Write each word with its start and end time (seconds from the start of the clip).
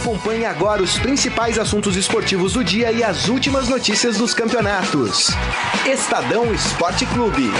Acompanhe 0.00 0.46
agora 0.46 0.82
os 0.82 0.98
principais 0.98 1.58
assuntos 1.58 1.94
esportivos 1.94 2.54
do 2.54 2.64
dia 2.64 2.90
e 2.90 3.04
as 3.04 3.28
últimas 3.28 3.68
notícias 3.68 4.16
dos 4.16 4.32
campeonatos. 4.32 5.28
Estadão 5.86 6.54
Esporte 6.54 7.04
Clube. 7.04 7.50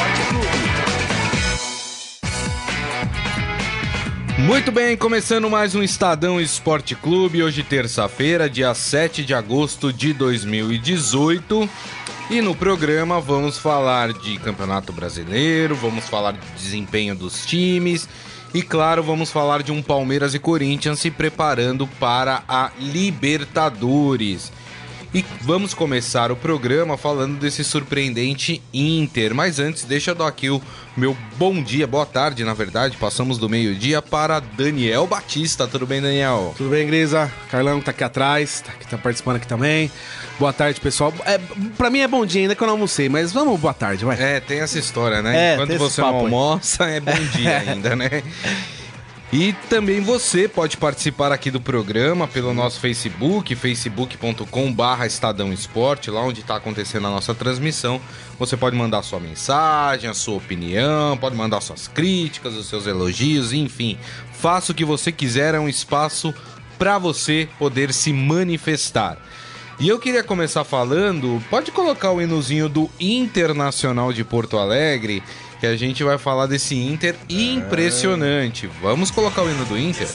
Muito 4.39 4.73
bem, 4.73 4.97
começando 4.97 5.51
mais 5.51 5.75
um 5.75 5.83
Estadão 5.83 6.41
Esporte 6.41 6.95
Clube, 6.95 7.43
hoje 7.43 7.63
terça-feira, 7.63 8.49
dia 8.49 8.73
7 8.73 9.23
de 9.23 9.35
agosto 9.35 9.93
de 9.93 10.15
2018. 10.15 11.69
E 12.31 12.41
no 12.41 12.55
programa 12.55 13.21
vamos 13.21 13.59
falar 13.59 14.15
de 14.15 14.39
Campeonato 14.39 14.95
Brasileiro, 14.95 15.75
vamos 15.75 16.09
falar 16.09 16.33
de 16.33 16.47
desempenho 16.57 17.15
dos 17.15 17.45
times 17.45 18.09
e, 18.53 18.63
claro, 18.63 19.03
vamos 19.03 19.31
falar 19.31 19.63
de 19.63 19.71
um 19.71 19.83
Palmeiras 19.83 20.35
e 20.35 20.39
Corinthians 20.39 20.99
se 20.99 21.11
preparando 21.11 21.87
para 21.87 22.43
a 22.49 22.71
Libertadores. 22.79 24.53
E 25.13 25.25
vamos 25.41 25.75
começar 25.75 26.31
o 26.31 26.37
programa 26.37 26.97
falando 26.97 27.37
desse 27.37 27.65
surpreendente 27.65 28.63
Inter. 28.73 29.35
Mas 29.35 29.59
antes, 29.59 29.83
deixa 29.83 30.13
eu 30.13 30.15
dar 30.15 30.29
aqui 30.29 30.49
o 30.49 30.63
meu 30.97 31.17
bom 31.37 31.61
dia, 31.61 31.85
boa 31.85 32.07
tarde, 32.07 32.45
na 32.45 32.55
verdade. 32.55 32.97
Passamos 32.97 33.37
do 33.37 33.49
meio-dia 33.49 34.01
para 34.01 34.39
Daniel 34.39 35.09
Batista. 35.09 35.67
Tudo 35.67 35.85
bem, 35.85 36.01
Daniel? 36.01 36.55
Tudo 36.57 36.71
bem, 36.71 36.87
Grisa? 36.87 37.31
Carlão 37.51 37.81
tá 37.81 37.91
aqui 37.91 38.05
atrás, 38.05 38.61
tá, 38.65 38.73
tá 38.89 38.99
participando 38.99 39.37
aqui 39.37 39.49
também. 39.49 39.91
Boa 40.39 40.53
tarde, 40.53 40.81
pessoal. 40.81 41.13
É, 41.27 41.39
pra 41.77 41.91
mim 41.91 41.99
é 41.99 42.09
bom 42.09 42.25
dia 42.25 42.43
ainda 42.43 42.55
que 42.55 42.63
eu 42.63 42.67
não 42.69 42.75
almocei, 42.75 43.09
mas 43.09 43.33
vamos 43.33 43.59
boa 43.59 43.75
tarde, 43.75 44.05
vai. 44.05 44.17
É, 44.17 44.39
tem 44.39 44.61
essa 44.61 44.79
história, 44.79 45.21
né? 45.21 45.37
É, 45.37 45.55
Enquanto 45.55 45.77
você 45.77 46.01
não 46.01 46.09
aí. 46.09 46.15
almoça, 46.15 46.85
é 46.85 47.01
bom 47.01 47.19
dia 47.37 47.59
ainda, 47.67 47.97
né? 47.97 48.23
E 49.33 49.53
também 49.69 50.01
você 50.01 50.49
pode 50.49 50.77
participar 50.77 51.31
aqui 51.31 51.53
do 51.53 51.61
programa 51.61 52.27
pelo 52.27 52.53
nosso 52.53 52.81
Facebook, 52.81 53.55
facebook.com 53.55 54.73
barra 54.73 55.07
Estadão 55.07 55.53
Esporte, 55.53 56.11
lá 56.11 56.21
onde 56.21 56.41
está 56.41 56.57
acontecendo 56.57 57.07
a 57.07 57.11
nossa 57.11 57.33
transmissão. 57.33 58.01
Você 58.41 58.57
pode 58.57 58.75
mandar 58.75 59.03
sua 59.03 59.21
mensagem, 59.21 60.11
a 60.11 60.15
sua 60.15 60.39
opinião, 60.39 61.17
pode 61.17 61.37
mandar 61.37 61.61
suas 61.61 61.87
críticas, 61.87 62.55
os 62.57 62.67
seus 62.67 62.89
elogios, 62.89 63.53
enfim. 63.53 63.97
Faça 64.33 64.73
o 64.73 64.75
que 64.75 64.85
você 64.85 65.13
quiser, 65.13 65.55
é 65.55 65.61
um 65.61 65.69
espaço 65.69 66.35
para 66.77 66.99
você 66.99 67.49
poder 67.57 67.93
se 67.93 68.13
manifestar. 68.13 69.17
E 69.79 69.89
eu 69.89 70.01
queria 70.01 70.25
começar 70.25 70.65
falando, 70.65 71.41
pode 71.49 71.71
colocar 71.71 72.11
o 72.11 72.21
hinozinho 72.21 72.69
do 72.69 72.91
Internacional 72.99 74.13
de 74.13 74.25
Porto 74.25 74.59
Alegre, 74.59 75.23
que 75.61 75.67
a 75.67 75.77
gente 75.77 76.03
vai 76.03 76.17
falar 76.17 76.47
desse 76.47 76.75
Inter 76.75 77.15
impressionante. 77.29 78.67
Vamos 78.81 79.11
colocar 79.11 79.43
o 79.43 79.51
hino 79.51 79.65
do 79.67 79.79
Inter? 79.79 80.09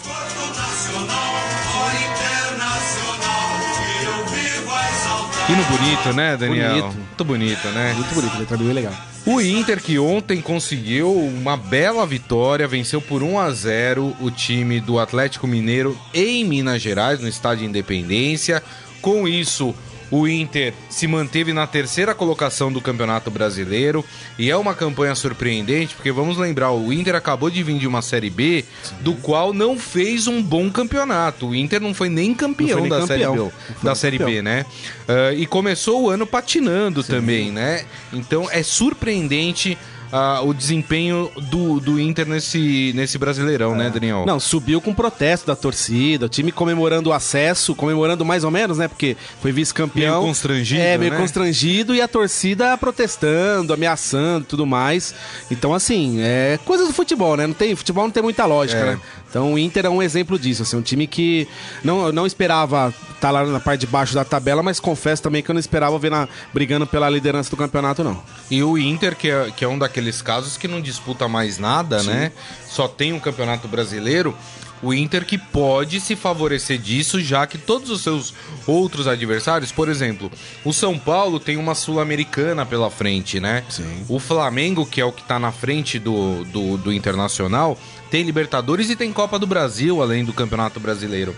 Hino 5.48 5.64
bonito, 5.66 6.14
né, 6.14 6.36
Daniel? 6.36 6.70
Bonito. 6.70 6.96
Muito 6.96 7.24
bonito, 7.24 7.68
né? 7.68 7.94
Muito 7.94 8.16
bonito, 8.16 8.38
letra 8.40 8.58
bem 8.58 8.74
legal. 8.74 8.94
O 9.28 9.40
Inter 9.40 9.80
que 9.80 10.00
ontem 10.00 10.42
conseguiu 10.42 11.14
uma 11.14 11.56
bela 11.56 12.06
vitória, 12.06 12.68
venceu 12.68 13.00
por 13.00 13.22
1 13.22 13.40
a 13.40 13.52
0 13.52 14.16
o 14.20 14.32
time 14.32 14.80
do 14.80 15.00
Atlético 15.00 15.46
Mineiro 15.46 15.96
em 16.12 16.44
Minas 16.44 16.82
Gerais, 16.82 17.20
no 17.20 17.28
estádio 17.28 17.66
Independência. 17.66 18.64
Com 19.02 19.28
isso, 19.28 19.76
o 20.12 20.28
Inter 20.28 20.74
se 20.90 21.08
manteve 21.08 21.54
na 21.54 21.66
terceira 21.66 22.14
colocação 22.14 22.72
do 22.72 22.82
Campeonato 22.82 23.32
Brasileiro 23.32 24.06
e 24.38 24.50
é 24.50 24.56
uma 24.56 24.74
campanha 24.74 25.16
surpreendente, 25.16 25.96
porque 25.96 26.12
vamos 26.12 26.38
lembrar, 26.38 26.72
o 26.72 26.94
Inter 26.94 27.16
acabou 27.16 27.50
de 27.50 27.64
vir 27.64 27.78
de 27.78 27.88
uma 27.88 28.02
Série 28.02 28.30
B, 28.30 28.64
do 29.02 29.14
qual 29.16 29.54
não 29.54 29.78
fez 29.78 30.28
um 30.28 30.42
bom 30.42 30.70
campeonato. 30.70 31.48
O 31.50 31.56
Inter 31.56 31.82
não 31.82 31.94
foi 31.94 32.10
nem 32.10 32.34
campeão 32.34 32.82
nem 32.82 32.90
da 32.90 33.00
campeão. 33.00 33.36
Série 33.36 33.46
B, 33.46 33.52
foi 33.76 33.84
da 33.84 33.96
Série 33.96 34.18
B, 34.18 34.24
campeão. 34.26 34.44
né? 34.44 34.66
Ah, 35.08 35.34
e 35.34 35.46
começou 35.46 36.04
o 36.04 36.10
ano 36.10 36.26
patinando 36.26 37.04
também, 37.04 37.52
né? 37.52 37.86
Então 38.14 38.50
é 38.52 38.64
surpreendente 38.64 39.78
ah, 40.12 40.42
o 40.44 40.54
desempenho 40.54 41.30
do, 41.50 41.80
do 41.80 42.00
Inter 42.00 42.28
nesse, 42.28 42.92
nesse 42.96 43.18
Brasileirão, 43.18 43.76
né, 43.76 43.90
Daniel? 43.90 44.24
Não, 44.26 44.40
subiu 44.40 44.80
com 44.82 44.94
protesto 44.94 45.48
da 45.48 45.56
torcida, 45.56 46.26
o 46.26 46.30
time 46.30 46.52
comemorando 46.52 47.10
o 47.10 47.14
acesso, 47.14 47.76
comemorando 47.76 48.24
mais 48.26 48.44
ou 48.44 48.52
menos, 48.52 48.78
né? 48.78 48.88
Porque 48.88 49.18
foi 49.42 49.52
vice-campeão. 49.52 50.16
Meio 50.20 50.28
constrangido, 50.28 50.82
É, 50.82 50.98
meio 50.98 51.12
né? 51.12 51.18
constrangido 51.18 51.94
e 51.96 52.02
a 52.02 52.08
torcida 52.08 52.78
protestando, 52.78 53.74
ameaçando 53.74 54.44
e 54.44 54.48
tudo 54.48 54.66
mais. 54.66 55.14
Então, 55.52 55.74
assim, 55.74 56.20
é 56.22 56.60
coisa 56.66 56.86
do 56.86 56.94
futebol, 56.94 57.36
né? 57.36 57.48
Não 57.48 57.54
tem, 57.54 57.76
futebol 57.76 58.04
não 58.04 58.12
tem 58.12 58.24
muita 58.24 58.46
lógica, 58.46 58.80
É. 58.80 58.86
né? 58.92 59.00
Então 59.30 59.54
o 59.54 59.60
Inter 59.60 59.86
é 59.86 59.90
um 59.90 60.02
exemplo 60.02 60.40
disso, 60.40 60.64
assim, 60.64 60.78
um 60.78 60.82
time 60.82 61.08
que 61.08 61.48
não, 61.84 62.12
não 62.12 62.26
esperava 62.26 62.94
estar 63.14 63.32
lá 63.32 63.46
na 63.46 63.60
parte 63.60 63.82
de 63.82 63.88
baixo 63.88 64.14
da 64.14 64.24
tabela, 64.24 64.64
mas 64.64 64.80
confesso 64.80 65.22
também 65.22 65.44
que 65.44 65.50
eu 65.50 65.54
não 65.54 65.60
esperava 65.60 65.98
ver 66.00 66.12
na, 66.12 66.28
brigando 66.54 66.88
pela 66.88 67.10
liderança 67.10 67.50
do 67.50 67.58
campeonato, 67.58 68.04
não. 68.04 68.22
E 68.50 68.64
o 68.64 68.78
Inter, 68.78 69.16
que 69.16 69.30
é, 69.30 69.52
que 69.52 69.66
é 69.66 69.68
um 69.68 69.78
daqueles 69.78 70.22
casos 70.22 70.58
que 70.58 70.68
não 70.68 70.80
disputa 70.80 71.28
mais 71.28 71.58
nada, 71.58 72.02
né? 72.04 72.32
Só 72.68 72.88
tem 72.88 73.14
um 73.14 73.20
campeonato 73.20 73.68
brasileiro. 73.68 74.36
O 74.84 74.94
Inter 74.94 75.26
que 75.26 75.38
pode 75.38 76.00
se 76.00 76.16
favorecer 76.16 76.78
disso, 76.78 77.20
já 77.20 77.48
que 77.48 77.58
todos 77.58 77.90
os 77.90 78.02
seus 78.02 78.34
outros 78.68 79.08
adversários, 79.08 79.72
por 79.72 79.90
exemplo, 79.90 80.32
o 80.64 80.74
São 80.74 81.00
Paulo 81.00 81.40
tem 81.40 81.58
uma 81.58 81.74
Sul-Americana 81.74 82.66
pela 82.66 82.92
frente, 82.92 83.40
né? 83.40 83.64
Sim. 83.70 84.06
O 84.08 84.20
Flamengo, 84.20 84.86
que 84.86 85.00
é 85.02 85.06
o 85.06 85.12
que 85.12 85.24
tá 85.24 85.40
na 85.40 85.52
frente 85.52 85.98
do, 85.98 86.44
do, 86.46 86.78
do 86.78 86.94
Internacional, 86.94 87.78
tem 88.10 88.24
Libertadores 88.24 88.90
e 88.90 88.96
tem 88.96 89.12
Copa 89.12 89.38
do 89.38 89.48
Brasil, 89.48 90.02
além 90.02 90.24
do 90.24 90.34
Campeonato 90.34 90.80
Brasileiro. 90.80 91.36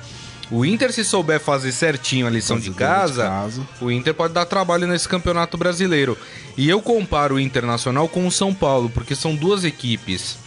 O 0.49 0.63
Inter, 0.65 0.93
se 0.93 1.03
souber 1.03 1.39
fazer 1.39 1.71
certinho 1.73 2.25
a 2.25 2.29
lição 2.29 2.57
de 2.57 2.69
dever 2.69 2.73
de 2.73 2.79
casa, 2.79 3.23
casa. 3.23 3.67
o 3.81 3.91
Inter 3.91 4.13
pode 4.13 4.33
dar 4.33 4.45
trabalho 4.45 4.87
nesse 4.87 5.07
campeonato 5.07 5.57
brasileiro. 5.57 6.17
E 6.55 6.69
eu 6.69 6.81
comparo 6.81 7.35
o 7.35 7.39
Internacional 7.39 8.07
com 8.07 8.25
o 8.25 8.31
São 8.31 8.53
Paulo, 8.53 8.89
porque 8.89 9.13
são 9.13 9.35
duas 9.35 9.65
equipes 9.65 10.37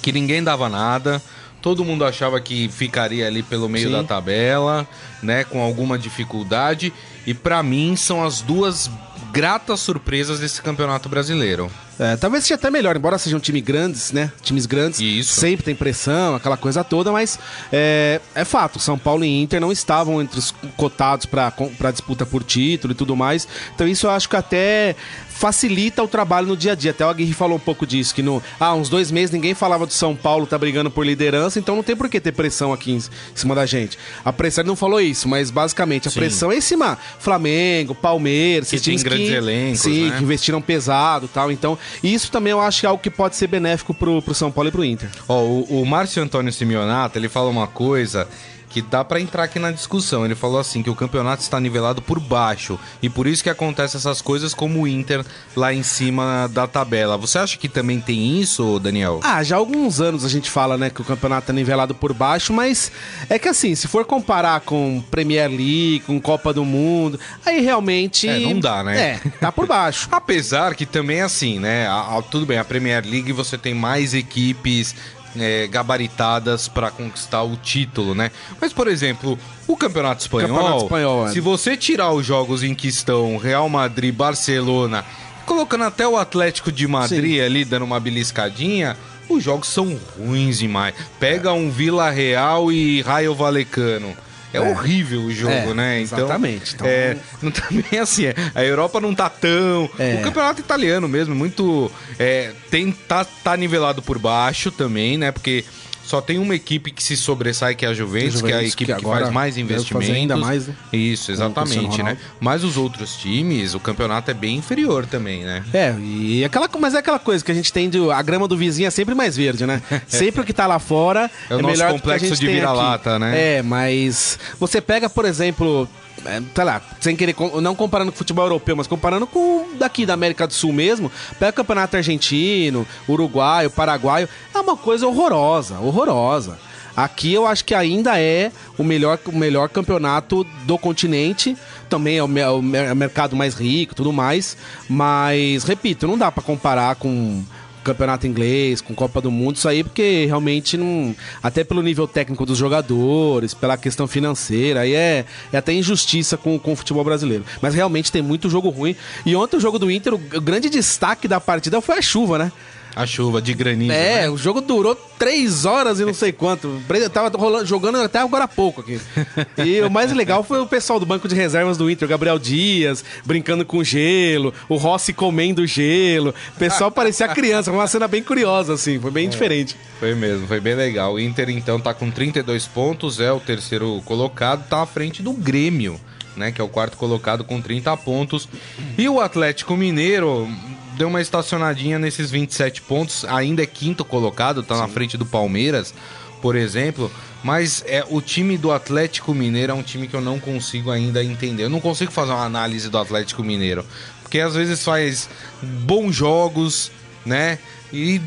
que 0.00 0.12
ninguém 0.12 0.44
dava 0.44 0.68
nada. 0.68 1.20
Todo 1.60 1.84
mundo 1.84 2.04
achava 2.04 2.40
que 2.40 2.68
ficaria 2.68 3.26
ali 3.26 3.42
pelo 3.42 3.68
meio 3.68 3.88
Sim. 3.88 3.92
da 3.94 4.04
tabela, 4.04 4.86
né, 5.20 5.42
com 5.42 5.60
alguma 5.60 5.98
dificuldade. 5.98 6.92
E 7.26 7.34
pra 7.34 7.60
mim 7.64 7.96
são 7.96 8.24
as 8.24 8.40
duas 8.40 8.88
gratas 9.32 9.80
surpresas 9.80 10.38
desse 10.38 10.62
campeonato 10.62 11.08
brasileiro. 11.08 11.68
É, 11.98 12.16
talvez 12.16 12.44
seja 12.44 12.56
até 12.56 12.70
melhor, 12.70 12.94
embora 12.96 13.16
sejam 13.16 13.40
times 13.40 13.62
grandes, 13.62 14.12
né? 14.12 14.30
Times 14.42 14.66
grandes 14.66 15.00
Isso. 15.00 15.40
sempre 15.40 15.64
tem 15.64 15.74
pressão, 15.74 16.34
aquela 16.34 16.56
coisa 16.56 16.84
toda, 16.84 17.10
mas 17.10 17.38
é, 17.72 18.20
é 18.34 18.44
fato, 18.44 18.78
São 18.78 18.98
Paulo 18.98 19.24
e 19.24 19.42
Inter 19.42 19.60
não 19.60 19.72
estavam 19.72 20.20
entre 20.20 20.38
os 20.38 20.50
cotados 20.76 21.26
para 21.26 21.90
disputa 21.90 22.26
por 22.26 22.44
título 22.44 22.92
e 22.92 22.94
tudo 22.94 23.16
mais. 23.16 23.48
Então 23.74 23.88
isso 23.88 24.06
eu 24.06 24.10
acho 24.10 24.28
que 24.28 24.36
até 24.36 24.94
facilita 25.36 26.02
o 26.02 26.08
trabalho 26.08 26.46
no 26.46 26.56
dia 26.56 26.72
a 26.72 26.74
dia. 26.74 26.90
Até 26.90 27.04
o 27.04 27.08
Aguirre 27.08 27.32
falou 27.32 27.56
um 27.56 27.60
pouco 27.60 27.86
disso, 27.86 28.14
que 28.14 28.22
no, 28.22 28.42
ah, 28.58 28.74
uns 28.74 28.88
dois 28.88 29.10
meses 29.10 29.30
ninguém 29.30 29.54
falava 29.54 29.86
do 29.86 29.92
São 29.92 30.16
Paulo 30.16 30.46
tá 30.46 30.56
brigando 30.56 30.90
por 30.90 31.04
liderança, 31.04 31.58
então 31.58 31.76
não 31.76 31.82
tem 31.82 31.94
por 31.94 32.08
que 32.08 32.18
ter 32.20 32.32
pressão 32.32 32.72
aqui 32.72 32.92
em, 32.92 33.02
cima 33.34 33.54
da 33.54 33.66
gente. 33.66 33.98
A 34.24 34.32
pressão 34.32 34.62
ele 34.62 34.68
não 34.68 34.76
falou 34.76 35.00
isso, 35.00 35.28
mas 35.28 35.50
basicamente 35.50 36.08
a 36.08 36.10
Sim. 36.10 36.20
pressão 36.20 36.50
é 36.50 36.56
em 36.56 36.60
cima 36.60 36.98
Flamengo, 37.18 37.94
Palmeiras, 37.94 38.70
Que 38.70 38.80
tem 38.80 38.98
grandes 38.98 39.30
elencos, 39.30 39.80
sim, 39.80 40.08
né? 40.08 40.16
que 40.16 40.22
investiram 40.22 40.60
pesado 40.62 41.26
e 41.26 41.28
tal. 41.28 41.52
Então, 41.52 41.78
isso 42.02 42.30
também 42.30 42.52
eu 42.52 42.60
acho 42.60 42.80
que 42.80 42.86
é 42.86 42.88
algo 42.88 43.02
que 43.02 43.10
pode 43.10 43.36
ser 43.36 43.46
benéfico 43.46 43.92
pro, 43.92 44.22
pro 44.22 44.34
São 44.34 44.50
Paulo 44.50 44.68
e 44.68 44.72
pro 44.72 44.84
Inter. 44.84 45.10
Ó, 45.28 45.42
o, 45.42 45.82
o 45.82 45.86
Márcio 45.86 46.22
Antônio 46.22 46.52
Simeonato, 46.52 47.18
ele 47.18 47.28
fala 47.28 47.50
uma 47.50 47.66
coisa 47.66 48.26
que 48.68 48.82
dá 48.82 49.04
pra 49.04 49.20
entrar 49.20 49.44
aqui 49.44 49.58
na 49.58 49.70
discussão. 49.70 50.24
Ele 50.24 50.34
falou 50.34 50.58
assim 50.58 50.82
que 50.82 50.90
o 50.90 50.94
campeonato 50.94 51.42
está 51.42 51.58
nivelado 51.60 52.02
por 52.02 52.18
baixo 52.20 52.78
e 53.02 53.08
por 53.08 53.26
isso 53.26 53.42
que 53.42 53.48
acontecem 53.50 53.98
essas 53.98 54.20
coisas 54.20 54.52
como 54.52 54.82
o 54.82 54.88
Inter 54.88 55.24
lá 55.54 55.72
em 55.72 55.82
cima 55.82 56.48
da 56.52 56.66
tabela. 56.66 57.16
Você 57.16 57.38
acha 57.38 57.56
que 57.56 57.68
também 57.68 58.00
tem 58.00 58.40
isso, 58.40 58.78
Daniel? 58.78 59.20
Ah, 59.22 59.42
já 59.42 59.56
há 59.56 59.58
alguns 59.58 60.00
anos 60.00 60.24
a 60.24 60.28
gente 60.28 60.50
fala, 60.50 60.76
né, 60.76 60.90
que 60.90 61.00
o 61.00 61.04
campeonato 61.04 61.50
é 61.50 61.54
nivelado 61.54 61.94
por 61.94 62.12
baixo, 62.12 62.52
mas 62.52 62.90
é 63.30 63.38
que 63.38 63.48
assim, 63.48 63.74
se 63.74 63.88
for 63.88 64.04
comparar 64.04 64.60
com 64.60 65.02
Premier 65.10 65.48
League, 65.48 66.00
com 66.06 66.20
Copa 66.20 66.52
do 66.52 66.64
Mundo, 66.64 67.18
aí 67.44 67.60
realmente. 67.60 68.28
É, 68.28 68.38
não 68.40 68.58
dá, 68.60 68.82
né? 68.82 69.20
É, 69.24 69.28
tá 69.40 69.50
por 69.52 69.66
baixo. 69.66 70.08
Apesar 70.12 70.74
que 70.74 70.84
também 70.84 71.18
é 71.20 71.22
assim, 71.22 71.58
né? 71.58 71.86
A- 71.86 72.18
a- 72.18 72.22
tudo 72.22 72.44
bem, 72.44 72.58
a 72.58 72.64
Premier 72.64 73.04
League 73.06 73.32
você 73.32 73.56
tem 73.56 73.74
mais 73.74 74.12
equipes 74.12 74.94
é, 75.38 75.66
gabaritadas 75.66 76.68
pra 76.68 76.90
conquistar 76.90 77.42
o 77.42 77.56
título, 77.56 78.14
né? 78.14 78.30
Mas, 78.60 78.72
por 78.72 78.88
exemplo, 78.88 79.38
o 79.66 79.76
Campeonato 79.76 80.22
Espanhol, 80.22 80.48
Campeonato 80.48 80.82
Espanhol, 80.84 81.26
é. 81.26 81.30
se 81.32 81.40
você 81.40 81.76
tirar 81.76 82.12
os 82.12 82.24
jogos 82.24 82.62
em 82.62 82.74
que 82.74 82.88
estão 82.88 83.36
Real 83.36 83.68
Madrid, 83.68 84.14
Barcelona, 84.14 85.04
colocando 85.44 85.84
até 85.84 86.06
o 86.06 86.16
Atlético 86.16 86.72
de 86.72 86.86
Madrid 86.86 87.40
ali 87.40 87.64
dando 87.64 87.84
uma 87.84 88.00
beliscadinha, 88.00 88.96
os 89.28 89.42
jogos 89.42 89.68
são 89.68 89.98
ruins 90.18 90.58
demais. 90.58 90.94
Pega 91.18 91.52
um 91.52 91.70
Vila 91.70 92.10
Real 92.10 92.70
e 92.70 93.00
Raio 93.02 93.34
Valecano. 93.34 94.16
É, 94.52 94.58
É. 94.58 94.60
horrível 94.60 95.20
o 95.22 95.32
jogo, 95.32 95.52
É, 95.52 95.74
né? 95.74 96.00
Então, 96.00 96.18
exatamente. 96.18 96.74
Então- 96.74 96.86
é, 96.86 97.16
não 97.42 97.50
tá 97.50 97.62
bem 97.70 98.00
assim. 98.00 98.26
é. 98.26 98.34
A 98.54 98.64
Europa 98.64 99.00
não 99.00 99.14
tá 99.14 99.28
tão. 99.28 99.84
O 99.84 100.22
campeonato 100.22 100.60
italiano 100.60 101.08
mesmo, 101.08 101.34
muito. 101.34 101.90
É, 102.18 102.52
tem, 102.70 102.90
tá, 102.92 103.24
tá 103.24 103.56
nivelado 103.56 104.00
por 104.02 104.18
baixo 104.18 104.70
também, 104.70 105.18
né? 105.18 105.30
Porque 105.32 105.64
Só 106.06 106.20
tem 106.20 106.38
uma 106.38 106.54
equipe 106.54 106.92
que 106.92 107.02
se 107.02 107.16
sobressai, 107.16 107.74
que 107.74 107.84
é 107.84 107.88
a 107.88 107.92
Juventus, 107.92 108.40
A 108.40 108.46
que 108.46 108.52
é 108.52 108.54
a 108.54 108.58
Juventus, 108.58 108.74
equipe 108.74 108.94
que 108.94 109.00
que, 109.00 109.04
faz 109.04 109.28
mais 109.30 109.58
investimentos. 109.58 110.14
ainda 110.14 110.36
mais, 110.36 110.68
né? 110.68 110.74
Isso, 110.92 111.32
exatamente, 111.32 112.00
né? 112.00 112.16
Mas 112.38 112.62
os 112.62 112.76
outros 112.76 113.16
times, 113.16 113.74
o 113.74 113.80
campeonato 113.80 114.30
é 114.30 114.34
bem 114.34 114.56
inferior 114.56 115.04
também, 115.04 115.42
né? 115.42 115.64
É, 115.74 115.96
e 115.98 116.44
aquela, 116.44 116.70
mas 116.78 116.94
é 116.94 116.98
aquela 116.98 117.18
coisa 117.18 117.44
que 117.44 117.50
a 117.50 117.54
gente 117.54 117.72
tem 117.72 117.90
de. 117.90 117.98
A 118.08 118.22
grama 118.22 118.46
do 118.46 118.56
vizinho 118.56 118.86
é 118.86 118.90
sempre 118.90 119.16
mais 119.16 119.36
verde, 119.36 119.66
né? 119.66 119.82
Sempre 120.06 120.42
o 120.42 120.44
que 120.44 120.52
tá 120.52 120.66
lá 120.66 120.78
fora 120.78 121.30
É 121.50 121.54
o 121.54 121.58
é, 121.58 121.62
nosso 121.62 121.72
melhor 121.72 121.88
do 121.88 121.94
que 121.94 121.98
a 121.98 122.00
complexo 122.00 122.26
gente 122.26 122.38
de 122.38 122.46
vira-lata, 122.46 123.18
né? 123.18 123.56
É, 123.56 123.62
mas 123.62 124.38
você 124.60 124.80
pega, 124.80 125.10
por 125.10 125.24
exemplo. 125.24 125.88
É, 126.24 126.42
sei 126.54 126.64
lá, 126.64 126.80
sem 127.00 127.14
querer, 127.14 127.36
não 127.62 127.74
comparando 127.74 128.10
com 128.10 128.16
o 128.16 128.18
futebol 128.18 128.44
europeu, 128.46 128.74
mas 128.74 128.86
comparando 128.86 129.26
com 129.26 129.38
o 129.38 129.68
daqui 129.78 130.04
da 130.06 130.14
América 130.14 130.46
do 130.46 130.52
Sul 130.54 130.72
mesmo, 130.72 131.12
pega 131.38 131.50
o 131.50 131.54
campeonato 131.54 131.96
argentino, 131.96 132.86
uruguaio, 133.08 133.70
paraguaio, 133.70 134.28
é 134.54 134.58
uma 134.58 134.76
coisa 134.76 135.06
horrorosa, 135.06 135.78
horrorosa. 135.78 136.58
Aqui 136.96 137.34
eu 137.34 137.46
acho 137.46 137.62
que 137.62 137.74
ainda 137.74 138.18
é 138.18 138.50
o 138.78 138.82
melhor, 138.82 139.18
o 139.26 139.36
melhor 139.36 139.68
campeonato 139.68 140.44
do 140.64 140.78
continente. 140.78 141.54
Também 141.90 142.16
é 142.16 142.22
o, 142.22 142.26
me- 142.26 142.42
o 142.46 142.62
mer- 142.62 142.94
mercado 142.94 143.36
mais 143.36 143.54
rico 143.54 143.94
tudo 143.94 144.10
mais. 144.14 144.56
Mas, 144.88 145.62
repito, 145.62 146.06
não 146.06 146.16
dá 146.16 146.32
pra 146.32 146.42
comparar 146.42 146.96
com 146.96 147.44
campeonato 147.86 148.26
inglês, 148.26 148.80
com 148.80 148.94
Copa 148.94 149.20
do 149.20 149.30
Mundo, 149.30 149.56
isso 149.56 149.68
aí, 149.68 149.84
porque 149.84 150.26
realmente 150.26 150.76
não. 150.76 151.14
Até 151.42 151.62
pelo 151.62 151.82
nível 151.82 152.08
técnico 152.08 152.44
dos 152.44 152.58
jogadores, 152.58 153.54
pela 153.54 153.76
questão 153.76 154.06
financeira, 154.06 154.80
aí 154.80 154.94
é, 154.94 155.24
é 155.52 155.56
até 155.56 155.72
injustiça 155.72 156.36
com, 156.36 156.58
com 156.58 156.72
o 156.72 156.76
futebol 156.76 157.04
brasileiro. 157.04 157.44
Mas 157.62 157.74
realmente 157.74 158.10
tem 158.10 158.22
muito 158.22 158.50
jogo 158.50 158.68
ruim. 158.70 158.96
E 159.24 159.36
ontem 159.36 159.56
o 159.56 159.60
jogo 159.60 159.78
do 159.78 159.90
Inter, 159.90 160.14
o, 160.14 160.18
grande 160.18 160.68
destaque 160.68 161.28
da 161.28 161.40
partida 161.40 161.80
foi 161.80 161.98
a 161.98 162.02
chuva, 162.02 162.38
né? 162.38 162.52
A 162.96 163.06
chuva 163.06 163.42
de 163.42 163.52
granizo. 163.52 163.92
É, 163.92 164.22
né? 164.22 164.30
o 164.30 164.38
jogo 164.38 164.62
durou 164.62 164.94
três 165.18 165.66
horas 165.66 166.00
e 166.00 166.04
não 166.06 166.14
sei 166.14 166.32
quanto. 166.32 166.80
Eu 166.88 167.10
tava 167.10 167.36
rolando- 167.36 167.66
jogando 167.66 167.98
até 167.98 168.20
agora 168.20 168.44
há 168.44 168.48
pouco 168.48 168.80
aqui. 168.80 168.98
E 169.62 169.82
o 169.82 169.90
mais 169.90 170.12
legal 170.14 170.42
foi 170.42 170.60
o 170.60 170.66
pessoal 170.66 170.98
do 170.98 171.04
banco 171.04 171.28
de 171.28 171.34
reservas 171.34 171.76
do 171.76 171.90
Inter, 171.90 172.06
o 172.06 172.08
Gabriel 172.08 172.38
Dias, 172.38 173.04
brincando 173.22 173.66
com 173.66 173.84
gelo, 173.84 174.54
o 174.66 174.76
Rossi 174.76 175.12
comendo 175.12 175.66
gelo. 175.66 176.34
O 176.54 176.58
pessoal 176.58 176.90
parecia 176.90 177.28
criança, 177.28 177.70
foi 177.70 177.78
uma 177.78 177.86
cena 177.86 178.08
bem 178.08 178.22
curiosa, 178.22 178.72
assim, 178.72 178.98
foi 178.98 179.10
bem 179.10 179.28
diferente. 179.28 179.76
Foi 180.00 180.14
mesmo, 180.14 180.46
foi 180.46 180.60
bem 180.60 180.74
legal. 180.74 181.14
O 181.14 181.20
Inter 181.20 181.50
então 181.50 181.78
tá 181.78 181.92
com 181.92 182.10
32 182.10 182.66
pontos, 182.66 183.20
é 183.20 183.30
o 183.30 183.40
terceiro 183.40 184.00
colocado, 184.06 184.66
tá 184.68 184.80
à 184.82 184.86
frente 184.86 185.22
do 185.22 185.34
Grêmio, 185.34 186.00
né, 186.34 186.50
que 186.50 186.60
é 186.62 186.64
o 186.64 186.68
quarto 186.68 186.96
colocado 186.96 187.44
com 187.44 187.60
30 187.60 187.94
pontos. 187.98 188.48
E 188.96 189.06
o 189.06 189.20
Atlético 189.20 189.76
Mineiro 189.76 190.48
deu 190.96 191.08
uma 191.08 191.20
estacionadinha 191.20 191.98
nesses 191.98 192.30
27 192.30 192.82
pontos, 192.82 193.24
ainda 193.24 193.62
é 193.62 193.66
quinto 193.66 194.04
colocado, 194.04 194.62
tá 194.62 194.76
na 194.76 194.88
frente 194.88 195.16
do 195.16 195.26
Palmeiras, 195.26 195.94
por 196.40 196.56
exemplo, 196.56 197.10
mas 197.42 197.84
é 197.86 198.04
o 198.08 198.20
time 198.20 198.56
do 198.56 198.72
Atlético 198.72 199.34
Mineiro 199.34 199.72
é 199.72 199.74
um 199.74 199.82
time 199.82 200.08
que 200.08 200.14
eu 200.14 200.20
não 200.20 200.38
consigo 200.38 200.90
ainda 200.90 201.22
entender. 201.22 201.64
Eu 201.64 201.70
não 201.70 201.80
consigo 201.80 202.12
fazer 202.12 202.32
uma 202.32 202.44
análise 202.44 202.88
do 202.88 202.98
Atlético 202.98 203.42
Mineiro, 203.42 203.84
porque 204.22 204.40
às 204.40 204.54
vezes 204.54 204.82
faz 204.82 205.28
bons 205.62 206.14
jogos, 206.14 206.90
né? 207.24 207.58
E 207.92 208.20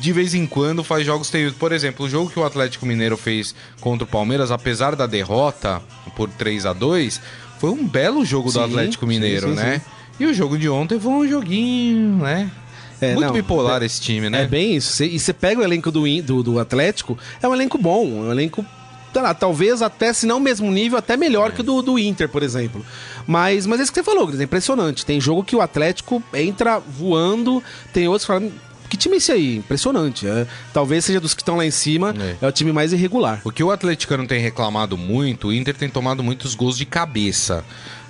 de 0.00 0.12
vez 0.12 0.34
em 0.34 0.46
quando 0.46 0.82
faz 0.82 1.04
jogos 1.06 1.30
teios. 1.30 1.54
Por 1.54 1.72
exemplo, 1.72 2.06
o 2.06 2.08
jogo 2.08 2.30
que 2.30 2.38
o 2.38 2.44
Atlético 2.44 2.86
Mineiro 2.86 3.16
fez 3.16 3.54
contra 3.80 4.04
o 4.04 4.06
Palmeiras, 4.08 4.50
apesar 4.50 4.96
da 4.96 5.06
derrota 5.06 5.80
por 6.16 6.28
3 6.28 6.66
a 6.66 6.72
2 6.72 7.20
foi 7.58 7.70
um 7.70 7.86
belo 7.86 8.24
jogo 8.24 8.50
do 8.50 8.58
Sim, 8.58 8.64
Atlético 8.64 9.04
sim, 9.04 9.08
Mineiro, 9.08 9.50
sim, 9.50 9.54
né? 9.54 9.80
E 10.22 10.26
o 10.26 10.32
jogo 10.34 10.56
de 10.56 10.68
ontem 10.68 11.00
foi 11.00 11.10
um 11.12 11.26
joguinho, 11.28 12.18
né? 12.18 12.50
É, 13.00 13.14
Muito 13.14 13.26
não, 13.26 13.32
bipolar 13.32 13.82
é- 13.82 13.86
esse 13.86 14.00
time, 14.00 14.30
né? 14.30 14.42
É 14.42 14.46
bem 14.46 14.76
isso. 14.76 14.92
Cê- 14.92 15.06
e 15.06 15.18
você 15.18 15.32
pega 15.32 15.60
o 15.60 15.64
elenco 15.64 15.90
do, 15.90 16.04
do, 16.22 16.42
do 16.44 16.58
Atlético, 16.60 17.18
é 17.42 17.48
um 17.48 17.52
elenco 17.54 17.76
bom, 17.76 18.04
é 18.06 18.28
um 18.28 18.30
elenco. 18.30 18.64
sei 19.12 19.20
lá, 19.20 19.34
talvez 19.34 19.82
até, 19.82 20.12
se 20.12 20.24
não 20.24 20.36
o 20.38 20.40
mesmo 20.40 20.70
nível, 20.70 20.96
até 20.96 21.16
melhor 21.16 21.50
que 21.52 21.60
o 21.60 21.64
do, 21.64 21.82
do 21.82 21.98
Inter, 21.98 22.28
por 22.28 22.42
exemplo. 22.42 22.86
Mas, 23.26 23.66
mas 23.66 23.80
é 23.80 23.82
isso 23.82 23.92
que 23.92 23.98
você 23.98 24.04
falou, 24.04 24.26
Gris, 24.28 24.40
é 24.40 24.44
impressionante. 24.44 25.04
Tem 25.04 25.20
jogo 25.20 25.42
que 25.44 25.56
o 25.56 25.60
Atlético 25.60 26.22
entra 26.32 26.78
voando, 26.78 27.60
tem 27.92 28.06
outros 28.06 28.22
que 28.24 28.32
falam. 28.32 28.50
Que 28.88 28.96
time 28.96 29.14
é 29.14 29.18
esse 29.18 29.32
aí? 29.32 29.56
Impressionante. 29.56 30.26
É, 30.28 30.46
talvez 30.72 31.04
seja 31.04 31.18
dos 31.18 31.34
que 31.34 31.40
estão 31.42 31.56
lá 31.56 31.64
em 31.66 31.70
cima, 31.70 32.14
É. 32.40 32.44
é. 32.44 32.48
o 32.48 32.52
time 32.52 32.72
mais 32.72 32.92
irregular. 32.92 33.40
O 33.42 33.50
que 33.50 33.64
o 33.64 33.70
atleticano 33.70 34.26
tem 34.26 34.38
reclamado 34.40 34.96
muito, 34.96 35.48
o 35.48 35.52
Inter 35.52 35.74
tem 35.74 35.88
tomado 35.88 36.22
muitos 36.22 36.54
gols 36.54 36.76
de 36.78 36.84
cabeça. 36.86 37.64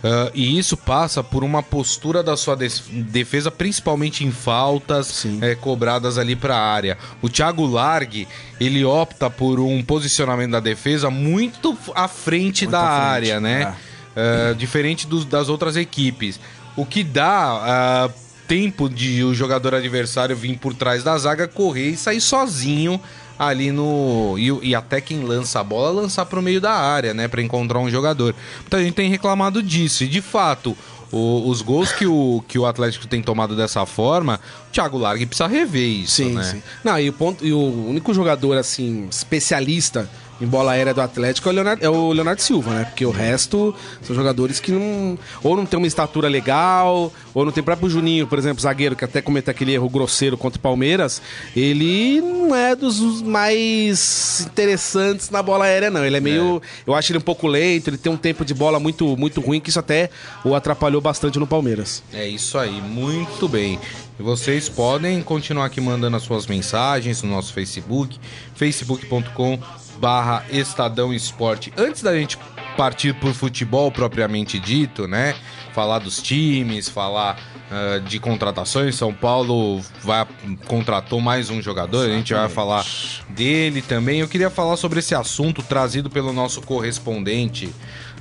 Ah, 0.04 0.30
e 0.34 0.58
isso 0.58 0.76
passa 0.76 1.22
por 1.22 1.44
uma 1.44 1.62
postura 1.62 2.22
da 2.22 2.36
sua 2.36 2.56
defesa, 2.90 3.50
principalmente 3.50 4.24
em 4.24 4.32
faltas 4.32 5.24
eh, 5.40 5.54
cobradas 5.54 6.18
ali 6.18 6.34
para 6.34 6.56
a 6.56 6.60
área. 6.72 6.98
O 7.20 7.28
Thiago 7.28 7.64
Largue, 7.66 8.26
ele 8.60 8.84
opta 8.84 9.30
por 9.30 9.60
um 9.60 9.82
posicionamento 9.82 10.50
da 10.52 10.60
defesa 10.60 11.08
muito 11.08 11.76
à 11.94 12.08
frente 12.08 12.64
Muito 12.64 12.72
da 12.72 12.80
à 12.80 12.96
frente, 12.96 13.06
área, 13.30 13.40
né? 13.40 13.74
Ah, 14.16 14.52
diferente 14.54 15.06
dos- 15.06 15.24
das 15.24 15.48
outras 15.48 15.76
equipes. 15.76 16.38
O 16.76 16.84
que 16.84 17.04
dá 17.04 18.06
ah, 18.06 18.10
tempo 18.48 18.88
de 18.88 19.22
o 19.24 19.32
jogador 19.32 19.74
adversário 19.74 20.36
vir 20.36 20.58
por 20.58 20.74
trás 20.74 21.02
da 21.04 21.16
zaga, 21.16 21.46
correr 21.46 21.90
e 21.90 21.96
sair 21.96 22.20
sozinho 22.20 23.00
ali 23.38 23.70
no. 23.72 24.36
E, 24.38 24.68
e 24.70 24.74
até 24.74 25.00
quem 25.00 25.22
lança 25.24 25.60
a 25.60 25.64
bola 25.64 25.90
lançar 26.02 26.26
pro 26.26 26.42
meio 26.42 26.60
da 26.60 26.72
área, 26.72 27.12
né? 27.14 27.28
Pra 27.28 27.42
encontrar 27.42 27.78
um 27.80 27.90
jogador. 27.90 28.34
Então 28.66 28.78
a 28.78 28.82
gente 28.82 28.94
tem 28.94 29.08
reclamado 29.10 29.62
disso. 29.62 30.04
E 30.04 30.08
de 30.08 30.20
fato, 30.20 30.76
o- 31.10 31.48
os 31.48 31.60
gols 31.62 31.92
que 31.92 32.06
o, 32.06 32.42
que 32.48 32.58
o 32.58 32.64
Atlético 32.66 33.06
tem 33.06 33.22
tomado 33.22 33.54
dessa 33.56 33.84
forma, 33.86 34.40
o 34.68 34.72
Thiago 34.72 34.96
Largue 34.98 35.26
precisa 35.26 35.46
rever 35.48 35.86
isso, 35.88 36.16
Sim, 36.16 36.32
né? 36.34 36.42
sim. 36.44 36.62
Não, 36.84 36.98
e 36.98 37.08
o, 37.08 37.12
ponto, 37.12 37.44
e 37.44 37.52
o 37.52 37.58
único 37.88 38.14
jogador, 38.14 38.56
assim, 38.56 39.06
especialista 39.10 40.08
em 40.42 40.46
bola 40.46 40.72
aérea 40.72 40.92
do 40.92 41.00
Atlético 41.00 41.48
é 41.48 41.52
o 41.52 41.54
Leonardo, 41.54 41.84
é 41.84 41.88
o 41.88 42.12
Leonardo 42.12 42.42
Silva, 42.42 42.70
né? 42.72 42.84
Porque 42.84 43.06
o 43.06 43.12
resto 43.12 43.72
são 44.02 44.14
jogadores 44.14 44.58
que 44.58 44.72
não. 44.72 45.16
Ou 45.42 45.56
não 45.56 45.64
tem 45.64 45.78
uma 45.78 45.86
estatura 45.86 46.28
legal, 46.28 47.12
ou 47.32 47.44
não 47.44 47.52
tem 47.52 47.60
o 47.60 47.64
próprio 47.64 47.88
Juninho, 47.88 48.26
por 48.26 48.38
exemplo, 48.38 48.60
zagueiro, 48.60 48.96
que 48.96 49.04
até 49.04 49.22
comete 49.22 49.48
aquele 49.48 49.72
erro 49.72 49.88
grosseiro 49.88 50.36
contra 50.36 50.58
o 50.58 50.60
Palmeiras. 50.60 51.22
Ele 51.54 52.20
não 52.20 52.54
é 52.56 52.74
dos 52.74 53.22
mais 53.22 54.44
interessantes 54.44 55.30
na 55.30 55.42
bola 55.42 55.66
aérea, 55.66 55.90
não. 55.90 56.04
Ele 56.04 56.16
é 56.16 56.20
meio. 56.20 56.60
Eu 56.84 56.94
acho 56.94 57.12
ele 57.12 57.18
um 57.18 57.22
pouco 57.22 57.46
lento, 57.46 57.88
ele 57.88 57.98
tem 57.98 58.10
um 58.10 58.16
tempo 58.16 58.44
de 58.44 58.52
bola 58.52 58.80
muito, 58.80 59.16
muito 59.16 59.40
ruim, 59.40 59.60
que 59.60 59.70
isso 59.70 59.78
até 59.78 60.10
o 60.44 60.56
atrapalhou 60.56 61.00
bastante 61.00 61.38
no 61.38 61.46
Palmeiras. 61.46 62.02
É 62.12 62.26
isso 62.26 62.58
aí, 62.58 62.80
muito 62.80 63.48
bem. 63.48 63.78
E 64.18 64.22
vocês 64.22 64.68
podem 64.68 65.22
continuar 65.22 65.66
aqui 65.66 65.80
mandando 65.80 66.16
as 66.16 66.22
suas 66.22 66.46
mensagens 66.46 67.22
no 67.22 67.30
nosso 67.30 67.52
Facebook, 67.52 68.18
facebook.com 68.54 69.58
barra 70.02 70.44
Estadão 70.50 71.14
Esporte. 71.14 71.72
Antes 71.76 72.02
da 72.02 72.12
gente 72.12 72.36
partir 72.76 73.14
pro 73.14 73.32
futebol 73.32 73.92
propriamente 73.92 74.58
dito, 74.58 75.06
né? 75.06 75.36
Falar 75.72 76.00
dos 76.00 76.20
times, 76.20 76.88
falar 76.88 77.38
ah, 77.70 78.00
de 78.00 78.18
contratações. 78.18 78.96
São 78.96 79.14
Paulo 79.14 79.80
vai, 80.02 80.26
contratou 80.66 81.20
mais 81.20 81.50
um 81.50 81.62
jogador, 81.62 82.10
a 82.10 82.12
gente 82.12 82.34
vai 82.34 82.48
falar 82.48 82.84
dele 83.28 83.80
também. 83.80 84.18
Eu 84.18 84.28
queria 84.28 84.50
falar 84.50 84.76
sobre 84.76 84.98
esse 84.98 85.14
assunto 85.14 85.62
trazido 85.62 86.10
pelo 86.10 86.32
nosso 86.32 86.60
correspondente 86.62 87.72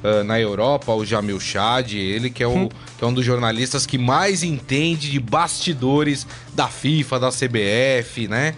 ah, 0.04 0.24
na 0.24 0.40
Europa, 0.40 0.94
o 0.94 1.04
Jamil 1.04 1.40
Chad, 1.40 1.94
ele 1.94 2.30
que 2.30 2.44
é, 2.44 2.48
o, 2.48 2.70
que 2.70 3.04
é 3.04 3.08
um 3.08 3.14
dos 3.14 3.26
jornalistas 3.26 3.88
que 3.88 3.98
mais 3.98 4.44
entende 4.44 5.10
de 5.10 5.20
bastidores 5.20 6.28
da 6.54 6.68
FIFA, 6.68 7.20
da 7.20 7.30
CBF, 7.30 8.28
né? 8.28 8.54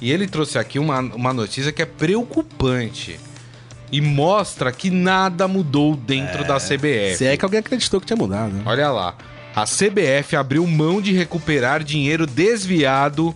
E 0.00 0.10
ele 0.10 0.26
trouxe 0.26 0.58
aqui 0.58 0.78
uma, 0.78 1.00
uma 1.00 1.32
notícia 1.32 1.72
que 1.72 1.82
é 1.82 1.86
preocupante 1.86 3.18
e 3.92 4.00
mostra 4.00 4.72
que 4.72 4.90
nada 4.90 5.46
mudou 5.48 5.96
dentro 5.96 6.44
da 6.44 6.56
CBF. 6.56 7.16
Se 7.16 7.26
é 7.26 7.36
que 7.36 7.44
alguém 7.44 7.60
acreditou 7.60 8.00
que 8.00 8.06
tinha 8.06 8.16
mudado, 8.16 8.52
né? 8.52 8.62
Olha 8.64 8.90
lá. 8.90 9.14
A 9.54 9.64
CBF 9.64 10.36
abriu 10.36 10.66
mão 10.66 11.00
de 11.02 11.12
recuperar 11.12 11.82
dinheiro 11.82 12.26
desviado 12.26 13.34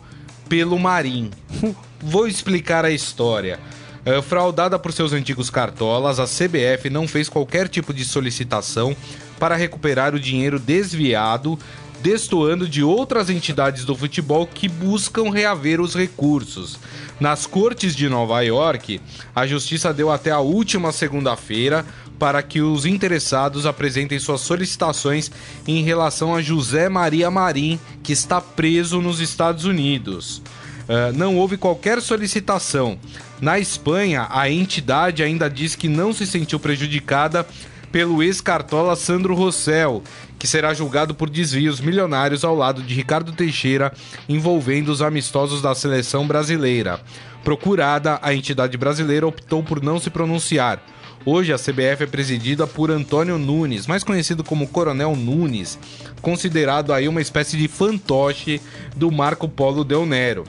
pelo 0.48 0.78
Marim. 0.78 1.30
Vou 2.00 2.28
explicar 2.28 2.84
a 2.84 2.90
história. 2.90 3.58
Eh, 4.04 4.22
fraudada 4.22 4.78
por 4.78 4.92
seus 4.92 5.12
antigos 5.12 5.50
cartolas, 5.50 6.20
a 6.20 6.24
CBF 6.24 6.90
não 6.90 7.08
fez 7.08 7.28
qualquer 7.28 7.68
tipo 7.68 7.92
de 7.92 8.04
solicitação 8.04 8.94
para 9.38 9.56
recuperar 9.56 10.14
o 10.14 10.20
dinheiro 10.20 10.58
desviado, 10.58 11.58
destoando 12.04 12.68
de 12.68 12.82
outras 12.82 13.30
entidades 13.30 13.86
do 13.86 13.96
futebol 13.96 14.46
que 14.46 14.68
buscam 14.68 15.30
reaver 15.30 15.80
os 15.80 15.94
recursos. 15.94 16.78
Nas 17.18 17.46
cortes 17.46 17.96
de 17.96 18.10
Nova 18.10 18.42
York, 18.42 19.00
a 19.34 19.46
justiça 19.46 19.90
deu 19.90 20.12
até 20.12 20.30
a 20.30 20.38
última 20.38 20.92
segunda-feira 20.92 21.82
para 22.18 22.42
que 22.42 22.60
os 22.60 22.84
interessados 22.84 23.64
apresentem 23.64 24.18
suas 24.18 24.42
solicitações 24.42 25.30
em 25.66 25.82
relação 25.82 26.34
a 26.34 26.42
José 26.42 26.90
Maria 26.90 27.30
Marim, 27.30 27.80
que 28.02 28.12
está 28.12 28.38
preso 28.38 29.00
nos 29.00 29.18
Estados 29.18 29.64
Unidos. 29.64 30.42
Ah, 30.86 31.10
não 31.14 31.38
houve 31.38 31.56
qualquer 31.56 32.02
solicitação. 32.02 32.98
Na 33.40 33.58
Espanha, 33.58 34.26
a 34.28 34.50
entidade 34.50 35.22
ainda 35.22 35.48
diz 35.48 35.74
que 35.74 35.88
não 35.88 36.12
se 36.12 36.26
sentiu 36.26 36.60
prejudicada 36.60 37.46
pelo 37.90 38.22
ex-cartola 38.22 38.96
Sandro 38.96 39.36
Rossell, 39.36 40.02
que 40.44 40.48
será 40.48 40.74
julgado 40.74 41.14
por 41.14 41.30
desvios 41.30 41.80
milionários 41.80 42.44
ao 42.44 42.54
lado 42.54 42.82
de 42.82 42.94
Ricardo 42.94 43.32
Teixeira 43.32 43.90
envolvendo 44.28 44.90
os 44.90 45.00
amistosos 45.00 45.62
da 45.62 45.74
seleção 45.74 46.26
brasileira. 46.26 47.00
Procurada, 47.42 48.18
a 48.20 48.34
entidade 48.34 48.76
brasileira 48.76 49.26
optou 49.26 49.62
por 49.62 49.82
não 49.82 49.98
se 49.98 50.10
pronunciar. 50.10 50.84
Hoje 51.24 51.50
a 51.50 51.56
CBF 51.56 52.02
é 52.02 52.06
presidida 52.06 52.66
por 52.66 52.90
Antônio 52.90 53.38
Nunes, 53.38 53.86
mais 53.86 54.04
conhecido 54.04 54.44
como 54.44 54.68
Coronel 54.68 55.16
Nunes, 55.16 55.78
considerado 56.20 56.92
aí 56.92 57.08
uma 57.08 57.22
espécie 57.22 57.56
de 57.56 57.66
fantoche 57.66 58.60
do 58.94 59.10
Marco 59.10 59.48
Polo 59.48 59.82
Del 59.82 60.04
Nero, 60.04 60.44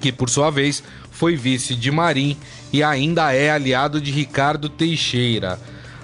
que 0.00 0.10
por 0.10 0.28
sua 0.28 0.50
vez 0.50 0.82
foi 1.12 1.36
vice 1.36 1.76
de 1.76 1.92
Marim 1.92 2.36
e 2.72 2.82
ainda 2.82 3.32
é 3.32 3.48
aliado 3.48 4.00
de 4.00 4.10
Ricardo 4.10 4.68
Teixeira. 4.68 5.56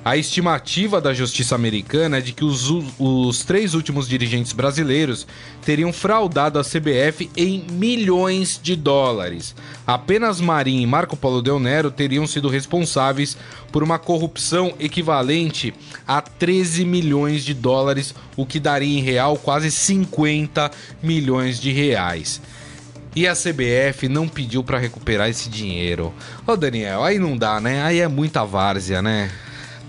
A 0.02 0.16
estimativa 0.16 0.98
da 0.98 1.12
justiça 1.12 1.54
americana 1.54 2.18
é 2.18 2.20
de 2.22 2.32
que 2.32 2.42
os, 2.42 2.70
os 2.98 3.44
três 3.44 3.74
últimos 3.74 4.08
dirigentes 4.08 4.52
brasileiros 4.52 5.26
teriam 5.62 5.92
fraudado 5.92 6.58
a 6.58 6.64
CBF 6.64 7.30
em 7.36 7.66
milhões 7.70 8.58
de 8.62 8.74
dólares. 8.74 9.54
Apenas 9.86 10.40
Marim 10.40 10.80
e 10.80 10.86
Marco 10.86 11.18
Polo 11.18 11.42
Del 11.42 11.60
Nero 11.60 11.90
teriam 11.90 12.26
sido 12.26 12.48
responsáveis 12.48 13.36
por 13.70 13.82
uma 13.82 13.98
corrupção 13.98 14.72
equivalente 14.80 15.74
a 16.08 16.22
13 16.22 16.86
milhões 16.86 17.44
de 17.44 17.52
dólares, 17.52 18.14
o 18.38 18.46
que 18.46 18.58
daria 18.58 18.98
em 18.98 19.02
real 19.02 19.36
quase 19.36 19.70
50 19.70 20.70
milhões 21.02 21.60
de 21.60 21.72
reais. 21.72 22.40
E 23.14 23.28
a 23.28 23.34
CBF 23.34 24.08
não 24.08 24.26
pediu 24.26 24.64
para 24.64 24.78
recuperar 24.78 25.28
esse 25.28 25.50
dinheiro. 25.50 26.14
Ô 26.46 26.56
Daniel, 26.56 27.04
aí 27.04 27.18
não 27.18 27.36
dá, 27.36 27.60
né? 27.60 27.82
Aí 27.82 28.00
é 28.00 28.08
muita 28.08 28.44
várzea, 28.44 29.02
né? 29.02 29.30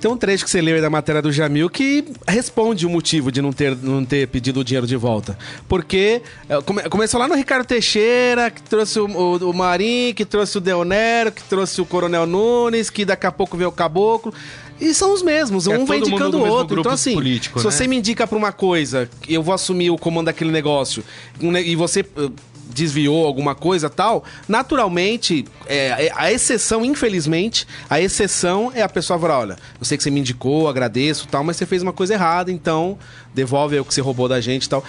Tem 0.02 0.10
um 0.10 0.18
trecho 0.18 0.44
que 0.44 0.50
você 0.50 0.60
leu 0.60 0.76
aí 0.76 0.82
da 0.82 0.90
matéria 0.90 1.22
do 1.22 1.32
Jamil 1.32 1.70
que 1.70 2.04
responde 2.28 2.88
o 2.88 2.90
motivo 2.90 3.32
de 3.32 3.40
não 3.42 3.54
ter, 3.54 3.76
não 3.76 4.04
ter 4.04 4.28
pedido 4.28 4.62
o 4.62 4.64
dinheiro 4.64 4.88
de 4.88 4.96
volta. 4.96 5.38
Porque 5.68 6.24
é, 6.50 6.60
come, 6.62 6.82
começou 6.90 7.20
lá 7.20 7.28
no 7.28 7.36
Ricardo 7.36 7.66
Teixeira, 7.68 8.50
que 8.50 8.64
trouxe 8.64 9.00
o, 9.00 9.06
o, 9.06 9.50
o 9.52 9.54
Marim, 9.54 10.14
que 10.16 10.26
trouxe 10.26 10.58
o 10.58 10.62
Deonero, 10.62 11.32
que 11.32 11.44
trouxe 11.44 11.80
o 11.80 11.86
Coronel 11.86 12.26
Nunes, 12.26 12.90
que 12.90 13.06
daqui 13.06 13.28
a 13.28 13.32
pouco 13.32 13.56
veio 13.56 13.70
o 13.70 13.72
Caboclo. 13.72 14.34
E 14.80 14.96
são 14.96 15.14
os 15.14 15.22
mesmos, 15.22 15.68
É 15.68 15.78
um 15.78 15.86
vai 15.86 16.00
indicando 16.00 16.32
do 16.32 16.40
o 16.40 16.48
outro. 16.48 16.80
Então, 16.80 16.92
assim, 16.92 17.14
político, 17.14 17.60
se 17.60 17.66
né? 17.66 17.72
você 17.72 17.88
me 17.88 17.96
indica 17.98 18.26
pra 18.26 18.36
uma 18.36 18.52
coisa, 18.52 19.08
eu 19.30 19.44
vou 19.44 19.54
assumir 19.54 19.92
o 19.92 19.98
comando 20.00 20.26
daquele 20.26 20.50
negócio, 20.50 21.04
ne- 21.40 21.62
e 21.62 21.76
você 21.76 22.02
uh, 22.02 22.34
desviou 22.74 23.26
alguma 23.26 23.54
coisa 23.56 23.90
tal, 23.90 24.24
naturalmente, 24.48 25.46
é, 25.68 26.08
é- 26.08 26.12
a 26.16 26.32
exceção, 26.32 26.84
infelizmente, 26.86 27.68
a 27.90 28.00
exceção 28.00 28.72
é 28.74 28.82
a 28.82 28.90
pessoa 28.90 29.20
falar, 29.20 29.40
olha, 29.40 29.58
eu 29.80 29.86
sei 29.86 29.98
que 29.98 30.04
você 30.04 30.10
me 30.12 30.20
indicou, 30.20 30.68
agradeço 30.70 31.28
tal, 31.30 31.44
mas 31.44 31.58
você 31.58 31.66
fez 31.66 31.82
uma 31.82 31.94
coisa 31.94 32.14
errada, 32.14 32.52
então 32.52 32.98
devolve 33.34 33.80
o 33.80 33.86
que 33.86 33.94
você 33.94 34.02
roubou 34.02 34.28
da 34.28 34.42
gente 34.42 34.66
e 34.66 34.70
tal. 34.70 34.84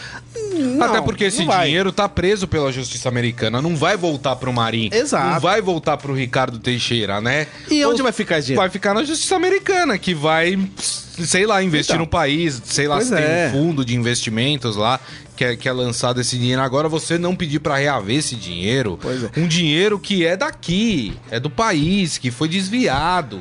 Não, 0.55 0.87
Até 0.87 1.01
porque 1.01 1.25
esse 1.25 1.45
dinheiro 1.47 1.93
tá 1.93 2.09
preso 2.09 2.47
pela 2.49 2.73
justiça 2.73 3.09
americana, 3.09 3.63
não 3.63 3.77
vai 3.77 3.97
voltar 3.97 4.35
pro 4.37 4.53
Marim. 4.53 4.91
Exato. 4.93 5.35
Não 5.35 5.41
vai 5.41 5.61
voltar 5.63 5.97
pro 5.97 6.13
Ricardo 6.15 6.59
Teixeira, 6.59 7.21
né? 7.21 7.47
E 7.71 7.85
onde 7.85 8.01
Ou- 8.01 8.05
vai 8.05 8.13
ficar 8.13 8.39
esse 8.39 8.47
dinheiro? 8.49 8.61
Vai 8.63 8.71
ficar 8.71 8.95
na 8.95 9.05
justiça 9.05 9.37
americana, 9.37 9.97
que 9.97 10.13
vai, 10.15 10.59
sei 10.77 11.47
lá, 11.47 11.63
investir 11.63 11.95
Então. 11.95 12.05
no 12.05 12.11
país, 12.11 12.61
sei 12.65 12.89
lá 12.89 13.01
se 13.01 13.15
é. 13.15 13.49
tem 13.51 13.61
um 13.61 13.65
fundo 13.65 13.85
de 13.85 13.95
investimentos 13.95 14.77
lá 14.77 14.99
que 15.43 15.45
é, 15.45 15.57
que 15.57 15.69
é 15.69 15.73
lançado 15.73 16.21
esse 16.21 16.39
dinheiro. 16.39 16.63
Agora 16.63 16.89
você 16.89 17.19
não 17.19 17.35
pedir 17.35 17.59
pra 17.59 17.77
reaver 17.77 18.17
esse 18.19 18.37
dinheiro, 18.37 18.99
é. 19.35 19.41
um 19.41 19.47
dinheiro 19.49 19.99
que 19.99 20.25
é 20.25 20.37
daqui, 20.37 21.15
é 21.31 21.41
do 21.41 21.51
país, 21.51 22.17
que 22.19 22.31
foi 22.31 22.49
desviado. 22.49 23.41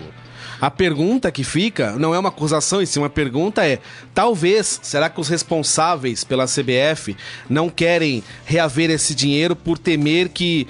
A 0.59 0.69
pergunta 0.69 1.31
que 1.31 1.43
fica 1.43 1.93
não 1.93 2.13
é 2.13 2.19
uma 2.19 2.29
acusação, 2.29 2.81
e 2.81 2.87
sim 2.87 2.99
uma 2.99 3.09
pergunta 3.09 3.65
é: 3.65 3.79
talvez, 4.13 4.79
será 4.83 5.09
que 5.09 5.19
os 5.19 5.27
responsáveis 5.27 6.23
pela 6.23 6.45
CBF 6.45 7.15
não 7.49 7.69
querem 7.69 8.23
reaver 8.45 8.89
esse 8.91 9.13
dinheiro 9.15 9.55
por 9.55 9.77
temer 9.77 10.29
que 10.29 10.67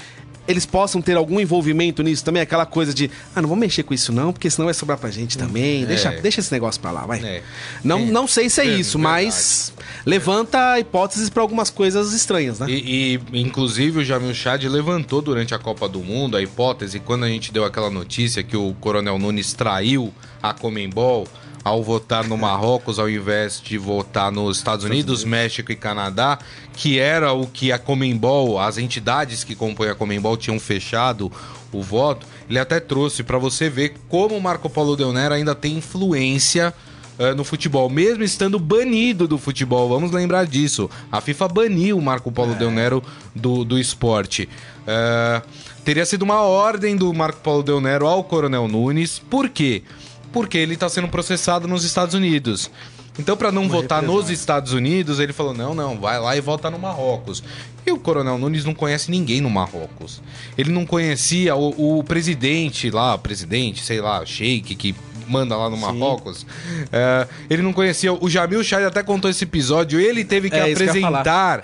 eles 0.48 0.66
possam 0.66 1.02
ter 1.02 1.16
algum 1.18 1.40
envolvimento 1.40 2.02
nisso 2.04 2.24
também? 2.26 2.42
Aquela 2.42 2.66
coisa 2.66 2.94
de, 2.94 3.12
ah, 3.36 3.42
não 3.42 3.50
vamos 3.50 3.62
mexer 3.62 3.84
com 3.84 3.94
isso 3.94 4.12
não, 4.14 4.32
porque 4.34 4.50
senão 4.50 4.66
vai 4.66 4.74
sobrar 4.74 4.98
pra 4.98 5.12
gente 5.12 5.38
também. 5.38 5.86
Deixa, 5.86 6.10
deixa 6.22 6.40
esse 6.40 6.52
negócio 6.54 6.80
pra 6.82 6.92
lá, 6.92 7.06
vai. 7.06 7.20
É. 7.24 7.42
Não, 7.84 8.00
É. 8.00 8.06
não 8.06 8.28
sei 8.28 8.50
se 8.50 8.62
é 8.62 8.66
É, 8.66 8.68
isso, 8.68 8.98
verdade. 8.98 9.26
mas 9.26 9.74
levanta 10.06 10.80
hipóteses 10.80 11.30
pra 11.30 11.42
algumas 11.42 11.70
coisas 11.70 12.14
estranhas, 12.14 12.60
né? 12.60 12.68
E, 12.70 13.20
e, 13.34 13.42
inclusive, 13.42 14.00
o 14.00 14.04
Jamil 14.04 14.34
Chad 14.34 14.64
levantou 14.64 15.22
durante 15.22 15.54
a 15.54 15.60
Copa 15.60 15.88
do 15.88 16.00
Mundo 16.00 16.38
a 16.38 16.42
hipótese, 16.42 17.00
quando 17.00 17.26
a 17.26 17.30
gente 17.30 17.52
deu 17.52 17.66
aquela 17.66 17.90
notícia 17.90 18.44
que 18.44 18.58
o 18.58 18.74
Coronel 18.80 19.18
Nunes 19.18 19.54
traiu 19.54 20.14
a 20.42 20.54
Comembol 20.54 21.28
ao 21.64 21.84
votar 21.84 22.28
no 22.28 22.38
Marrocos 22.38 22.98
ao 22.98 23.10
invés 23.10 23.62
de 23.62 23.78
votar 23.78 24.32
nos 24.32 24.58
Estados 24.58 24.84
Unidos, 24.86 25.24
México 25.24 25.72
e 25.72 25.76
Canadá, 25.76 26.40
que 26.74 27.00
era 27.00 27.34
o 27.34 27.46
que 27.46 27.72
a 27.72 27.78
Comembol, 27.78 28.60
as 28.60 28.78
entidades 28.78 29.44
que 29.44 29.56
compõem 29.56 29.90
a 29.90 29.96
Comembol 29.96 30.38
tinham 30.38 30.60
fechado 30.60 31.32
o 31.72 31.82
voto. 31.82 32.26
Ele 32.50 32.60
até 32.60 32.80
trouxe 32.80 33.24
para 33.24 33.38
você 33.38 33.70
ver 33.70 33.96
como 34.10 34.36
o 34.36 34.42
Marco 34.42 34.70
Polo 34.70 34.96
Del 34.96 35.14
Nero 35.14 35.34
ainda 35.34 35.56
tem 35.56 35.78
influência 35.78 36.74
eh, 37.20 37.34
no 37.34 37.44
futebol, 37.44 37.90
mesmo 37.90 38.24
estando 38.24 38.58
banido 38.60 39.28
do 39.28 39.38
futebol. 39.38 39.90
Vamos 39.90 40.12
lembrar 40.12 40.46
disso. 40.46 40.90
A 41.12 41.22
FIFA 41.22 41.48
baniu 41.48 41.98
o 41.98 42.02
Marco 42.02 42.32
Polo 42.32 42.56
Del 42.56 42.72
Nero 42.72 43.04
do, 43.36 43.64
do 43.64 43.78
esporte. 43.78 44.48
Eh, 44.88 45.42
teria 45.84 46.06
sido 46.06 46.24
uma 46.24 46.42
ordem 46.42 46.96
do 46.96 47.14
Marco 47.14 47.40
Polo 47.42 47.64
Del 47.64 47.82
Nero 47.82 48.08
ao 48.08 48.24
Coronel 48.24 48.68
Nunes. 48.68 49.20
Por 49.20 49.50
quê? 49.50 49.84
Porque 50.32 50.58
ele 50.58 50.74
está 50.74 50.90
sendo 50.90 51.08
processado 51.08 51.68
nos 51.68 51.84
Estados 51.84 52.16
Unidos. 52.16 52.72
Então, 53.20 53.36
para 53.36 53.52
não 53.52 53.68
votar 53.68 54.02
nos 54.02 54.30
Estados 54.30 54.72
Unidos, 54.72 55.20
ele 55.20 55.34
falou: 55.34 55.54
não, 55.54 55.76
não, 55.76 56.00
vai 56.00 56.20
lá 56.20 56.36
e 56.36 56.42
vota 56.42 56.70
no 56.70 56.80
Marrocos. 56.80 57.44
E 57.86 57.92
o 57.92 58.00
Coronel 58.00 58.38
Nunes 58.38 58.64
não 58.64 58.74
conhece 58.74 59.12
ninguém 59.12 59.42
no 59.42 59.50
Marrocos. 59.50 60.22
Ele 60.58 60.72
não 60.72 60.86
conhecia 60.86 61.56
o, 61.56 62.00
o 62.00 62.04
presidente 62.04 62.90
lá, 62.90 63.18
presidente, 63.18 63.84
sei 63.84 64.00
lá, 64.00 64.26
sheik 64.26 64.76
que 64.76 64.96
manda 65.32 65.56
lá 65.56 65.70
no 65.70 65.78
Marrocos. 65.78 66.46
É, 66.92 67.28
ele 67.50 67.62
não 67.62 67.72
conhecia. 67.74 68.14
O 68.14 68.30
Jamil 68.30 68.64
Chad 68.64 68.84
até 68.84 69.02
contou 69.02 69.32
esse 69.32 69.44
episódio. 69.46 70.00
Ele 70.00 70.24
teve 70.26 70.50
que 70.50 70.56
É, 70.56 70.70
isso 70.70 70.84
que 70.84 70.90
apresentar 70.90 71.64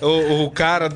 o, 0.00 0.44
o 0.44 0.50
cara 0.50 0.88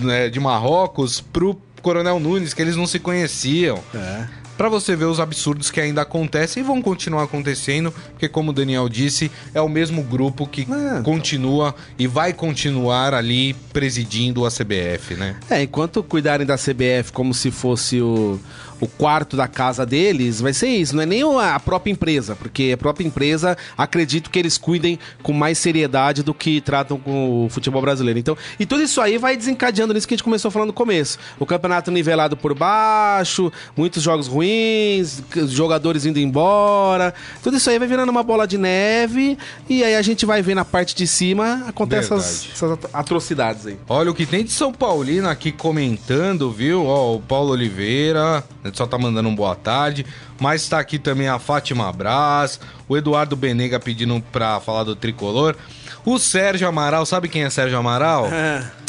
né, 0.00 0.28
de 0.28 0.38
Marrocos 0.38 1.20
pro 1.20 1.60
Coronel 1.82 2.18
Nunes, 2.20 2.54
que 2.54 2.62
eles 2.62 2.76
não 2.76 2.86
se 2.86 2.98
conheciam. 2.98 3.78
É. 3.94 4.26
Pra 4.56 4.68
você 4.68 4.96
ver 4.96 5.04
os 5.04 5.20
absurdos 5.20 5.70
que 5.70 5.80
ainda 5.80 6.02
acontecem 6.02 6.64
e 6.64 6.66
vão 6.66 6.82
continuar 6.82 7.22
acontecendo, 7.22 7.92
porque 8.10 8.28
como 8.28 8.50
o 8.50 8.52
Daniel 8.52 8.88
disse, 8.88 9.30
é 9.54 9.60
o 9.60 9.68
mesmo 9.68 10.02
grupo 10.02 10.48
que 10.48 10.62
É, 10.62 11.00
continua 11.02 11.72
e 11.96 12.08
vai 12.08 12.32
continuar 12.32 13.14
ali 13.14 13.54
presidindo 13.72 14.44
a 14.44 14.50
CBF, 14.50 15.14
né? 15.14 15.36
É, 15.48 15.62
enquanto 15.62 16.02
cuidarem 16.02 16.44
da 16.44 16.56
CBF 16.56 17.12
como 17.12 17.32
se 17.32 17.52
fosse 17.52 18.00
o, 18.00 18.40
o 18.80 18.86
quarto 18.86 19.36
da 19.36 19.48
casa 19.48 19.84
deles, 19.84 20.40
vai 20.40 20.52
ser 20.52 20.68
isso. 20.68 20.94
Não 20.94 21.02
é 21.02 21.06
nem 21.06 21.22
a 21.22 21.58
própria 21.60 21.90
empresa, 21.90 22.36
porque 22.36 22.70
a 22.74 22.76
própria 22.76 23.06
empresa, 23.06 23.56
acredito 23.76 24.30
que 24.30 24.38
eles 24.38 24.56
cuidem 24.56 24.98
com 25.22 25.32
mais 25.32 25.58
seriedade 25.58 26.22
do 26.22 26.32
que 26.32 26.60
tratam 26.60 26.98
com 26.98 27.46
o 27.46 27.48
futebol 27.48 27.80
brasileiro. 27.82 28.18
Então, 28.18 28.36
e 28.58 28.64
tudo 28.66 28.82
isso 28.82 29.00
aí 29.00 29.18
vai 29.18 29.36
desencadeando 29.36 29.92
nisso 29.94 30.06
que 30.06 30.14
a 30.14 30.16
gente 30.16 30.24
começou 30.24 30.50
falando 30.50 30.68
no 30.68 30.72
começo. 30.72 31.18
O 31.38 31.46
campeonato 31.46 31.90
nivelado 31.90 32.36
por 32.36 32.54
baixo, 32.54 33.52
muitos 33.76 34.02
jogos 34.02 34.26
ruins, 34.26 35.22
jogadores 35.48 36.04
indo 36.06 36.18
embora. 36.18 37.14
Tudo 37.42 37.56
isso 37.56 37.68
aí 37.70 37.78
vai 37.78 37.88
virando 37.88 38.10
uma 38.10 38.22
bola 38.22 38.46
de 38.46 38.58
neve 38.58 39.38
e 39.68 39.82
aí 39.84 39.94
a 39.96 40.02
gente 40.02 40.24
vai 40.26 40.42
ver 40.42 40.54
na 40.54 40.64
parte 40.64 40.94
de 40.94 41.06
cima 41.06 41.64
acontecem 41.66 42.16
essas, 42.16 42.48
essas 42.52 42.72
atro- 42.72 42.90
atrocidades 42.92 43.66
aí. 43.66 43.76
Olha 43.88 44.10
o 44.10 44.14
que 44.14 44.26
tem 44.26 44.44
de 44.44 44.50
São 44.50 44.72
Paulino 44.72 45.28
aqui 45.28 45.50
comentando, 45.52 46.50
viu? 46.50 46.84
Ó, 46.84 47.16
o 47.16 47.20
Paulo 47.20 47.50
Oliveira, 47.52 48.44
só 48.74 48.86
tá 48.86 48.98
mandando 48.98 49.28
um 49.28 49.34
boa 49.34 49.54
tarde. 49.54 50.04
Mas 50.40 50.68
tá 50.68 50.78
aqui 50.78 50.98
também 50.98 51.28
a 51.28 51.38
Fátima 51.38 51.92
Braz, 51.92 52.60
o 52.88 52.96
Eduardo 52.96 53.36
Benega 53.36 53.78
pedindo 53.80 54.22
pra 54.32 54.60
falar 54.60 54.84
do 54.84 54.96
tricolor. 54.96 55.56
O 56.04 56.18
Sérgio 56.18 56.66
Amaral, 56.66 57.04
sabe 57.04 57.28
quem 57.28 57.42
é 57.42 57.50
Sérgio 57.50 57.78
Amaral? 57.78 58.28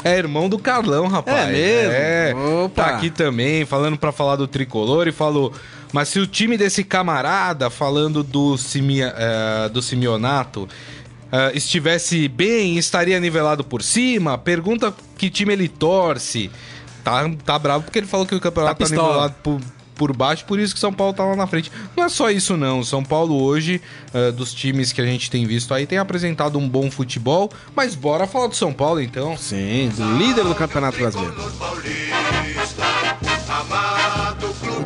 É 0.04 0.18
irmão 0.18 0.48
do 0.48 0.58
Carlão, 0.58 1.08
rapaz. 1.08 1.50
É 1.50 1.52
mesmo? 1.52 1.92
É. 1.92 2.64
Opa. 2.64 2.84
Tá 2.84 2.90
aqui 2.96 3.10
também, 3.10 3.66
falando 3.66 3.98
pra 3.98 4.12
falar 4.12 4.36
do 4.38 4.48
tricolor 4.48 5.08
e 5.08 5.12
falou. 5.12 5.54
Mas 5.92 6.10
se 6.10 6.20
o 6.20 6.28
time 6.28 6.58
desse 6.58 6.84
camarada, 6.84 7.70
falando 7.70 8.24
do, 8.24 8.58
Simia, 8.58 9.14
eh, 9.18 9.70
do 9.70 9.82
Simeonato, 9.82 10.70
eh, 11.32 11.52
estivesse 11.56 12.28
bem, 12.28 12.78
estaria 12.78 13.20
nivelado 13.20 13.64
por 13.64 13.82
cima? 13.82 14.38
Pergunta 14.38 14.94
que 15.18 15.30
time 15.30 15.54
ele 15.54 15.68
torce. 15.68 16.50
Tá, 17.04 17.30
tá 17.46 17.60
bravo 17.60 17.84
porque 17.84 18.00
ele 18.00 18.08
falou 18.08 18.26
que 18.26 18.36
o 18.36 18.40
campeonato 18.40 18.80
Tá 18.80 18.86
tá, 18.86 18.96
nivelado 18.96 19.36
por, 19.44 19.62
por 19.96 20.16
baixo, 20.16 20.46
por 20.46 20.60
isso 20.60 20.74
que 20.74 20.80
São 20.80 20.94
Paulo 20.94 21.14
tá 21.14 21.26
lá 21.26 21.36
na 21.36 21.46
frente. 21.46 21.72
Não 21.96 22.06
é 22.06 22.10
só 22.10 22.30
isso, 22.32 22.56
não. 22.56 22.84
São 22.84 23.04
Paulo 23.04 23.42
hoje, 23.44 23.82
eh, 24.14 24.32
dos 24.32 24.54
times 24.54 24.94
que 24.94 25.02
a 25.02 25.06
gente 25.06 25.30
tem 25.30 25.46
visto 25.46 25.74
aí, 25.74 25.86
tem 25.86 25.98
apresentado 25.98 26.58
um 26.58 26.68
bom 26.70 26.90
futebol. 26.90 27.52
Mas 27.76 27.96
bora 27.96 28.26
falar 28.26 28.48
do 28.48 28.56
São 28.56 28.72
Paulo 28.72 29.02
então. 29.02 29.36
Sim, 29.36 29.92
líder 30.18 30.46
do 30.46 30.56
Campeonato 30.56 30.98
Brasileiro. 30.98 31.36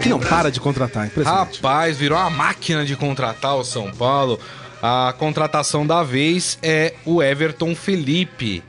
Que 0.02 0.10
não 0.10 0.20
para 0.20 0.52
de 0.52 0.60
contratar, 0.60 1.06
impressionante. 1.08 1.58
Rapaz, 1.58 1.98
virou 1.98 2.18
uma 2.18 2.30
máquina 2.30 2.84
de 2.86 2.96
contratar 2.96 3.56
o 3.56 3.64
São 3.64 3.92
Paulo. 3.92 4.40
A 4.82 5.14
contratação 5.18 5.88
da 5.88 6.04
vez 6.04 6.58
é 6.62 6.96
o 7.06 7.24
Everton 7.24 7.74
Felipe, 7.74 8.62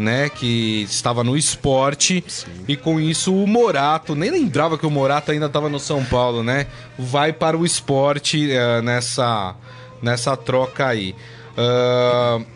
né, 0.00 0.30
que 0.30 0.82
estava 0.84 1.22
no 1.22 1.36
esporte, 1.36 2.24
e 2.66 2.74
com 2.74 2.98
isso 2.98 3.34
o 3.34 3.46
Morato, 3.46 4.14
nem 4.14 4.30
lembrava 4.30 4.78
que 4.78 4.86
o 4.86 4.90
Morato 4.90 5.30
ainda 5.30 5.44
estava 5.44 5.68
no 5.68 5.78
São 5.78 6.02
Paulo, 6.02 6.42
né, 6.42 6.66
vai 6.98 7.34
para 7.34 7.56
o 7.56 7.66
esporte 7.66 8.48
uh, 8.48 8.80
nessa, 8.82 9.54
nessa 10.02 10.34
troca 10.38 10.86
aí. 10.86 11.14
Uh, 11.50 12.46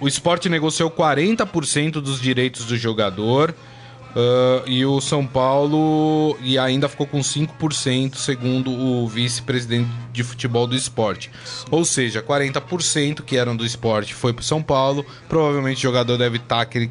o 0.00 0.06
esporte 0.06 0.50
negociou 0.50 0.90
40% 0.90 1.92
dos 1.92 2.20
direitos 2.20 2.66
do 2.66 2.76
jogador. 2.76 3.54
Uh, 4.14 4.68
e 4.68 4.84
o 4.84 5.00
São 5.00 5.26
Paulo 5.26 6.36
e 6.42 6.58
ainda 6.58 6.88
ficou 6.88 7.06
com 7.06 7.20
5%, 7.20 8.16
segundo 8.16 8.70
o 8.70 9.08
vice-presidente 9.08 9.88
de 10.12 10.22
futebol 10.22 10.66
do 10.66 10.76
esporte. 10.76 11.30
Ou 11.70 11.84
seja, 11.84 12.22
40% 12.22 13.22
que 13.22 13.36
eram 13.36 13.56
do 13.56 13.64
esporte 13.64 14.12
foi 14.12 14.34
para 14.34 14.44
São 14.44 14.62
Paulo. 14.62 15.04
Provavelmente 15.28 15.78
o 15.78 15.80
jogador 15.80 16.18
deve 16.18 16.36
estar 16.36 16.56
tá 16.56 16.62
aquele 16.62 16.90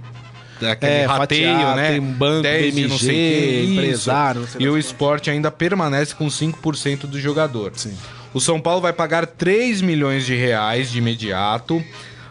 aquele 0.62 0.92
é, 0.92 1.06
rateio, 1.06 1.50
fatiado, 1.50 1.76
né? 1.76 1.92
Tem 1.92 2.02
banco, 2.02 2.44
10, 2.44 2.76
BMG, 2.76 2.88
não 2.88 2.98
sei 2.98 3.66
que, 3.66 3.72
empresário. 3.74 4.48
e 4.60 4.68
o 4.68 4.78
esporte 4.78 5.30
ainda 5.30 5.50
permanece 5.50 6.14
com 6.14 6.28
5% 6.28 7.02
do 7.08 7.20
jogador. 7.20 7.72
Sim. 7.76 7.98
O 8.34 8.40
São 8.40 8.62
Paulo 8.62 8.82
vai 8.82 8.94
pagar 8.94 9.26
3 9.26 9.82
milhões 9.82 10.26
de 10.26 10.36
reais 10.36 10.92
de 10.92 11.00
imediato 11.00 11.84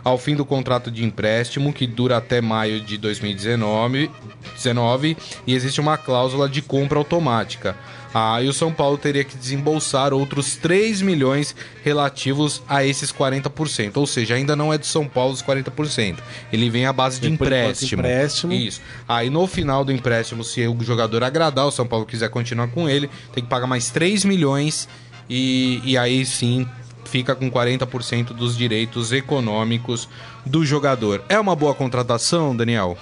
ao 0.04 0.19
fim 0.19 0.35
do 0.35 0.45
contrato 0.45 0.90
de 0.90 1.04
empréstimo, 1.04 1.73
que 1.73 1.87
dura 1.87 2.16
até 2.16 2.40
maio 2.40 2.80
de 2.80 2.97
2019, 2.99 4.11
19, 4.54 5.16
e 5.47 5.54
existe 5.54 5.80
uma 5.80 5.97
cláusula 5.97 6.49
de 6.49 6.62
compra 6.62 6.99
automática. 6.99 7.76
Ah, 8.12 8.42
e 8.42 8.49
o 8.49 8.52
São 8.52 8.73
Paulo 8.73 8.99
teria 8.99 9.23
que 9.23 9.37
desembolsar 9.37 10.12
outros 10.12 10.57
3 10.57 11.00
milhões 11.00 11.54
relativos 11.85 12.61
a 12.69 12.85
esses 12.85 13.12
40%. 13.12 13.97
Ou 13.97 14.07
seja, 14.07 14.35
ainda 14.35 14.57
não 14.57 14.73
é 14.73 14.78
do 14.78 14.87
São 14.87 15.07
Paulo 15.07 15.33
os 15.33 15.42
40%. 15.42 16.19
Ele 16.52 16.69
vem 16.69 16.87
à 16.87 16.92
base 16.92 17.21
de 17.21 17.30
empréstimo. 17.30 18.02
empréstimo. 18.02 18.52
Isso. 18.52 18.80
Aí 19.09 19.30
no 19.30 19.47
final 19.47 19.85
do 19.85 19.92
empréstimo, 19.92 20.42
se 20.42 20.66
o 20.66 20.76
jogador 20.83 21.23
agradar, 21.23 21.66
o 21.66 21.71
São 21.71 21.87
Paulo 21.87 22.04
quiser 22.04 22.28
continuar 22.30 22.69
com 22.69 22.88
ele, 22.88 23.09
tem 23.33 23.45
que 23.45 23.50
pagar 23.50 23.69
mais 23.69 23.90
3 23.90 24.25
milhões 24.25 24.88
e, 25.28 25.80
e 25.85 25.97
aí 25.97 26.26
sim 26.26 26.66
fica 27.11 27.35
com 27.35 27.50
40% 27.50 28.29
dos 28.29 28.57
direitos 28.57 29.12
econômicos 29.12 30.09
do 30.47 30.64
jogador. 30.64 31.23
É 31.29 31.38
uma 31.38 31.57
boa 31.57 31.75
contratação, 31.75 32.57
Daniel? 32.57 32.97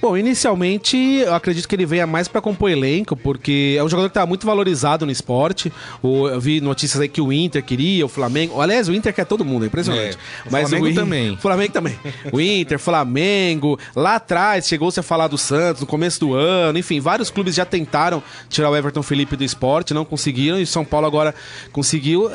Bom, 0.00 0.16
inicialmente 0.16 0.96
eu 0.96 1.34
acredito 1.34 1.66
que 1.66 1.74
ele 1.74 1.84
venha 1.84 2.06
mais 2.06 2.28
para 2.28 2.40
compor 2.40 2.70
elenco, 2.70 3.16
porque 3.16 3.74
é 3.76 3.82
um 3.82 3.88
jogador 3.88 4.08
que 4.08 4.12
está 4.12 4.24
muito 4.24 4.46
valorizado 4.46 5.04
no 5.04 5.10
esporte. 5.10 5.72
O, 6.00 6.28
eu 6.28 6.40
vi 6.40 6.60
notícias 6.60 7.00
aí 7.00 7.08
que 7.08 7.20
o 7.20 7.32
Inter 7.32 7.64
queria, 7.64 8.06
o 8.06 8.08
Flamengo. 8.08 8.60
Aliás, 8.60 8.88
o 8.88 8.94
Inter 8.94 9.12
quer 9.12 9.26
todo 9.26 9.44
mundo, 9.44 9.64
é 9.64 9.66
impressionante. 9.66 10.16
É, 10.16 10.48
o 10.48 10.52
Mas 10.52 10.68
Flamengo 10.68 10.92
o 10.92 10.94
também. 10.94 11.30
O 11.32 11.36
Flamengo 11.38 11.72
também. 11.72 11.98
o 12.30 12.40
Inter, 12.40 12.78
Flamengo. 12.78 13.78
Lá 13.94 14.14
atrás 14.16 14.68
chegou-se 14.68 15.00
a 15.00 15.02
falar 15.02 15.26
do 15.26 15.36
Santos 15.36 15.80
no 15.80 15.86
começo 15.86 16.20
do 16.20 16.32
ano. 16.32 16.78
Enfim, 16.78 17.00
vários 17.00 17.28
clubes 17.28 17.56
já 17.56 17.64
tentaram 17.64 18.22
tirar 18.48 18.70
o 18.70 18.76
Everton 18.76 19.02
Felipe 19.02 19.34
do 19.34 19.42
esporte, 19.42 19.92
não 19.92 20.04
conseguiram. 20.04 20.60
E 20.60 20.66
São 20.66 20.84
Paulo 20.84 21.08
agora 21.08 21.34
conseguiu. 21.72 22.30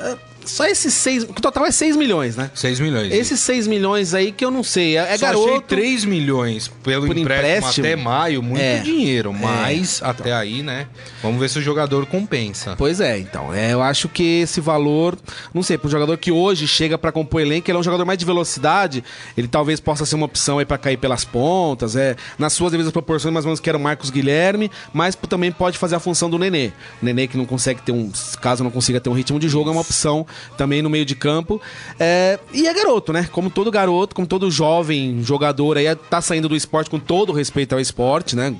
Só 0.45 0.65
esses 0.65 0.93
seis. 0.93 1.23
O 1.23 1.33
total 1.33 1.65
é 1.65 1.71
6 1.71 1.95
milhões, 1.95 2.35
né? 2.35 2.51
6 2.53 2.79
milhões. 2.79 3.11
Esses 3.13 3.39
6 3.39 3.67
milhões 3.67 4.13
aí 4.13 4.31
que 4.31 4.43
eu 4.43 4.51
não 4.51 4.63
sei. 4.63 4.97
É, 4.97 5.13
é 5.13 5.17
Só 5.17 5.25
garoto. 5.25 5.49
Achei 5.49 5.61
3 5.61 6.05
milhões 6.05 6.67
pelo 6.83 7.05
empréstimo, 7.05 7.21
empréstimo, 7.21 7.87
até 7.87 7.95
maio, 7.95 8.43
muito 8.43 8.61
é, 8.61 8.79
dinheiro. 8.79 9.31
É. 9.31 9.33
Mas 9.33 10.01
é, 10.01 10.05
até 10.05 10.29
então. 10.29 10.37
aí, 10.37 10.63
né? 10.63 10.87
Vamos 11.21 11.39
ver 11.39 11.49
se 11.49 11.59
o 11.59 11.61
jogador 11.61 12.05
compensa. 12.05 12.75
Pois 12.77 12.99
é, 12.99 13.17
então. 13.17 13.53
É, 13.53 13.73
eu 13.73 13.81
acho 13.81 14.09
que 14.09 14.41
esse 14.41 14.59
valor, 14.59 15.17
não 15.53 15.63
sei, 15.63 15.77
para 15.77 15.87
um 15.87 15.91
jogador 15.91 16.17
que 16.17 16.31
hoje 16.31 16.67
chega 16.67 16.97
para 16.97 17.11
compor 17.11 17.41
elenco, 17.41 17.69
ele 17.69 17.77
é 17.77 17.79
um 17.79 17.83
jogador 17.83 18.05
mais 18.05 18.19
de 18.19 18.25
velocidade, 18.25 19.03
ele 19.37 19.47
talvez 19.47 19.79
possa 19.79 20.05
ser 20.05 20.15
uma 20.15 20.25
opção 20.25 20.59
aí 20.59 20.65
para 20.65 20.77
cair 20.77 20.97
pelas 20.97 21.23
pontas. 21.23 21.95
É, 21.95 22.15
nas 22.37 22.53
suas 22.53 22.71
devidas 22.71 22.91
proporções, 22.91 23.33
mais 23.33 23.45
ou 23.45 23.49
menos 23.49 23.59
que 23.59 23.69
era 23.69 23.77
o 23.77 23.81
Marcos 23.81 24.09
Guilherme, 24.09 24.69
mas 24.93 25.15
também 25.15 25.51
pode 25.51 25.77
fazer 25.77 25.95
a 25.95 25.99
função 25.99 26.29
do 26.29 26.37
Nenê. 26.37 26.71
O 27.01 27.05
Nenê 27.05 27.27
que 27.27 27.37
não 27.37 27.45
consegue 27.45 27.81
ter 27.81 27.91
um. 27.91 28.11
Caso 28.41 28.63
não 28.63 28.71
consiga 28.71 28.99
ter 28.99 29.09
um 29.09 29.13
ritmo 29.13 29.39
de 29.39 29.47
jogo, 29.47 29.69
é 29.69 29.71
uma 29.71 29.81
opção 29.81 30.25
também 30.57 30.81
no 30.81 30.89
meio 30.89 31.05
de 31.05 31.15
campo. 31.15 31.61
É, 31.99 32.39
e 32.53 32.67
é 32.67 32.73
garoto, 32.73 33.13
né? 33.13 33.27
Como 33.31 33.49
todo 33.49 33.71
garoto, 33.71 34.15
como 34.15 34.27
todo 34.27 34.49
jovem 34.49 35.21
jogador 35.23 35.77
aí, 35.77 35.93
tá 35.95 36.21
saindo 36.21 36.49
do 36.49 36.55
esporte 36.55 36.89
com 36.89 36.99
todo 36.99 37.31
respeito 37.31 37.73
ao 37.73 37.79
esporte, 37.79 38.35
né? 38.35 38.53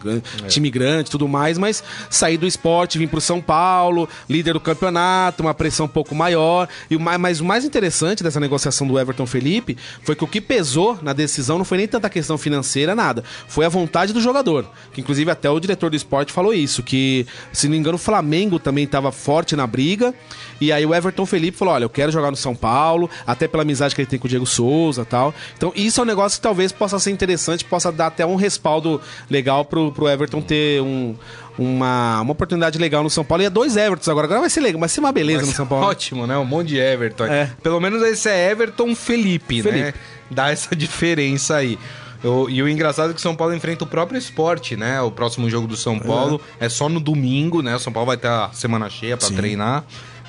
É. 0.43 0.47
Time 0.47 0.69
grande 0.69 1.09
tudo 1.09 1.27
mais, 1.27 1.57
mas 1.57 1.83
sair 2.09 2.37
do 2.37 2.47
esporte, 2.47 2.97
vir 2.97 3.07
pro 3.07 3.21
São 3.21 3.41
Paulo, 3.41 4.07
líder 4.29 4.53
do 4.53 4.59
campeonato, 4.59 5.43
uma 5.43 5.53
pressão 5.53 5.85
um 5.85 5.89
pouco 5.89 6.15
maior. 6.15 6.67
E 6.89 6.95
o 6.95 6.99
mais, 6.99 7.19
mas 7.19 7.39
o 7.39 7.45
mais 7.45 7.65
interessante 7.65 8.23
dessa 8.23 8.39
negociação 8.39 8.87
do 8.87 8.99
Everton 8.99 9.25
Felipe 9.25 9.77
foi 10.01 10.15
que 10.15 10.23
o 10.23 10.27
que 10.27 10.41
pesou 10.41 10.97
na 11.01 11.13
decisão 11.13 11.57
não 11.57 11.65
foi 11.65 11.77
nem 11.77 11.87
tanta 11.87 12.09
questão 12.09 12.37
financeira, 12.37 12.95
nada. 12.95 13.23
Foi 13.47 13.65
a 13.65 13.69
vontade 13.69 14.13
do 14.13 14.21
jogador. 14.21 14.65
Que 14.93 15.01
inclusive 15.01 15.29
até 15.29 15.49
o 15.49 15.59
diretor 15.59 15.89
do 15.89 15.95
esporte 15.95 16.31
falou 16.31 16.53
isso, 16.53 16.83
que, 16.83 17.25
se 17.51 17.67
não 17.67 17.73
me 17.73 17.77
engano, 17.77 17.95
o 17.95 17.99
Flamengo 17.99 18.59
também 18.59 18.83
estava 18.83 19.11
forte 19.11 19.55
na 19.55 19.65
briga. 19.67 20.13
E 20.59 20.71
aí 20.71 20.85
o 20.85 20.93
Everton 20.93 21.25
Felipe 21.25 21.57
falou: 21.63 21.73
olha, 21.73 21.85
eu 21.85 21.89
quero 21.89 22.11
jogar 22.11 22.29
no 22.29 22.37
São 22.37 22.55
Paulo, 22.55 23.09
até 23.25 23.47
pela 23.47 23.63
amizade 23.63 23.95
que 23.95 24.01
ele 24.01 24.07
tem 24.07 24.19
com 24.19 24.27
o 24.27 24.29
Diego 24.29 24.45
Souza 24.45 25.05
tal. 25.05 25.33
Então, 25.57 25.71
isso 25.75 25.99
é 25.99 26.03
um 26.03 26.05
negócio 26.05 26.37
que 26.37 26.43
talvez 26.43 26.71
possa 26.71 26.99
ser 26.99 27.11
interessante, 27.11 27.63
possa 27.65 27.91
dar 27.91 28.07
até 28.07 28.25
um 28.25 28.35
respaldo 28.35 29.01
legal 29.29 29.65
pro, 29.65 29.91
pro 29.91 30.07
Everton 30.07 30.41
ter 30.41 30.81
um, 30.81 31.15
uma, 31.57 32.21
uma 32.21 32.31
oportunidade 32.31 32.77
legal 32.77 33.03
no 33.03 33.09
São 33.09 33.23
Paulo. 33.23 33.43
E 33.43 33.45
é 33.45 33.49
dois 33.49 33.77
Evertons 33.77 34.09
agora. 34.09 34.25
Agora 34.25 34.41
vai 34.41 34.49
ser 34.49 34.61
legal, 34.61 34.79
vai 34.79 34.89
ser 34.89 34.99
uma 34.99 35.11
beleza 35.11 35.39
vai 35.39 35.47
no 35.47 35.55
São 35.55 35.65
Paulo. 35.65 35.85
Ótimo, 35.85 36.27
né? 36.27 36.37
Um 36.37 36.45
monte 36.45 36.69
de 36.69 36.77
Everton. 36.77 37.25
É. 37.25 37.51
Pelo 37.61 37.79
menos 37.79 38.01
esse 38.03 38.29
é 38.29 38.51
Everton 38.51 38.95
Felipe, 38.95 39.57
né? 39.57 39.63
Felipe. 39.63 39.85
né? 39.85 39.93
Dá 40.29 40.51
essa 40.51 40.75
diferença 40.75 41.55
aí. 41.55 41.79
Eu, 42.23 42.49
e 42.49 42.63
o 42.63 42.69
engraçado 42.69 43.09
é 43.09 43.13
que 43.13 43.19
o 43.19 43.21
São 43.21 43.35
Paulo 43.35 43.53
enfrenta 43.53 43.83
o 43.83 43.87
próprio 43.87 44.17
esporte, 44.17 44.77
né? 44.77 45.01
O 45.01 45.11
próximo 45.11 45.49
jogo 45.49 45.67
do 45.67 45.75
São 45.75 45.99
Paulo 45.99 46.39
é, 46.57 46.67
é 46.67 46.69
só 46.69 46.87
no 46.87 47.01
domingo, 47.01 47.61
né? 47.61 47.75
O 47.75 47.79
São 47.79 47.91
Paulo 47.91 48.07
vai 48.07 48.15
ter 48.15 48.29
a 48.29 48.49
semana 48.53 48.89
cheia 48.89 49.17
para 49.17 49.29
treinar 49.29 49.83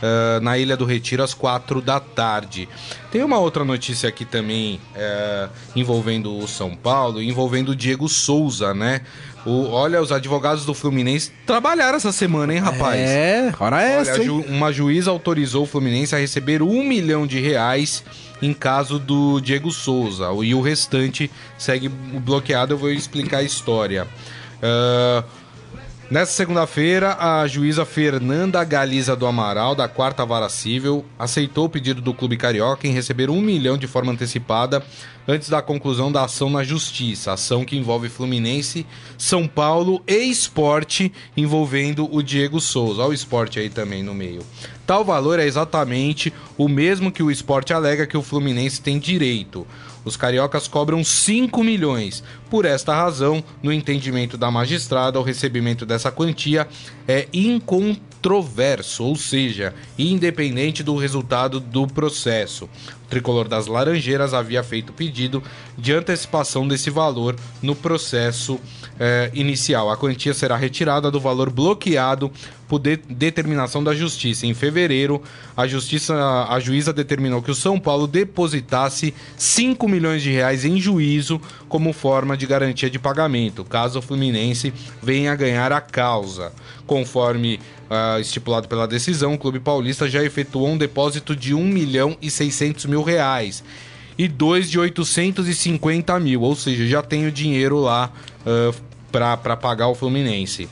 uh, 0.04 0.40
na 0.40 0.58
Ilha 0.58 0.76
do 0.76 0.84
Retiro 0.84 1.22
às 1.22 1.32
quatro 1.32 1.80
da 1.80 1.98
tarde. 1.98 2.68
Tem 3.10 3.22
uma 3.22 3.38
outra 3.38 3.64
notícia 3.64 4.08
aqui 4.08 4.24
também 4.24 4.80
uh, 4.94 5.50
envolvendo 5.74 6.36
o 6.36 6.46
São 6.46 6.74
Paulo, 6.74 7.22
envolvendo 7.22 7.70
o 7.70 7.76
Diego 7.76 8.08
Souza, 8.08 8.74
né? 8.74 9.00
O, 9.46 9.70
olha, 9.70 10.00
os 10.00 10.10
advogados 10.10 10.64
do 10.64 10.72
Fluminense 10.72 11.30
trabalharam 11.46 11.96
essa 11.96 12.12
semana, 12.12 12.54
hein, 12.54 12.60
rapaz? 12.60 12.98
É, 12.98 13.52
hora 13.58 13.82
é 13.82 14.00
essa. 14.00 14.12
Olha, 14.14 14.32
uma 14.32 14.72
juíza 14.72 15.10
autorizou 15.10 15.64
o 15.64 15.66
Fluminense 15.66 16.14
a 16.14 16.18
receber 16.18 16.62
um 16.62 16.82
milhão 16.82 17.26
de 17.26 17.40
reais 17.40 18.02
em 18.40 18.54
caso 18.54 18.98
do 18.98 19.40
Diego 19.40 19.70
Souza. 19.70 20.30
E 20.42 20.54
o 20.54 20.62
restante 20.62 21.30
segue 21.58 21.88
bloqueado. 21.88 22.72
Eu 22.72 22.78
vou 22.78 22.90
explicar 22.90 23.38
a 23.38 23.42
história. 23.42 24.08
Uh, 24.62 25.24
Nessa 26.10 26.32
segunda-feira, 26.32 27.16
a 27.18 27.46
juíza 27.46 27.86
Fernanda 27.86 28.62
Galiza 28.62 29.16
do 29.16 29.26
Amaral, 29.26 29.74
da 29.74 29.88
Quarta 29.88 30.24
Vara 30.24 30.50
Civil, 30.50 31.02
aceitou 31.18 31.64
o 31.64 31.68
pedido 31.68 32.02
do 32.02 32.12
Clube 32.12 32.36
Carioca 32.36 32.86
em 32.86 32.92
receber 32.92 33.30
um 33.30 33.40
milhão 33.40 33.78
de 33.78 33.86
forma 33.86 34.12
antecipada 34.12 34.84
antes 35.26 35.48
da 35.48 35.62
conclusão 35.62 36.12
da 36.12 36.24
ação 36.24 36.50
na 36.50 36.62
Justiça, 36.62 37.32
ação 37.32 37.64
que 37.64 37.76
envolve 37.76 38.10
Fluminense, 38.10 38.86
São 39.16 39.48
Paulo 39.48 40.02
e 40.06 40.30
Esporte, 40.30 41.10
envolvendo 41.34 42.06
o 42.14 42.22
Diego 42.22 42.60
Souza. 42.60 43.00
Olha 43.00 43.10
o 43.10 43.14
esporte 43.14 43.58
aí 43.58 43.70
também 43.70 44.02
no 44.02 44.14
meio. 44.14 44.42
Tal 44.86 45.02
valor 45.06 45.38
é 45.38 45.46
exatamente 45.46 46.30
o 46.58 46.68
mesmo 46.68 47.10
que 47.10 47.22
o 47.22 47.30
esporte 47.30 47.72
alega 47.72 48.06
que 48.06 48.16
o 48.16 48.22
Fluminense 48.22 48.82
tem 48.82 48.98
direito. 48.98 49.66
Os 50.04 50.16
cariocas 50.16 50.68
cobram 50.68 51.02
5 51.02 51.64
milhões. 51.64 52.22
Por 52.50 52.64
esta 52.64 52.94
razão, 52.94 53.42
no 53.62 53.72
entendimento 53.72 54.36
da 54.36 54.50
magistrada, 54.50 55.18
o 55.18 55.22
recebimento 55.22 55.86
dessa 55.86 56.12
quantia 56.12 56.68
é 57.08 57.26
incontroverso, 57.32 59.04
ou 59.04 59.16
seja, 59.16 59.74
independente 59.98 60.82
do 60.82 60.96
resultado 60.96 61.58
do 61.58 61.86
processo. 61.86 62.66
O 63.04 63.08
tricolor 63.08 63.48
das 63.48 63.66
Laranjeiras 63.66 64.34
havia 64.34 64.62
feito 64.62 64.92
pedido 64.92 65.42
de 65.78 65.92
antecipação 65.92 66.68
desse 66.68 66.90
valor 66.90 67.36
no 67.62 67.74
processo 67.74 68.60
eh, 68.98 69.30
inicial. 69.34 69.90
A 69.90 69.96
quantia 69.96 70.32
será 70.32 70.56
retirada 70.56 71.10
do 71.10 71.20
valor 71.20 71.50
bloqueado 71.50 72.30
por 72.68 72.78
de 72.78 72.96
determinação 72.96 73.82
da 73.82 73.94
Justiça. 73.94 74.46
Em 74.46 74.54
fevereiro, 74.54 75.22
a 75.56 75.66
Justiça, 75.66 76.14
a 76.48 76.58
juíza 76.60 76.92
determinou 76.92 77.42
que 77.42 77.50
o 77.50 77.54
São 77.54 77.78
Paulo 77.78 78.06
depositasse 78.06 79.14
5 79.36 79.88
milhões 79.88 80.22
de 80.22 80.30
reais 80.30 80.64
em 80.64 80.80
juízo 80.80 81.40
como 81.68 81.92
forma 81.92 82.36
de 82.36 82.46
garantia 82.46 82.88
de 82.88 82.98
pagamento, 82.98 83.64
caso 83.64 83.98
o 83.98 84.02
Fluminense 84.02 84.72
venha 85.02 85.32
a 85.32 85.36
ganhar 85.36 85.72
a 85.72 85.80
causa. 85.80 86.52
Conforme 86.86 87.58
uh, 87.90 88.20
estipulado 88.20 88.68
pela 88.68 88.86
decisão, 88.86 89.34
o 89.34 89.38
Clube 89.38 89.60
Paulista 89.60 90.08
já 90.08 90.22
efetuou 90.22 90.68
um 90.68 90.78
depósito 90.78 91.34
de 91.34 91.54
1 91.54 91.64
milhão 91.64 92.16
e 92.20 92.30
600 92.30 92.86
mil 92.86 93.02
reais 93.02 93.64
e 94.16 94.28
dois 94.28 94.70
de 94.70 94.78
850 94.78 96.18
mil, 96.20 96.42
ou 96.42 96.54
seja, 96.54 96.86
já 96.86 97.02
tem 97.02 97.26
o 97.26 97.32
dinheiro 97.32 97.80
lá 97.80 98.12
uh, 98.46 98.74
para 99.10 99.56
pagar 99.56 99.88
o 99.88 99.94
Fluminense. 99.94 100.68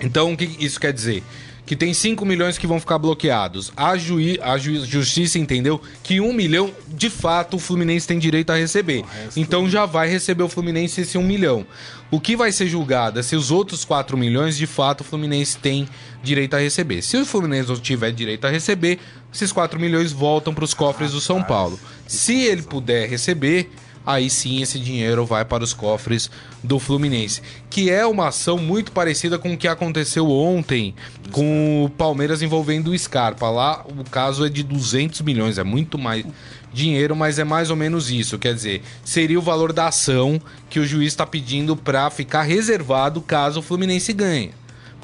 Então, 0.00 0.32
o 0.32 0.36
que 0.36 0.44
isso 0.64 0.80
quer 0.80 0.92
dizer? 0.92 1.22
que 1.70 1.76
tem 1.76 1.94
5 1.94 2.26
milhões 2.26 2.58
que 2.58 2.66
vão 2.66 2.80
ficar 2.80 2.98
bloqueados. 2.98 3.72
A, 3.76 3.96
juí 3.96 4.40
a 4.42 4.58
ju 4.58 4.84
justiça 4.84 5.38
entendeu 5.38 5.80
que 6.02 6.20
1 6.20 6.32
milhão, 6.32 6.72
de 6.88 7.08
fato, 7.08 7.58
o 7.58 7.60
Fluminense 7.60 8.08
tem 8.08 8.18
direito 8.18 8.50
a 8.50 8.56
receber. 8.56 9.04
Então 9.36 9.70
já 9.70 9.86
vai 9.86 10.08
receber 10.08 10.42
o 10.42 10.48
Fluminense 10.48 11.02
esse 11.02 11.16
1 11.16 11.22
milhão. 11.22 11.64
O 12.10 12.18
que 12.18 12.34
vai 12.34 12.50
ser 12.50 12.66
julgado 12.66 13.20
é 13.20 13.22
se 13.22 13.36
os 13.36 13.52
outros 13.52 13.84
4 13.84 14.18
milhões, 14.18 14.56
de 14.56 14.66
fato, 14.66 15.02
o 15.02 15.04
Fluminense 15.04 15.58
tem 15.58 15.88
direito 16.24 16.54
a 16.54 16.58
receber. 16.58 17.02
Se 17.02 17.16
o 17.16 17.24
Fluminense 17.24 17.68
não 17.68 17.76
tiver 17.76 18.10
direito 18.10 18.48
a 18.48 18.50
receber, 18.50 18.98
esses 19.32 19.52
4 19.52 19.78
milhões 19.78 20.10
voltam 20.10 20.52
para 20.52 20.64
os 20.64 20.74
cofres 20.74 21.12
do 21.12 21.20
São 21.20 21.40
Paulo. 21.40 21.78
Se 22.04 22.34
ele 22.42 22.62
puder 22.62 23.08
receber, 23.08 23.70
aí 24.12 24.30
sim 24.30 24.62
esse 24.62 24.78
dinheiro 24.78 25.24
vai 25.24 25.44
para 25.44 25.64
os 25.64 25.72
cofres 25.72 26.30
do 26.62 26.78
Fluminense. 26.78 27.42
Que 27.68 27.90
é 27.90 28.06
uma 28.06 28.28
ação 28.28 28.58
muito 28.58 28.92
parecida 28.92 29.38
com 29.38 29.52
o 29.52 29.56
que 29.56 29.68
aconteceu 29.68 30.30
ontem 30.30 30.94
com 31.30 31.84
o 31.84 31.90
Palmeiras 31.90 32.42
envolvendo 32.42 32.90
o 32.90 32.98
Scarpa. 32.98 33.48
Lá 33.48 33.84
o 33.86 34.04
caso 34.04 34.44
é 34.44 34.48
de 34.48 34.62
200 34.62 35.20
milhões, 35.22 35.58
é 35.58 35.64
muito 35.64 35.98
mais 35.98 36.24
dinheiro, 36.72 37.16
mas 37.16 37.38
é 37.38 37.44
mais 37.44 37.70
ou 37.70 37.76
menos 37.76 38.10
isso. 38.10 38.38
Quer 38.38 38.54
dizer, 38.54 38.82
seria 39.04 39.38
o 39.38 39.42
valor 39.42 39.72
da 39.72 39.88
ação 39.88 40.40
que 40.68 40.78
o 40.78 40.86
juiz 40.86 41.08
está 41.08 41.26
pedindo 41.26 41.76
para 41.76 42.08
ficar 42.10 42.42
reservado 42.42 43.20
caso 43.20 43.60
o 43.60 43.62
Fluminense 43.62 44.12
ganhe. 44.12 44.52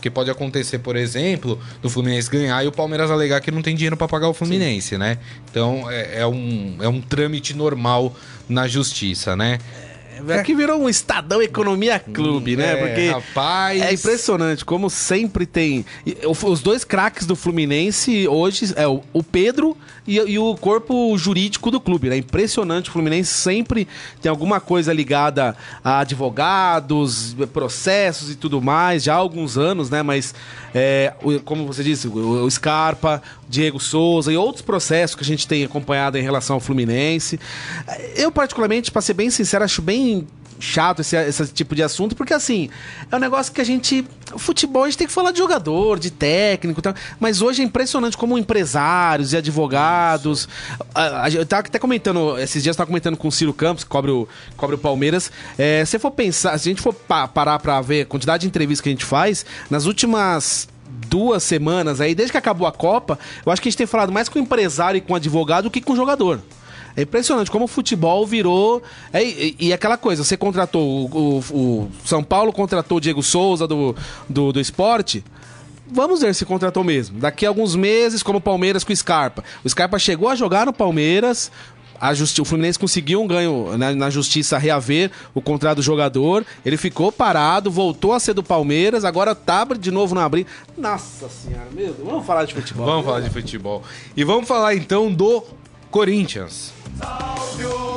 Porque 0.06 0.10
pode 0.10 0.30
acontecer, 0.30 0.78
por 0.78 0.94
exemplo, 0.94 1.58
do 1.82 1.90
Fluminense 1.90 2.30
ganhar 2.30 2.62
e 2.64 2.68
o 2.68 2.72
Palmeiras 2.72 3.10
alegar 3.10 3.40
que 3.40 3.50
não 3.50 3.60
tem 3.60 3.74
dinheiro 3.74 3.96
para 3.96 4.06
pagar 4.06 4.28
o 4.28 4.34
Fluminense, 4.34 4.90
Sim. 4.90 4.98
né? 4.98 5.18
Então 5.50 5.90
é, 5.90 6.20
é, 6.20 6.26
um, 6.26 6.76
é 6.80 6.88
um 6.88 7.00
trâmite 7.00 7.54
normal 7.54 8.14
na 8.48 8.68
justiça, 8.68 9.34
né? 9.34 9.58
Aqui 10.38 10.54
virou 10.54 10.80
um 10.80 10.88
Estadão 10.88 11.42
Economia 11.42 11.98
Clube, 11.98 12.56
né? 12.56 12.72
É, 12.72 12.76
Porque 12.76 13.10
rapaz. 13.10 13.82
é 13.82 13.92
impressionante 13.92 14.64
como 14.64 14.88
sempre 14.88 15.46
tem. 15.46 15.84
Os 16.26 16.60
dois 16.60 16.84
craques 16.84 17.26
do 17.26 17.36
Fluminense 17.36 18.26
hoje 18.28 18.72
é 18.76 18.86
o 18.86 19.22
Pedro 19.22 19.76
e, 20.06 20.16
e, 20.16 20.38
o 20.38 20.54
corpo 20.56 21.16
jurídico 21.18 21.70
do 21.70 21.80
clube, 21.80 22.08
né? 22.08 22.16
Impressionante. 22.16 22.88
O 22.88 22.92
Fluminense 22.92 23.32
sempre 23.32 23.88
tem 24.22 24.30
alguma 24.30 24.60
coisa 24.60 24.92
ligada 24.92 25.56
a 25.82 26.00
advogados, 26.00 27.34
processos 27.52 28.30
e 28.30 28.36
tudo 28.36 28.62
mais, 28.62 29.02
já 29.02 29.14
há 29.14 29.16
alguns 29.16 29.58
anos, 29.58 29.90
né? 29.90 30.02
Mas, 30.02 30.34
é, 30.72 31.12
como 31.44 31.66
você 31.66 31.82
disse, 31.82 32.06
o 32.06 32.48
Scarpa, 32.48 33.20
Diego 33.48 33.80
Souza 33.80 34.32
e 34.32 34.36
outros 34.36 34.62
processos 34.62 35.16
que 35.16 35.22
a 35.22 35.26
gente 35.26 35.46
tem 35.46 35.64
acompanhado 35.64 36.16
em 36.18 36.22
relação 36.22 36.54
ao 36.54 36.60
Fluminense. 36.60 37.40
Eu, 38.14 38.30
particularmente, 38.30 38.90
para 38.90 39.02
ser 39.02 39.14
bem 39.14 39.30
sincero, 39.30 39.64
acho 39.64 39.82
bem 39.82 40.05
chato 40.58 41.00
esse, 41.00 41.16
esse 41.16 41.46
tipo 41.48 41.74
de 41.74 41.82
assunto, 41.82 42.16
porque 42.16 42.32
assim, 42.32 42.68
é 43.10 43.16
um 43.16 43.18
negócio 43.18 43.52
que 43.52 43.60
a 43.60 43.64
gente. 43.64 44.06
Futebol 44.36 44.82
a 44.82 44.86
gente 44.86 44.98
tem 44.98 45.06
que 45.06 45.12
falar 45.12 45.30
de 45.30 45.38
jogador, 45.38 45.98
de 45.98 46.10
técnico, 46.10 46.82
tá? 46.82 46.94
mas 47.20 47.40
hoje 47.40 47.62
é 47.62 47.64
impressionante 47.64 48.16
como 48.16 48.36
empresários 48.36 49.32
e 49.32 49.36
advogados. 49.36 50.48
A, 50.94 51.24
a, 51.24 51.30
eu 51.30 51.46
tava 51.46 51.66
até 51.66 51.78
comentando, 51.78 52.36
esses 52.38 52.62
dias 52.62 52.74
eu 52.74 52.78
tava 52.78 52.88
comentando 52.88 53.16
com 53.16 53.28
o 53.28 53.32
Ciro 53.32 53.54
Campos, 53.54 53.84
que 53.84 53.90
cobre 53.90 54.10
o, 54.10 54.28
cobre 54.56 54.74
o 54.74 54.78
Palmeiras. 54.78 55.30
É, 55.56 55.84
se 55.84 55.98
for 55.98 56.10
pensar, 56.10 56.58
se 56.58 56.68
a 56.68 56.70
gente 56.70 56.82
for 56.82 56.92
pa 56.92 57.28
parar 57.28 57.58
pra 57.58 57.80
ver 57.80 58.02
a 58.02 58.06
quantidade 58.06 58.42
de 58.42 58.48
entrevistas 58.48 58.82
que 58.82 58.88
a 58.88 58.92
gente 58.92 59.04
faz, 59.04 59.46
nas 59.70 59.86
últimas 59.86 60.68
duas 61.08 61.42
semanas 61.42 62.00
aí, 62.00 62.14
desde 62.14 62.32
que 62.32 62.38
acabou 62.38 62.66
a 62.66 62.72
Copa, 62.72 63.18
eu 63.44 63.52
acho 63.52 63.62
que 63.62 63.68
a 63.68 63.70
gente 63.70 63.78
tem 63.78 63.86
falado 63.86 64.12
mais 64.12 64.28
com 64.28 64.38
empresário 64.38 64.98
e 64.98 65.00
com 65.00 65.14
advogado 65.14 65.64
do 65.64 65.70
que 65.70 65.80
com 65.80 65.94
jogador. 65.94 66.40
É 66.96 67.02
impressionante 67.02 67.50
como 67.50 67.66
o 67.66 67.68
futebol 67.68 68.26
virou. 68.26 68.82
É, 69.12 69.22
e, 69.22 69.56
e, 69.60 69.72
aquela 69.72 69.98
coisa, 69.98 70.24
você 70.24 70.36
contratou. 70.36 70.82
O, 70.82 71.08
o, 71.14 71.38
o, 71.54 71.90
São 72.04 72.24
Paulo 72.24 72.52
contratou 72.52 72.96
o 72.98 73.00
Diego 73.00 73.22
Souza 73.22 73.66
do, 73.66 73.94
do, 74.28 74.52
do 74.52 74.60
esporte. 74.60 75.22
Vamos 75.88 76.20
ver 76.20 76.34
se 76.34 76.44
contratou 76.44 76.82
mesmo. 76.82 77.20
Daqui 77.20 77.44
a 77.46 77.48
alguns 77.48 77.76
meses, 77.76 78.22
como 78.22 78.38
o 78.38 78.40
Palmeiras 78.40 78.82
com 78.82 78.92
o 78.92 78.96
Scarpa. 78.96 79.44
O 79.62 79.68
Scarpa 79.68 79.98
chegou 79.98 80.28
a 80.28 80.34
jogar 80.34 80.66
no 80.66 80.72
Palmeiras, 80.72 81.50
o 82.40 82.44
Fluminense 82.44 82.78
conseguiu 82.78 83.22
um 83.22 83.26
ganho 83.26 83.76
na, 83.76 83.94
na, 83.94 84.10
justiça 84.10 84.58
reaver 84.58 85.10
o 85.34 85.40
contrato 85.40 85.76
do 85.76 85.82
jogador. 85.82 86.44
Ele 86.64 86.76
ficou 86.76 87.12
parado, 87.12 87.70
voltou 87.70 88.12
a 88.12 88.20
ser 88.20 88.34
do 88.34 88.42
Palmeiras, 88.42 89.04
agora 89.04 89.34
tá 89.34 89.64
de 89.78 89.90
novo 89.90 90.14
na 90.14 90.24
abril. 90.24 90.46
Nossa 90.76 91.28
senhora, 91.28 91.68
meu 91.72 91.92
Deus, 91.92 92.08
vamos 92.08 92.26
falar 92.26 92.44
de 92.44 92.54
futebol. 92.54 92.86
Vamos 92.86 93.04
falar 93.04 93.20
de 93.20 93.30
futebol. 93.30 93.82
E 94.16 94.24
vamos 94.24 94.48
falar 94.48 94.74
então 94.74 95.12
do 95.12 95.42
Corinthians. 95.90 96.75
Salve 96.98 97.64
o 97.64 97.96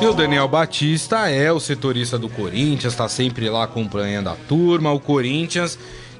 E 0.00 0.06
o 0.06 0.12
Daniel 0.12 0.46
Batista 0.46 1.28
é 1.28 1.50
o 1.50 1.58
setorista 1.58 2.18
do 2.18 2.28
Corinthians, 2.28 2.92
está 2.92 3.08
sempre 3.08 3.48
lá 3.48 3.64
acompanhando 3.64 4.28
a 4.28 4.36
turma. 4.36 4.92
O 4.92 5.00
Corinthians 5.00 5.78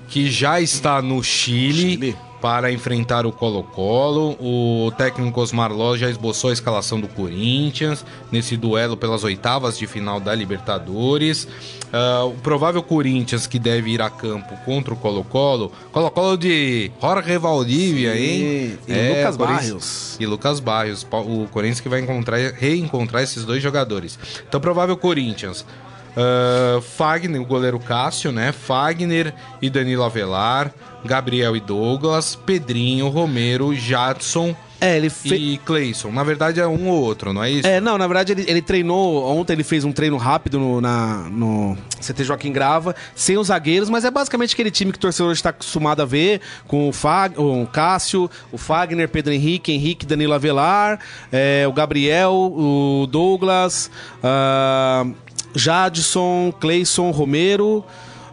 que 0.08 0.30
já 0.30 0.60
está 0.60 1.02
no 1.02 1.22
Chile, 1.22 1.90
Chile. 1.90 2.16
Para 2.40 2.70
enfrentar 2.70 3.26
o 3.26 3.32
Colo-Colo. 3.32 4.36
O 4.40 4.90
técnico 4.96 5.40
Osmar 5.40 5.72
Ló 5.72 5.96
já 5.96 6.08
esboçou 6.08 6.50
a 6.50 6.52
escalação 6.52 7.00
do 7.00 7.08
Corinthians 7.08 8.04
nesse 8.30 8.56
duelo 8.56 8.96
pelas 8.96 9.24
oitavas 9.24 9.78
de 9.78 9.86
final 9.86 10.20
da 10.20 10.34
Libertadores. 10.34 11.44
Uh, 11.86 12.28
o 12.28 12.34
provável 12.42 12.82
Corinthians 12.82 13.46
que 13.46 13.58
deve 13.58 13.90
ir 13.90 14.02
a 14.02 14.10
campo 14.10 14.56
contra 14.64 14.92
o 14.92 14.96
Colo-Colo. 14.96 15.72
Colo-Colo 15.92 16.36
de 16.36 16.90
Jorge 17.00 17.38
Valdívia, 17.38 18.16
hein? 18.16 18.78
E 18.86 18.92
é, 18.92 19.18
Lucas 19.18 19.36
Barrios. 19.36 20.16
E 20.20 20.26
Lucas 20.26 20.60
Barrios. 20.60 21.06
O 21.10 21.46
Corinthians 21.50 21.80
que 21.80 21.88
vai 21.88 22.00
encontrar, 22.00 22.38
reencontrar 22.52 23.22
esses 23.22 23.44
dois 23.44 23.62
jogadores. 23.62 24.18
Então, 24.46 24.60
provável 24.60 24.96
Corinthians. 24.96 25.64
Uh, 26.16 26.80
Fagner, 26.80 27.40
o 27.40 27.44
goleiro 27.44 27.78
Cássio, 27.78 28.32
né? 28.32 28.52
Fagner 28.52 29.34
e 29.60 29.68
Danilo 29.68 30.02
Avelar, 30.02 30.72
Gabriel 31.04 31.54
e 31.54 31.60
Douglas, 31.60 32.34
Pedrinho, 32.34 33.08
Romero, 33.08 33.74
Jadson 33.74 34.56
é, 34.80 34.96
ele 34.96 35.08
fe... 35.08 35.34
e 35.34 35.58
Cleison. 35.58 36.10
Na 36.10 36.22
verdade 36.22 36.60
é 36.60 36.66
um 36.66 36.88
ou 36.88 37.02
outro, 37.02 37.32
não 37.32 37.42
é 37.42 37.50
isso? 37.50 37.66
É, 37.66 37.80
não, 37.80 37.96
na 37.96 38.06
verdade 38.06 38.32
ele, 38.32 38.44
ele 38.46 38.60
treinou. 38.60 39.24
Ontem 39.24 39.54
ele 39.54 39.64
fez 39.64 39.84
um 39.84 39.92
treino 39.92 40.16
rápido 40.16 40.58
no, 40.58 40.80
na, 40.80 41.28
no 41.30 41.76
CT 42.00 42.24
Joaquim 42.24 42.52
Grava, 42.52 42.94
sem 43.14 43.38
os 43.38 43.46
zagueiros, 43.46 43.88
mas 43.88 44.04
é 44.04 44.10
basicamente 44.10 44.52
aquele 44.52 44.70
time 44.70 44.92
que 44.92 44.98
o 44.98 45.00
torcedor 45.00 45.32
está 45.32 45.50
acostumado 45.50 46.02
a 46.02 46.04
ver, 46.04 46.40
com 46.66 46.88
o, 46.88 46.92
Fag, 46.92 47.34
o 47.38 47.66
Cássio, 47.66 48.30
o 48.52 48.58
Fagner, 48.58 49.08
Pedro 49.08 49.32
Henrique, 49.32 49.72
Henrique, 49.72 50.04
Danilo 50.04 50.34
Avelar, 50.34 51.00
é, 51.32 51.64
o 51.66 51.72
Gabriel, 51.72 52.32
o 52.32 53.06
Douglas. 53.10 53.90
Uh 54.18 55.25
Jadson, 55.56 56.52
Cleison, 56.60 57.10
Romero. 57.10 57.84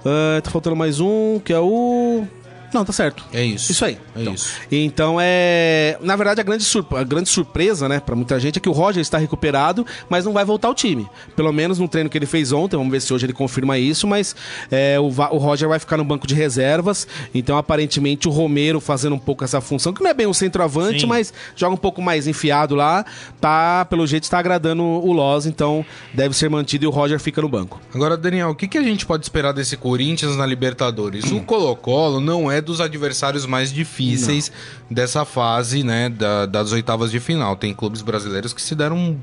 Uh, 0.06 0.42
tá 0.42 0.52
faltando 0.52 0.76
mais 0.76 1.00
um, 1.00 1.40
que 1.40 1.54
é 1.54 1.60
o. 1.60 2.26
Não, 2.74 2.84
tá 2.84 2.92
certo. 2.92 3.24
É 3.32 3.44
isso. 3.44 3.72
Isso 3.72 3.86
aí. 3.86 3.98
É 4.16 4.22
então, 4.22 4.34
isso. 4.34 4.54
Então 4.72 5.18
é. 5.20 5.98
Na 6.02 6.16
verdade, 6.16 6.42
a 6.42 6.44
grande, 6.44 6.64
surp... 6.64 6.94
a 6.94 7.04
grande 7.04 7.30
surpresa, 7.30 7.88
né, 7.88 8.00
pra 8.00 8.16
muita 8.16 8.40
gente 8.40 8.58
é 8.58 8.60
que 8.60 8.70
o 8.70 8.72
Roger 8.72 9.02
está 9.02 9.18
recuperado, 9.18 9.86
mas 10.10 10.26
não 10.26 10.34
vai 10.34 10.44
voltar 10.44 10.68
ao 10.68 10.74
time. 10.74 11.08
Pelo 11.36 11.52
menos 11.52 11.80
no 11.80 11.88
treino 11.88 12.10
que 12.10 12.18
ele 12.18 12.26
fez 12.26 12.52
ontem, 12.52 12.78
vamos 12.78 12.92
ver 12.92 13.02
se 13.02 13.14
hoje 13.14 13.26
ele 13.26 13.34
confirma 13.34 13.78
isso, 13.78 14.08
mas 14.08 14.36
é, 14.72 15.00
o, 15.00 15.06
o 15.06 15.38
Roger 15.38 15.70
vai 15.70 15.80
ficar 15.80 15.98
no 15.98 16.04
banco 16.04 16.26
de 16.26 16.34
reservas. 16.34 17.08
Então, 17.34 17.58
aparentemente, 17.58 18.28
o 18.28 18.32
Romero 18.32 18.80
fazendo 18.80 19.16
um 19.16 19.20
pouco 19.20 19.44
essa 19.44 19.62
função, 19.62 19.94
que 19.94 20.02
não 20.02 20.10
é 20.10 20.14
bem 20.14 20.28
o 20.28 20.34
centroavante, 20.34 21.02
Sim. 21.02 21.06
mas 21.06 21.34
joga 21.56 21.74
um 21.74 21.78
pouco 21.78 22.02
mais 22.02 22.28
enfiado 22.28 22.76
lá. 22.76 23.06
Tá, 23.40 23.86
pelo 23.86 24.06
jeito, 24.08 24.24
está 24.24 24.40
agradando 24.40 24.84
o 24.84 25.12
Loz, 25.12 25.46
então 25.46 25.86
deve 26.14 26.36
ser 26.36 26.50
mantido 26.50 26.86
e 26.86 26.88
o 26.88 26.92
Roger 26.92 27.20
fica 27.20 27.42
no 27.42 27.50
banco. 27.50 27.80
Agora, 27.94 28.18
Daniel, 28.18 28.50
o 28.50 28.56
que, 28.56 28.68
que 28.68 28.78
a 28.78 28.84
gente 28.84 29.06
pode 29.06 29.24
esperar 29.24 29.52
desse 29.52 29.78
Corinthians 29.78 30.36
na 30.36 30.46
Libertadores? 30.46 31.32
O 31.32 31.42
Colo-Colo 31.42 32.20
não 32.20 32.52
é 32.52 32.62
dos 32.64 32.82
adversários 32.82 33.46
mais 33.46 33.72
difíceis 33.72 34.52
Não. 34.90 34.96
dessa 34.96 35.26
fase, 35.26 35.84
né, 35.84 36.10
da, 36.10 36.46
das 36.46 36.72
oitavas 36.72 37.12
de 37.12 37.20
final. 37.20 37.56
Tem 37.56 37.74
clubes 37.74 38.02
brasileiros 38.02 38.54
que 38.54 38.62
se 38.62 38.74
deram 38.74 39.20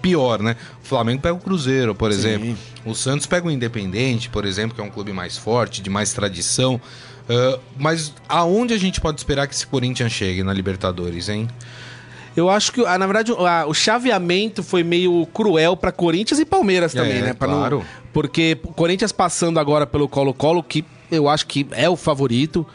pior, 0.00 0.40
né? 0.40 0.56
O 0.82 0.86
Flamengo 0.86 1.20
pega 1.20 1.34
o 1.34 1.40
Cruzeiro, 1.40 1.94
por 1.94 2.12
Sim. 2.12 2.18
exemplo. 2.18 2.58
O 2.84 2.94
Santos 2.94 3.26
pega 3.26 3.46
o 3.46 3.50
Independente, 3.50 4.28
por 4.28 4.44
exemplo, 4.44 4.74
que 4.74 4.80
é 4.80 4.84
um 4.84 4.90
clube 4.90 5.12
mais 5.12 5.36
forte, 5.36 5.82
de 5.82 5.90
mais 5.90 6.12
tradição. 6.12 6.80
Uh, 7.28 7.60
mas 7.78 8.14
aonde 8.28 8.72
a 8.72 8.78
gente 8.78 9.00
pode 9.00 9.18
esperar 9.18 9.46
que 9.46 9.54
esse 9.54 9.66
Corinthians 9.66 10.12
chegue 10.12 10.42
na 10.42 10.52
Libertadores, 10.52 11.28
hein? 11.28 11.46
Eu 12.34 12.48
acho 12.48 12.72
que, 12.72 12.86
ah, 12.86 12.96
na 12.96 13.04
verdade, 13.04 13.32
o 13.32 13.74
chaveamento 13.74 14.62
foi 14.62 14.84
meio 14.84 15.26
cruel 15.34 15.76
para 15.76 15.90
Corinthians 15.90 16.38
e 16.38 16.44
Palmeiras 16.44 16.92
também, 16.92 17.18
é, 17.18 17.22
né? 17.22 17.34
Pra 17.34 17.48
claro. 17.48 17.78
Não... 17.78 17.84
Porque 18.12 18.56
Corinthians 18.76 19.10
passando 19.10 19.58
agora 19.58 19.86
pelo 19.86 20.08
Colo-Colo, 20.08 20.62
que 20.62 20.84
eu 21.10 21.28
acho 21.28 21.46
que 21.46 21.66
é 21.72 21.88
o 21.88 21.96
favorito 21.96 22.66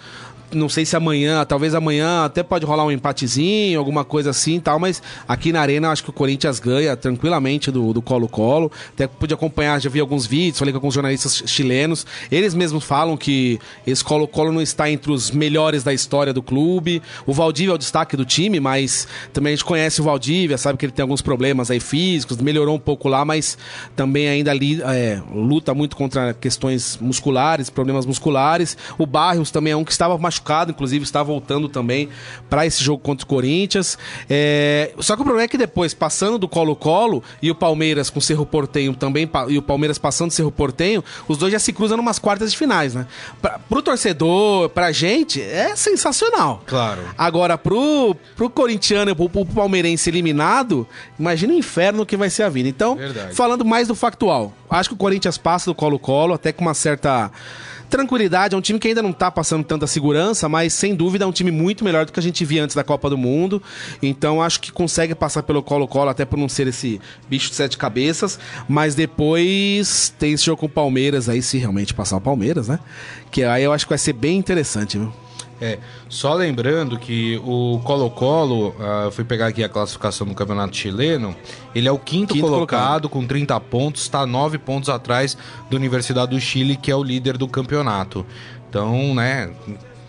não 0.53 0.69
sei 0.69 0.85
se 0.85 0.95
amanhã, 0.95 1.43
talvez 1.45 1.75
amanhã 1.75 2.25
até 2.25 2.43
pode 2.43 2.65
rolar 2.65 2.85
um 2.85 2.91
empatezinho, 2.91 3.79
alguma 3.79 4.03
coisa 4.03 4.29
assim 4.29 4.55
e 4.55 4.61
tal, 4.61 4.79
mas 4.79 5.01
aqui 5.27 5.51
na 5.51 5.61
Arena 5.61 5.89
acho 5.89 6.03
que 6.03 6.09
o 6.09 6.13
Corinthians 6.13 6.59
ganha 6.59 6.95
tranquilamente 6.95 7.71
do 7.71 8.01
Colo-Colo. 8.01 8.71
Até 8.93 9.07
pude 9.07 9.33
acompanhar, 9.33 9.79
já 9.79 9.89
vi 9.89 9.99
alguns 9.99 10.25
vídeos, 10.25 10.59
falei 10.59 10.71
com 10.71 10.77
alguns 10.77 10.93
jornalistas 10.93 11.43
chilenos. 11.45 12.05
Eles 12.31 12.53
mesmos 12.53 12.83
falam 12.83 13.17
que 13.17 13.59
esse 13.85 14.03
Colo-Colo 14.03 14.51
não 14.51 14.61
está 14.61 14.89
entre 14.89 15.11
os 15.11 15.31
melhores 15.31 15.83
da 15.83 15.93
história 15.93 16.33
do 16.33 16.41
clube. 16.41 17.01
O 17.25 17.33
Valdívia 17.33 17.71
é 17.71 17.75
o 17.75 17.77
destaque 17.77 18.15
do 18.15 18.25
time, 18.25 18.59
mas 18.59 19.07
também 19.31 19.53
a 19.53 19.55
gente 19.55 19.65
conhece 19.65 20.01
o 20.01 20.03
Valdívia, 20.03 20.57
sabe 20.57 20.77
que 20.77 20.85
ele 20.85 20.93
tem 20.93 21.03
alguns 21.03 21.21
problemas 21.21 21.71
aí 21.71 21.79
físicos, 21.79 22.37
melhorou 22.37 22.75
um 22.75 22.79
pouco 22.79 23.07
lá, 23.07 23.25
mas 23.25 23.57
também 23.95 24.27
ainda 24.27 24.51
ali 24.51 24.81
é, 24.83 25.21
luta 25.33 25.73
muito 25.73 25.95
contra 25.95 26.33
questões 26.33 26.97
musculares, 26.99 27.69
problemas 27.69 28.05
musculares. 28.05 28.77
O 28.97 29.05
Barrios 29.05 29.51
também 29.51 29.73
é 29.73 29.75
um 29.75 29.83
que 29.83 29.91
estava 29.91 30.17
machucado, 30.17 30.42
inclusive 30.71 31.03
está 31.03 31.23
voltando 31.23 31.67
também 31.67 32.09
para 32.49 32.65
esse 32.65 32.83
jogo 32.83 33.01
contra 33.01 33.23
o 33.23 33.27
Corinthians. 33.27 33.97
É... 34.29 34.91
Só 34.99 35.15
que 35.15 35.21
o 35.21 35.25
problema 35.25 35.45
é 35.45 35.47
que 35.47 35.57
depois, 35.57 35.93
passando 35.93 36.37
do 36.37 36.47
Colo-Colo 36.47 37.23
e 37.41 37.49
o 37.49 37.55
Palmeiras 37.55 38.09
com 38.09 38.19
o 38.19 38.21
Cerro 38.21 38.45
Portenho 38.45 38.93
também, 38.93 39.29
e 39.49 39.57
o 39.57 39.61
Palmeiras 39.61 39.97
passando 39.97 40.29
do 40.29 40.33
Cerro 40.33 40.51
Portenho, 40.51 41.03
os 41.27 41.37
dois 41.37 41.51
já 41.51 41.59
se 41.59 41.73
cruzam 41.73 41.99
umas 41.99 42.19
quartas 42.19 42.51
de 42.51 42.57
finais, 42.57 42.93
né? 42.93 43.07
Pra, 43.41 43.59
pro 43.59 43.81
torcedor, 43.81 44.69
pra 44.69 44.91
gente, 44.91 45.41
é 45.41 45.75
sensacional. 45.75 46.61
Claro. 46.65 47.01
Agora, 47.17 47.57
pro, 47.57 48.15
pro 48.35 48.49
corintiano, 48.49 49.15
pro, 49.15 49.29
pro 49.29 49.45
palmeirense 49.45 50.09
eliminado, 50.09 50.87
imagina 51.17 51.53
o 51.53 51.57
inferno 51.57 52.05
que 52.05 52.17
vai 52.17 52.29
ser 52.29 52.43
a 52.43 52.49
vida. 52.49 52.67
Então, 52.69 52.95
Verdade. 52.95 53.35
falando 53.35 53.63
mais 53.63 53.87
do 53.87 53.95
factual, 53.95 54.53
acho 54.69 54.89
que 54.89 54.95
o 54.95 54.97
Corinthians 54.97 55.37
passa 55.37 55.69
do 55.69 55.75
Colo-Colo, 55.75 56.33
até 56.33 56.51
com 56.51 56.61
uma 56.61 56.73
certa 56.73 57.31
tranquilidade. 57.93 58.55
É 58.55 58.57
um 58.57 58.61
time 58.61 58.79
que 58.79 58.87
ainda 58.87 59.03
não 59.03 59.13
tá 59.13 59.29
passando 59.29 59.63
tanta 59.63 59.85
segurança, 59.85 60.49
mas 60.49 60.73
sem 60.73 60.95
dúvida 60.95 61.25
é 61.25 61.27
um 61.27 61.31
time 61.31 61.51
muito 61.51 61.83
melhor 61.83 62.05
do 62.05 62.11
que 62.11 62.19
a 62.19 62.23
gente 62.23 62.43
via 62.43 62.63
antes 62.63 62.75
da 62.75 62.83
Copa 62.83 63.07
do 63.07 63.17
Mundo. 63.17 63.61
Então 64.01 64.41
acho 64.41 64.59
que 64.59 64.71
consegue 64.71 65.13
passar 65.13 65.43
pelo 65.43 65.61
Colo-Colo, 65.61 66.09
até 66.09 66.25
por 66.25 66.37
não 66.37 66.49
ser 66.49 66.67
esse 66.67 66.99
bicho 67.29 67.49
de 67.49 67.55
sete 67.55 67.77
cabeças. 67.77 68.39
Mas 68.67 68.95
depois 68.95 70.11
tem 70.17 70.33
esse 70.33 70.43
jogo 70.43 70.61
com 70.61 70.65
o 70.65 70.69
Palmeiras 70.69 71.29
aí, 71.29 71.43
se 71.43 71.59
realmente 71.59 71.93
passar 71.93 72.17
o 72.17 72.21
Palmeiras, 72.21 72.67
né? 72.67 72.79
Que 73.29 73.43
aí 73.43 73.63
eu 73.63 73.71
acho 73.71 73.85
que 73.85 73.89
vai 73.89 73.97
ser 73.99 74.13
bem 74.13 74.37
interessante, 74.37 74.97
viu? 74.97 75.13
É, 75.63 75.79
só 76.09 76.33
lembrando 76.33 76.99
que 76.99 77.39
o 77.41 77.79
Colo-Colo, 77.85 78.75
uh, 78.77 79.09
fui 79.11 79.23
pegar 79.23 79.47
aqui 79.47 79.63
a 79.63 79.69
classificação 79.69 80.27
do 80.27 80.35
Campeonato 80.35 80.75
Chileno, 80.75 81.33
ele 81.73 81.87
é 81.87 81.91
o 81.91 81.97
quinto, 81.97 82.33
quinto 82.33 82.45
colocado, 82.45 83.07
colocado, 83.07 83.09
com 83.09 83.25
30 83.25 83.57
pontos, 83.61 84.01
está 84.01 84.25
9 84.25 84.57
pontos 84.57 84.89
atrás 84.89 85.37
da 85.71 85.77
Universidade 85.77 86.31
do 86.31 86.39
Chile, 86.41 86.75
que 86.75 86.91
é 86.91 86.95
o 86.97 87.01
líder 87.01 87.37
do 87.37 87.47
campeonato. 87.47 88.25
Então, 88.67 89.15
né, 89.15 89.51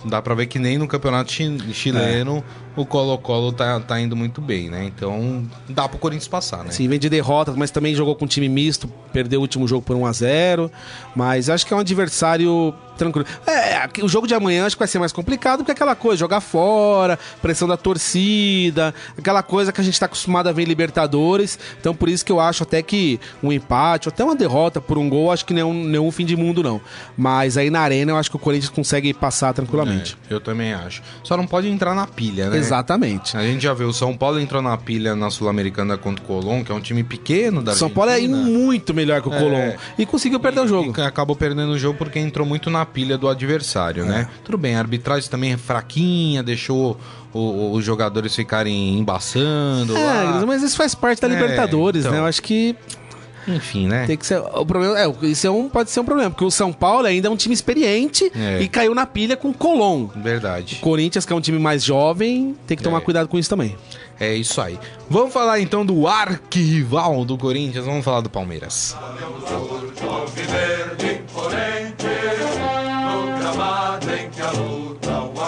dá 0.04 0.20
pra 0.20 0.34
ver 0.34 0.46
que 0.46 0.58
nem 0.58 0.76
no 0.76 0.88
campeonato 0.88 1.32
chileno 1.32 2.38
é. 2.38 2.63
O 2.76 2.84
Colo-Colo 2.84 3.52
tá, 3.52 3.78
tá 3.80 4.00
indo 4.00 4.16
muito 4.16 4.40
bem, 4.40 4.68
né? 4.68 4.84
Então 4.84 5.44
dá 5.68 5.88
pro 5.88 5.98
Corinthians 5.98 6.28
passar, 6.28 6.64
né? 6.64 6.70
Sim, 6.70 6.88
vem 6.88 6.98
de 6.98 7.08
derrotas, 7.08 7.54
mas 7.56 7.70
também 7.70 7.94
jogou 7.94 8.14
com 8.16 8.24
um 8.24 8.28
time 8.28 8.48
misto, 8.48 8.88
perdeu 9.12 9.40
o 9.40 9.42
último 9.42 9.66
jogo 9.68 9.82
por 9.82 9.96
1 9.96 10.06
a 10.06 10.12
0 10.12 10.70
Mas 11.14 11.48
acho 11.48 11.66
que 11.66 11.72
é 11.72 11.76
um 11.76 11.80
adversário 11.80 12.74
tranquilo. 12.96 13.26
É, 13.46 13.88
o 14.02 14.08
jogo 14.08 14.26
de 14.26 14.34
amanhã 14.34 14.66
acho 14.66 14.76
que 14.76 14.80
vai 14.80 14.88
ser 14.88 14.98
mais 14.98 15.12
complicado, 15.12 15.58
porque 15.58 15.72
é 15.72 15.74
aquela 15.74 15.94
coisa, 15.94 16.18
jogar 16.18 16.40
fora, 16.40 17.18
pressão 17.42 17.66
da 17.68 17.76
torcida, 17.76 18.94
aquela 19.16 19.42
coisa 19.42 19.72
que 19.72 19.80
a 19.80 19.84
gente 19.84 19.94
está 19.94 20.06
acostumado 20.06 20.48
a 20.48 20.52
ver 20.52 20.62
em 20.62 20.66
Libertadores. 20.66 21.58
Então 21.80 21.94
por 21.94 22.08
isso 22.08 22.24
que 22.24 22.32
eu 22.32 22.40
acho 22.40 22.62
até 22.62 22.82
que 22.82 23.20
um 23.42 23.52
empate, 23.52 24.08
ou 24.08 24.12
até 24.12 24.24
uma 24.24 24.36
derrota 24.36 24.80
por 24.80 24.98
um 24.98 25.08
gol, 25.08 25.32
acho 25.32 25.44
que 25.44 25.54
nenhum, 25.54 25.72
nenhum 25.72 26.10
fim 26.10 26.24
de 26.24 26.36
mundo, 26.36 26.62
não. 26.62 26.80
Mas 27.16 27.56
aí 27.56 27.70
na 27.70 27.80
arena 27.80 28.12
eu 28.12 28.16
acho 28.16 28.30
que 28.30 28.36
o 28.36 28.38
Corinthians 28.38 28.70
consegue 28.70 29.12
passar 29.12 29.52
tranquilamente. 29.52 30.16
É, 30.30 30.34
eu 30.34 30.40
também 30.40 30.72
acho. 30.72 31.02
Só 31.22 31.36
não 31.36 31.46
pode 31.46 31.68
entrar 31.68 31.94
na 31.94 32.06
pilha, 32.06 32.50
né? 32.50 32.58
Exatamente. 32.66 33.36
A 33.36 33.42
gente 33.42 33.62
já 33.62 33.74
viu, 33.74 33.88
o 33.88 33.92
São 33.92 34.16
Paulo 34.16 34.40
entrou 34.40 34.62
na 34.62 34.76
pilha 34.76 35.14
na 35.14 35.30
Sul-Americana 35.30 35.96
contra 35.96 36.24
o 36.24 36.26
Colón, 36.26 36.64
que 36.64 36.72
é 36.72 36.74
um 36.74 36.80
time 36.80 37.02
pequeno 37.02 37.62
da 37.62 37.74
São 37.74 37.90
Paulo 37.90 38.10
é 38.10 38.20
muito 38.20 38.92
melhor 38.94 39.22
que 39.22 39.28
o 39.28 39.34
é, 39.34 39.38
Colón. 39.38 39.72
E 39.98 40.06
conseguiu 40.06 40.40
perder 40.40 40.60
e, 40.60 40.64
o 40.64 40.68
jogo. 40.68 41.00
acabou 41.02 41.36
perdendo 41.36 41.72
o 41.72 41.78
jogo 41.78 41.98
porque 41.98 42.18
entrou 42.18 42.46
muito 42.46 42.70
na 42.70 42.84
pilha 42.84 43.16
do 43.18 43.28
adversário, 43.28 44.04
né? 44.04 44.14
é. 44.14 44.18
né? 44.18 44.28
Tudo 44.44 44.58
bem, 44.58 44.76
a 44.76 44.78
arbitragem 44.78 45.28
também 45.28 45.52
é 45.52 45.56
fraquinha, 45.56 46.42
deixou 46.42 46.98
os 47.34 47.84
jogadores 47.84 48.34
ficarem 48.34 48.96
embaçando. 48.96 49.96
É, 49.96 50.22
lá. 50.22 50.46
mas 50.46 50.62
isso 50.62 50.76
faz 50.76 50.94
parte 50.94 51.20
da 51.20 51.28
é, 51.28 51.30
Libertadores, 51.30 52.02
então... 52.02 52.12
né? 52.12 52.18
Eu 52.20 52.26
acho 52.26 52.40
que 52.40 52.76
enfim, 53.48 53.86
né? 53.86 54.06
Tem 54.06 54.16
que 54.16 54.26
ser. 54.26 54.38
O 54.38 54.64
problema 54.64 54.98
é, 54.98 55.10
isso 55.22 55.46
é 55.46 55.50
um, 55.50 55.68
pode 55.68 55.90
ser 55.90 56.00
um 56.00 56.04
problema, 56.04 56.30
porque 56.30 56.44
o 56.44 56.50
São 56.50 56.72
Paulo 56.72 57.06
ainda 57.06 57.28
é 57.28 57.30
um 57.30 57.36
time 57.36 57.54
experiente 57.54 58.30
é. 58.34 58.62
e 58.62 58.68
caiu 58.68 58.94
na 58.94 59.06
pilha 59.06 59.36
com 59.36 59.50
o 59.50 59.54
Colom. 59.54 60.08
Verdade. 60.16 60.76
O 60.76 60.80
Corinthians, 60.80 61.24
que 61.24 61.32
é 61.32 61.36
um 61.36 61.40
time 61.40 61.58
mais 61.58 61.84
jovem, 61.84 62.56
tem 62.66 62.76
que 62.76 62.82
tomar 62.82 62.98
é. 62.98 63.00
cuidado 63.00 63.28
com 63.28 63.38
isso 63.38 63.50
também. 63.50 63.76
É 64.18 64.34
isso 64.34 64.60
aí. 64.60 64.78
Vamos 65.10 65.32
falar 65.32 65.60
então 65.60 65.84
do 65.84 66.06
arquirrival 66.06 67.24
do 67.24 67.36
Corinthians, 67.36 67.84
vamos 67.84 68.04
falar 68.04 68.20
do 68.20 68.30
Palmeiras. 68.30 68.96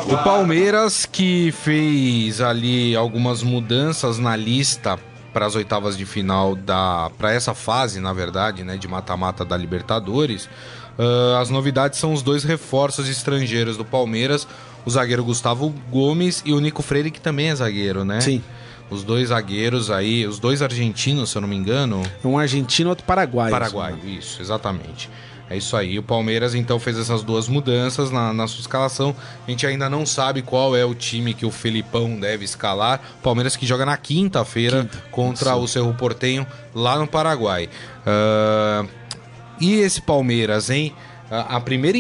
O 0.08 0.16
Palmeiras 0.24 1.06
que 1.06 1.52
fez 1.52 2.40
ali 2.40 2.94
algumas 2.96 3.42
mudanças 3.42 4.18
na 4.18 4.34
lista 4.36 4.98
para 5.36 5.44
as 5.44 5.54
oitavas 5.54 5.98
de 5.98 6.06
final 6.06 6.56
da 6.56 7.10
para 7.18 7.30
essa 7.30 7.52
fase, 7.52 8.00
na 8.00 8.14
verdade, 8.14 8.64
né, 8.64 8.78
de 8.78 8.88
mata-mata 8.88 9.44
da 9.44 9.54
Libertadores. 9.54 10.46
Uh, 10.98 11.36
as 11.38 11.50
novidades 11.50 11.98
são 11.98 12.14
os 12.14 12.22
dois 12.22 12.42
reforços 12.42 13.06
estrangeiros 13.06 13.76
do 13.76 13.84
Palmeiras, 13.84 14.48
o 14.86 14.90
zagueiro 14.90 15.22
Gustavo 15.22 15.74
Gomes 15.90 16.42
e 16.46 16.54
o 16.54 16.58
Nico 16.58 16.80
Freire 16.80 17.10
que 17.10 17.20
também 17.20 17.50
é 17.50 17.54
zagueiro, 17.54 18.02
né? 18.02 18.18
Sim. 18.22 18.42
Os 18.88 19.04
dois 19.04 19.28
zagueiros 19.28 19.90
aí, 19.90 20.26
os 20.26 20.38
dois 20.38 20.62
argentinos, 20.62 21.28
se 21.28 21.36
eu 21.36 21.42
não 21.42 21.48
me 21.48 21.56
engano. 21.56 22.02
Um 22.24 22.38
argentino 22.38 22.88
e 22.88 22.90
outro 22.90 23.04
paraguaio. 23.04 23.50
Paraguaio, 23.50 23.98
isso, 24.06 24.40
exatamente. 24.40 25.10
É 25.48 25.56
isso 25.56 25.76
aí. 25.76 25.98
O 25.98 26.02
Palmeiras 26.02 26.54
então 26.54 26.78
fez 26.78 26.98
essas 26.98 27.22
duas 27.22 27.48
mudanças 27.48 28.10
na, 28.10 28.32
na 28.32 28.48
sua 28.48 28.60
escalação. 28.60 29.14
A 29.46 29.50
gente 29.50 29.66
ainda 29.66 29.88
não 29.88 30.04
sabe 30.04 30.42
qual 30.42 30.76
é 30.76 30.84
o 30.84 30.94
time 30.94 31.34
que 31.34 31.46
o 31.46 31.50
Felipão 31.50 32.18
deve 32.18 32.44
escalar. 32.44 33.00
Palmeiras 33.22 33.54
que 33.54 33.64
joga 33.64 33.86
na 33.86 33.96
quinta-feira 33.96 34.82
quinta. 34.82 35.04
contra 35.10 35.54
Sim. 35.54 35.60
o 35.60 35.68
Cerro 35.68 35.94
Portenho 35.94 36.46
lá 36.74 36.98
no 36.98 37.06
Paraguai. 37.06 37.68
Uh, 38.02 38.88
e 39.60 39.74
esse 39.74 40.00
Palmeiras, 40.00 40.68
hein? 40.68 40.92
A, 41.30 41.56
a, 41.56 41.60
primeira, 41.60 41.98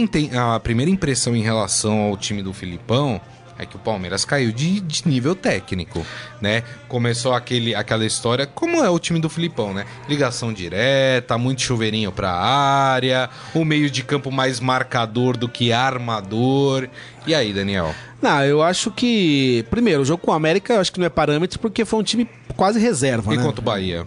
a 0.54 0.60
primeira 0.60 0.90
impressão 0.90 1.34
em 1.34 1.42
relação 1.42 2.00
ao 2.00 2.16
time 2.16 2.42
do 2.42 2.52
Filipão 2.52 3.20
é 3.58 3.64
que 3.64 3.76
o 3.76 3.78
Palmeiras 3.78 4.24
caiu 4.24 4.52
de, 4.52 4.80
de, 4.80 5.08
nível 5.08 5.34
técnico, 5.34 6.04
né? 6.40 6.62
Começou 6.88 7.32
aquele, 7.32 7.74
aquela 7.74 8.04
história, 8.04 8.46
como 8.46 8.84
é 8.84 8.90
o 8.90 8.98
time 8.98 9.18
do 9.18 9.28
Filipão, 9.28 9.72
né? 9.72 9.86
Ligação 10.08 10.52
direta, 10.52 11.38
muito 11.38 11.62
chuveirinho 11.62 12.12
pra 12.12 12.32
área, 12.32 13.30
o 13.54 13.64
meio 13.64 13.90
de 13.90 14.02
campo 14.02 14.30
mais 14.30 14.60
marcador 14.60 15.36
do 15.36 15.48
que 15.48 15.72
armador. 15.72 16.88
E 17.26 17.34
aí, 17.34 17.52
Daniel? 17.52 17.94
Não, 18.20 18.44
eu 18.44 18.62
acho 18.62 18.90
que. 18.90 19.64
Primeiro, 19.70 20.02
o 20.02 20.04
jogo 20.04 20.22
com 20.22 20.30
o 20.30 20.34
América 20.34 20.74
eu 20.74 20.80
acho 20.80 20.92
que 20.92 20.98
não 20.98 21.06
é 21.06 21.10
parâmetro 21.10 21.58
porque 21.58 21.84
foi 21.84 21.98
um 21.98 22.02
time 22.02 22.28
quase 22.56 22.78
reserva, 22.78 23.32
e 23.32 23.36
né? 23.36 23.42
quanto 23.42 23.58
o 23.58 23.62
Bahia? 23.62 24.04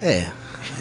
É, 0.00 0.26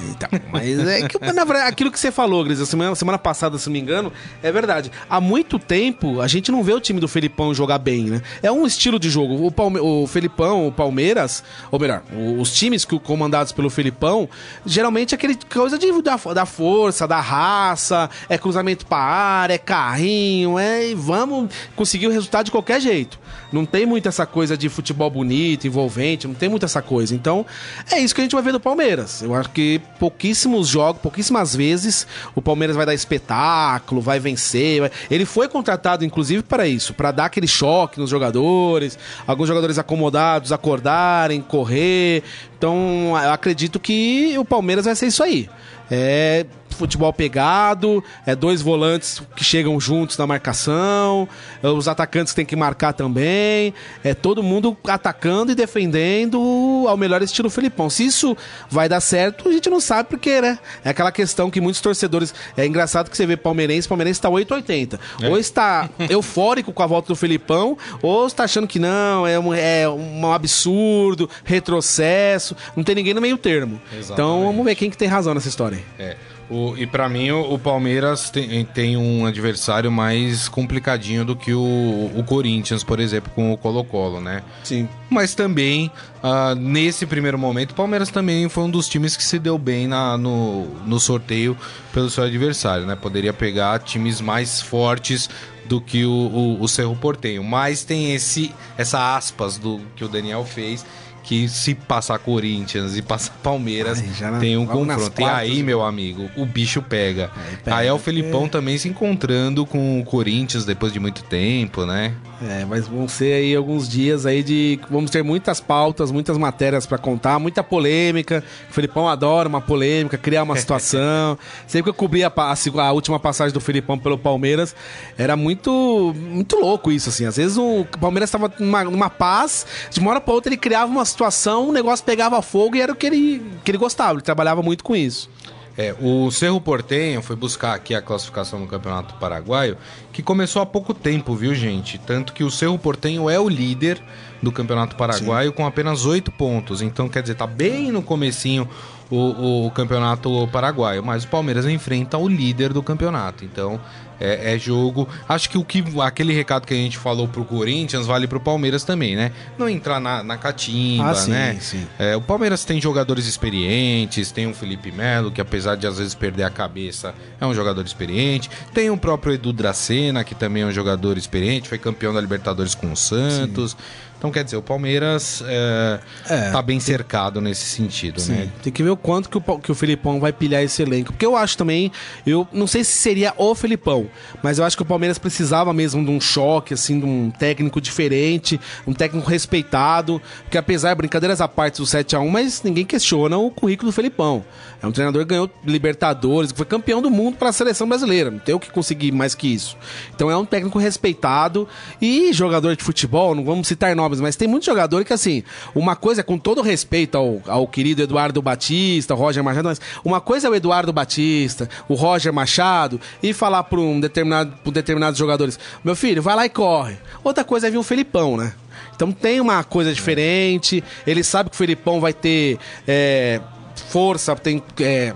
então, 0.09 0.29
mas 0.51 0.79
é 0.87 1.07
que, 1.07 1.19
na 1.33 1.43
verdade, 1.43 1.69
aquilo 1.69 1.91
que 1.91 1.99
você 1.99 2.11
falou, 2.11 2.43
Gris, 2.43 2.59
semana, 2.67 2.95
semana 2.95 3.17
passada, 3.17 3.57
se 3.57 3.67
não 3.67 3.73
me 3.73 3.79
engano, 3.79 4.11
é 4.41 4.51
verdade. 4.51 4.91
Há 5.09 5.19
muito 5.19 5.57
tempo 5.59 6.21
a 6.21 6.27
gente 6.27 6.51
não 6.51 6.63
vê 6.63 6.73
o 6.73 6.79
time 6.79 6.99
do 6.99 7.07
Felipão 7.07 7.53
jogar 7.53 7.77
bem, 7.77 8.05
né? 8.05 8.21
É 8.41 8.51
um 8.51 8.65
estilo 8.65 8.99
de 8.99 9.09
jogo. 9.09 9.45
O, 9.45 9.51
Palme 9.51 9.79
o 9.79 10.07
Felipão, 10.07 10.67
o 10.67 10.71
Palmeiras, 10.71 11.43
ou 11.69 11.79
melhor, 11.79 12.03
os 12.39 12.51
times 12.51 12.85
que 12.85 12.99
comandados 12.99 13.51
pelo 13.51 13.69
Felipão, 13.69 14.27
geralmente 14.65 15.13
é 15.13 15.15
aquele 15.15 15.37
coisa 15.51 15.77
de, 15.77 16.01
da, 16.01 16.15
da 16.15 16.45
força, 16.45 17.07
da 17.07 17.19
raça, 17.19 18.09
é 18.29 18.37
cruzamento 18.37 18.85
pra 18.85 18.97
área, 18.97 19.53
é 19.53 19.57
carrinho, 19.57 20.57
é 20.57 20.93
vamos 20.95 21.49
conseguir 21.75 22.07
o 22.07 22.11
resultado 22.11 22.45
de 22.45 22.51
qualquer 22.51 22.81
jeito. 22.81 23.19
Não 23.51 23.65
tem 23.65 23.85
muito 23.85 24.07
essa 24.07 24.25
coisa 24.25 24.57
de 24.57 24.69
futebol 24.69 25.09
bonito, 25.09 25.67
envolvente, 25.67 26.27
não 26.27 26.33
tem 26.33 26.49
muito 26.49 26.65
essa 26.65 26.81
coisa. 26.81 27.13
Então, 27.13 27.45
é 27.91 27.99
isso 27.99 28.15
que 28.15 28.21
a 28.21 28.23
gente 28.23 28.33
vai 28.33 28.43
ver 28.43 28.51
do 28.51 28.59
Palmeiras. 28.59 29.21
Eu 29.21 29.35
acho 29.35 29.49
que 29.49 29.81
pouquíssimos 29.99 30.67
jogos, 30.67 31.01
pouquíssimas 31.01 31.55
vezes 31.55 32.07
o 32.35 32.41
Palmeiras 32.41 32.75
vai 32.75 32.85
dar 32.85 32.93
espetáculo, 32.93 34.01
vai 34.01 34.19
vencer. 34.19 34.81
Vai... 34.81 34.91
Ele 35.09 35.25
foi 35.25 35.47
contratado, 35.47 36.05
inclusive, 36.05 36.43
para 36.43 36.67
isso, 36.67 36.93
para 36.93 37.11
dar 37.11 37.25
aquele 37.25 37.47
choque 37.47 37.99
nos 37.99 38.09
jogadores, 38.09 38.97
alguns 39.27 39.47
jogadores 39.47 39.77
acomodados 39.77 40.51
acordarem, 40.51 41.41
correr. 41.41 42.23
Então, 42.57 43.13
eu 43.21 43.31
acredito 43.31 43.79
que 43.79 44.35
o 44.37 44.45
Palmeiras 44.45 44.85
vai 44.85 44.95
ser 44.95 45.07
isso 45.07 45.23
aí. 45.23 45.49
É 45.89 46.45
futebol 46.75 47.11
pegado, 47.11 48.03
é 48.25 48.35
dois 48.35 48.61
volantes 48.61 49.21
que 49.35 49.43
chegam 49.43 49.79
juntos 49.79 50.17
na 50.17 50.25
marcação, 50.25 51.27
os 51.61 51.87
atacantes 51.87 52.33
têm 52.33 52.45
que 52.45 52.55
marcar 52.55 52.93
também, 52.93 53.73
é 54.03 54.13
todo 54.13 54.43
mundo 54.43 54.77
atacando 54.87 55.51
e 55.51 55.55
defendendo 55.55 56.85
ao 56.87 56.97
melhor 56.97 57.21
estilo 57.21 57.49
Felipão. 57.49 57.89
Se 57.89 58.05
isso 58.05 58.35
vai 58.69 58.87
dar 58.89 59.01
certo, 59.01 59.49
a 59.49 59.51
gente 59.51 59.69
não 59.69 59.79
sabe 59.79 60.09
porque, 60.09 60.41
né? 60.41 60.59
É 60.83 60.89
aquela 60.89 61.11
questão 61.11 61.49
que 61.49 61.61
muitos 61.61 61.81
torcedores. 61.81 62.33
É 62.55 62.65
engraçado 62.65 63.09
que 63.09 63.17
você 63.17 63.25
vê 63.25 63.37
palmeirense, 63.37 63.87
palmeirense 63.87 64.19
está 64.19 64.29
880. 64.29 64.99
É. 65.21 65.29
Ou 65.29 65.37
está 65.37 65.89
eufórico 66.09 66.73
com 66.73 66.83
a 66.83 66.87
volta 66.87 67.09
do 67.09 67.15
Felipão, 67.15 67.77
ou 68.01 68.27
está 68.27 68.43
achando 68.43 68.67
que 68.67 68.79
não, 68.79 69.25
é 69.27 69.39
um, 69.39 69.53
é 69.53 69.89
um 69.89 70.31
absurdo, 70.31 71.29
retrocesso. 71.43 72.55
Não 72.75 72.83
tem 72.83 72.95
ninguém 72.95 73.13
no 73.13 73.21
meio 73.21 73.37
termo. 73.37 73.81
Exatamente. 73.87 74.13
Então 74.13 74.45
vamos 74.45 74.65
ver 74.65 74.75
quem 74.75 74.89
que 74.89 74.97
tem 74.97 75.07
razão 75.07 75.33
nessa 75.33 75.47
história. 75.47 75.79
É. 75.97 76.15
O, 76.51 76.75
e 76.75 76.85
para 76.85 77.07
mim 77.07 77.31
o, 77.31 77.53
o 77.53 77.57
Palmeiras 77.57 78.29
tem, 78.29 78.65
tem, 78.65 78.97
um 78.97 79.25
adversário 79.25 79.89
mais 79.89 80.49
complicadinho 80.49 81.23
do 81.23 81.33
que 81.33 81.53
o, 81.53 82.11
o 82.13 82.23
Corinthians, 82.25 82.83
por 82.83 82.99
exemplo, 82.99 83.31
com 83.33 83.53
o 83.53 83.57
Colo-Colo, 83.57 84.19
né? 84.19 84.43
Sim. 84.61 84.89
Mas 85.09 85.33
também, 85.33 85.89
uh, 86.21 86.53
nesse 86.53 87.05
primeiro 87.05 87.39
momento, 87.39 87.71
o 87.71 87.75
Palmeiras 87.75 88.09
também 88.09 88.49
foi 88.49 88.65
um 88.65 88.69
dos 88.69 88.89
times 88.89 89.15
que 89.15 89.23
se 89.23 89.39
deu 89.39 89.57
bem 89.57 89.87
na, 89.87 90.17
no, 90.17 90.65
no 90.85 90.99
sorteio 90.99 91.55
pelo 91.93 92.09
seu 92.09 92.25
adversário, 92.25 92.85
né? 92.85 92.97
Poderia 92.97 93.31
pegar 93.31 93.79
times 93.79 94.19
mais 94.19 94.61
fortes 94.61 95.29
do 95.65 95.79
que 95.79 96.03
o, 96.03 96.11
o, 96.11 96.61
o 96.61 96.67
Cerro 96.67 96.97
Portenho. 96.97 97.45
Mas 97.45 97.85
tem 97.85 98.13
esse 98.13 98.53
essa 98.77 99.15
aspas 99.15 99.57
do 99.57 99.79
que 99.95 100.03
o 100.03 100.09
Daniel 100.09 100.43
fez 100.43 100.85
que 101.23 101.47
se 101.47 101.75
passar 101.75 102.19
Corinthians 102.19 102.97
e 102.97 103.01
passar 103.01 103.33
Palmeiras, 103.43 104.03
Ai, 104.21 104.39
tem 104.39 104.57
um 104.57 104.65
confronto. 104.65 105.21
E 105.21 105.23
aí, 105.23 105.63
meu 105.63 105.83
amigo, 105.83 106.29
o 106.35 106.45
bicho 106.45 106.81
pega. 106.81 107.31
Aí, 107.35 107.57
pega. 107.57 107.77
aí 107.77 107.87
é 107.87 107.93
o 107.93 107.99
Felipão 107.99 108.45
é. 108.45 108.49
também 108.49 108.77
se 108.77 108.87
encontrando 108.87 109.65
com 109.65 109.99
o 109.99 110.03
Corinthians 110.03 110.65
depois 110.65 110.91
de 110.91 110.99
muito 110.99 111.23
tempo, 111.23 111.85
né? 111.85 112.13
É, 112.41 112.65
mas 112.65 112.87
vão 112.87 113.07
ser 113.07 113.33
aí 113.33 113.55
alguns 113.55 113.87
dias 113.87 114.25
aí 114.25 114.41
de. 114.41 114.79
Vamos 114.89 115.11
ter 115.11 115.23
muitas 115.23 115.59
pautas, 115.59 116.11
muitas 116.11 116.37
matérias 116.37 116.87
para 116.87 116.97
contar, 116.97 117.37
muita 117.37 117.63
polêmica. 117.63 118.43
O 118.69 118.73
Felipão 118.73 119.07
adora 119.07 119.47
uma 119.47 119.61
polêmica, 119.61 120.17
criar 120.17 120.41
uma 120.41 120.55
situação. 120.57 121.37
Sempre 121.67 121.83
que 121.83 121.89
eu 121.89 121.93
cobri 121.93 122.23
a, 122.23 122.33
a, 122.35 122.81
a, 122.81 122.91
última 122.91 123.19
passagem 123.19 123.53
do 123.53 123.61
Felipão 123.61 123.97
pelo 123.97 124.17
Palmeiras, 124.17 124.75
era 125.17 125.35
muito 125.35 126.15
muito 126.15 126.55
louco 126.55 126.91
isso, 126.91 127.09
assim. 127.09 127.25
Às 127.25 127.37
vezes 127.37 127.57
o 127.57 127.85
Palmeiras 127.99 128.29
estava 128.29 128.51
numa, 128.57 128.83
numa 128.85 129.09
paz, 129.09 129.65
de 129.91 129.99
uma 129.99 130.09
hora 130.09 130.21
pra 130.21 130.33
outra 130.33 130.49
ele 130.49 130.57
criava 130.57 130.91
uma 130.91 131.05
situação, 131.11 131.69
o 131.69 131.71
negócio 131.71 132.03
pegava 132.03 132.41
fogo 132.41 132.75
e 132.75 132.81
era 132.81 132.91
o 132.91 132.95
que 132.95 133.05
ele, 133.05 133.51
que 133.63 133.71
ele 133.71 133.77
gostava. 133.77 134.13
Ele 134.13 134.21
trabalhava 134.21 134.63
muito 134.63 134.83
com 134.83 134.95
isso. 134.95 135.29
É, 135.77 135.95
o 136.01 136.29
Cerro 136.31 136.59
Portenho 136.59 137.21
foi 137.21 137.35
buscar 137.35 137.73
aqui 137.73 137.95
a 137.95 138.01
classificação 138.01 138.59
no 138.59 138.67
Campeonato 138.67 139.15
Paraguaio, 139.15 139.77
que 140.11 140.21
começou 140.21 140.61
há 140.61 140.65
pouco 140.65 140.93
tempo, 140.93 141.33
viu, 141.33 141.55
gente? 141.55 141.97
Tanto 141.97 142.33
que 142.33 142.43
o 142.43 142.51
Cerro 142.51 142.77
Portenho 142.77 143.29
é 143.29 143.39
o 143.39 143.47
líder 143.47 144.01
do 144.41 144.51
Campeonato 144.51 144.95
Paraguaio 144.95 145.49
Sim. 145.49 145.55
com 145.55 145.65
apenas 145.65 146.05
oito 146.05 146.31
pontos. 146.31 146.81
Então, 146.81 147.07
quer 147.07 147.21
dizer, 147.21 147.35
tá 147.35 147.47
bem 147.47 147.91
no 147.91 148.01
comecinho 148.01 148.67
o, 149.11 149.65
o, 149.65 149.71
Campeonato 149.71 150.47
Paraguaio. 150.51 151.03
Mas 151.03 151.23
o 151.23 151.27
Palmeiras 151.27 151.65
enfrenta 151.65 152.17
o 152.17 152.27
líder 152.27 152.73
do 152.73 152.81
campeonato. 152.81 153.43
Então, 153.43 153.79
é, 154.21 154.53
é, 154.53 154.59
jogo. 154.59 155.09
Acho 155.27 155.49
que 155.49 155.57
o 155.57 155.65
que 155.65 155.83
aquele 155.99 156.31
recado 156.31 156.67
que 156.67 156.73
a 156.73 156.77
gente 156.77 156.97
falou 156.97 157.27
pro 157.27 157.43
Corinthians 157.43 158.05
vale 158.05 158.27
pro 158.27 158.39
Palmeiras 158.39 158.83
também, 158.83 159.15
né? 159.15 159.31
Não 159.57 159.67
entrar 159.67 159.99
na, 159.99 160.23
na 160.23 160.37
catimba, 160.37 161.09
ah, 161.09 161.15
sim, 161.15 161.31
né? 161.31 161.57
Sim. 161.59 161.87
É, 161.97 162.15
o 162.15 162.21
Palmeiras 162.21 162.63
tem 162.63 162.79
jogadores 162.79 163.25
experientes, 163.25 164.31
tem 164.31 164.45
o 164.45 164.53
Felipe 164.53 164.91
Melo, 164.91 165.31
que 165.31 165.41
apesar 165.41 165.75
de 165.75 165.87
às 165.87 165.97
vezes 165.97 166.13
perder 166.13 166.43
a 166.43 166.51
cabeça, 166.51 167.15
é 167.39 167.45
um 167.45 167.53
jogador 167.53 167.83
experiente. 167.83 168.49
Tem 168.73 168.91
o 168.91 168.97
próprio 168.97 169.33
Edu 169.33 169.51
Dracena, 169.51 170.23
que 170.23 170.35
também 170.35 170.61
é 170.61 170.65
um 170.67 170.71
jogador 170.71 171.17
experiente, 171.17 171.67
foi 171.67 171.79
campeão 171.79 172.13
da 172.13 172.21
Libertadores 172.21 172.75
com 172.75 172.91
o 172.91 172.95
Santos. 172.95 173.71
Sim. 173.71 174.10
Então, 174.21 174.29
quer 174.29 174.43
dizer, 174.43 174.55
o 174.55 174.61
Palmeiras 174.61 175.43
é, 175.47 175.99
é, 176.29 176.51
tá 176.51 176.61
bem 176.61 176.77
tem... 176.77 176.85
cercado 176.85 177.41
nesse 177.41 177.65
sentido, 177.65 178.21
Sim, 178.21 178.33
né? 178.33 178.49
Tem 178.61 178.71
que 178.71 178.83
ver 178.83 178.91
o 178.91 178.95
quanto 178.95 179.27
que 179.27 179.35
o, 179.35 179.41
que 179.57 179.71
o 179.71 179.73
Filipão 179.73 180.19
vai 180.19 180.31
pilhar 180.31 180.61
esse 180.61 180.79
elenco. 180.79 181.11
Porque 181.11 181.25
eu 181.25 181.35
acho 181.35 181.57
também, 181.57 181.91
eu 182.23 182.47
não 182.53 182.67
sei 182.67 182.83
se 182.83 182.91
seria 182.91 183.33
o 183.35 183.55
Filipão, 183.55 184.07
mas 184.43 184.59
eu 184.59 184.63
acho 184.63 184.77
que 184.77 184.83
o 184.83 184.85
Palmeiras 184.85 185.17
precisava 185.17 185.73
mesmo 185.73 186.05
de 186.05 186.11
um 186.11 186.21
choque, 186.21 186.75
assim, 186.75 186.99
de 186.99 187.05
um 187.07 187.31
técnico 187.31 187.81
diferente, 187.81 188.61
um 188.85 188.93
técnico 188.93 189.27
respeitado. 189.27 190.21
Porque 190.43 190.57
apesar, 190.59 190.93
brincadeiras 190.93 191.41
à 191.41 191.47
parte 191.47 191.77
do 191.77 191.87
7 191.87 192.15
a 192.15 192.19
1 192.19 192.29
mas 192.29 192.61
ninguém 192.61 192.85
questiona 192.85 193.39
o 193.39 193.49
currículo 193.49 193.89
do 193.89 193.95
Felipão. 193.95 194.45
É 194.81 194.87
um 194.87 194.91
treinador 194.91 195.21
que 195.21 195.29
ganhou 195.29 195.49
Libertadores, 195.63 196.51
que 196.51 196.57
foi 196.57 196.65
campeão 196.65 197.01
do 197.01 197.11
mundo 197.11 197.37
para 197.37 197.49
a 197.49 197.53
seleção 197.53 197.87
brasileira. 197.87 198.31
Não 198.31 198.39
tem 198.39 198.55
o 198.55 198.59
que 198.59 198.71
conseguir 198.71 199.11
mais 199.11 199.35
que 199.35 199.47
isso. 199.47 199.77
Então 200.15 200.31
é 200.31 200.35
um 200.35 200.45
técnico 200.45 200.79
respeitado 200.79 201.67
e 202.01 202.33
jogador 202.33 202.75
de 202.75 202.83
futebol, 202.83 203.35
não 203.35 203.43
vamos 203.43 203.67
citar 203.67 203.95
nomes 203.95 204.19
mas 204.19 204.35
tem 204.35 204.47
muito 204.47 204.65
jogador 204.65 205.05
que, 205.05 205.13
assim, 205.13 205.43
uma 205.75 205.95
coisa, 205.95 206.23
com 206.23 206.37
todo 206.37 206.61
respeito 206.61 207.17
ao, 207.17 207.41
ao 207.47 207.67
querido 207.67 208.01
Eduardo 208.01 208.41
Batista, 208.41 209.13
Roger 209.13 209.43
Machado, 209.43 209.67
mas 209.67 209.81
uma 210.03 210.19
coisa 210.19 210.47
é 210.47 210.49
o 210.49 210.55
Eduardo 210.55 210.91
Batista, 210.91 211.69
o 211.87 211.93
Roger 211.93 212.33
Machado, 212.33 212.99
e 213.21 213.33
falar 213.33 213.63
para 213.63 213.79
um 213.79 213.99
determinado, 213.99 214.53
pra 214.63 214.71
determinados 214.71 215.17
jogadores: 215.17 215.59
meu 215.83 215.95
filho, 215.95 216.21
vai 216.21 216.35
lá 216.35 216.45
e 216.45 216.49
corre. 216.49 216.97
Outra 217.23 217.43
coisa 217.43 217.67
é 217.67 217.71
vir 217.71 217.77
um 217.77 217.83
Felipão, 217.83 218.37
né? 218.37 218.53
Então 218.95 219.11
tem 219.11 219.41
uma 219.41 219.63
coisa 219.63 219.93
diferente, 219.93 220.83
ele 221.05 221.23
sabe 221.23 221.49
que 221.49 221.55
o 221.55 221.57
Felipão 221.57 221.99
vai 221.99 222.13
ter 222.13 222.59
é, 222.87 223.41
força, 223.81 224.35
tem. 224.35 224.61
É, 224.79 225.13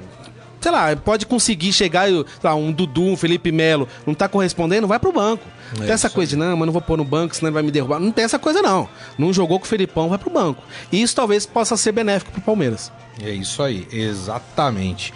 sei 0.60 0.71
lá, 0.71 0.95
pode 0.95 1.25
conseguir 1.25 1.71
chegar, 1.71 2.08
lá, 2.43 2.56
um 2.56 2.71
Dudu, 2.71 3.04
um 3.04 3.15
Felipe 3.15 3.51
Melo, 3.51 3.88
não 4.06 4.15
tá 4.15 4.28
correspondendo, 4.28 4.88
vai 4.88 4.99
pro 4.99 5.12
banco. 5.12 5.43
É 5.75 5.86
tem 5.86 5.91
essa 5.91 6.10
coisa 6.10 6.32
de, 6.32 6.36
não, 6.36 6.58
mas 6.58 6.65
não 6.65 6.73
vou 6.73 6.82
pôr 6.82 6.97
no 6.97 7.04
banco, 7.04 7.36
senão 7.36 7.49
ele 7.49 7.54
vai 7.54 7.63
me 7.63 7.71
derrubar. 7.71 7.99
Não 7.99 8.12
tem 8.12 8.23
essa 8.23 8.39
coisa, 8.39 8.62
não. 8.62 8.89
Não 9.17 9.32
jogou 9.32 9.60
com 9.60 9.65
o 9.65 9.67
Felipão, 9.67 10.10
vai 10.10 10.17
pro 10.17 10.30
banco. 10.30 10.63
E 10.91 11.01
isso 11.01 11.15
talvez 11.15 11.45
possa 11.45 11.78
ser 11.78 11.91
benéfico 11.91 12.32
pro 12.32 12.41
Palmeiras. 12.41 12.91
É 13.21 13.30
isso 13.30 13.62
aí, 13.62 13.88
exatamente. 13.91 15.13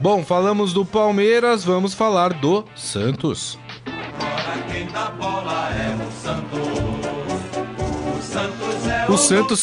Bom, 0.00 0.24
falamos 0.24 0.72
do 0.72 0.84
Palmeiras, 0.84 1.64
vamos 1.64 1.94
falar 1.94 2.34
do 2.34 2.64
Santos. 2.74 3.58
Agora 3.86 4.62
quem 4.70 4.86
dá 4.88 5.10
bola 5.10 5.70
é 5.70 5.96
o 5.96 6.12
Santos. 6.22 6.68
O 8.18 8.22
Santos, 8.22 8.65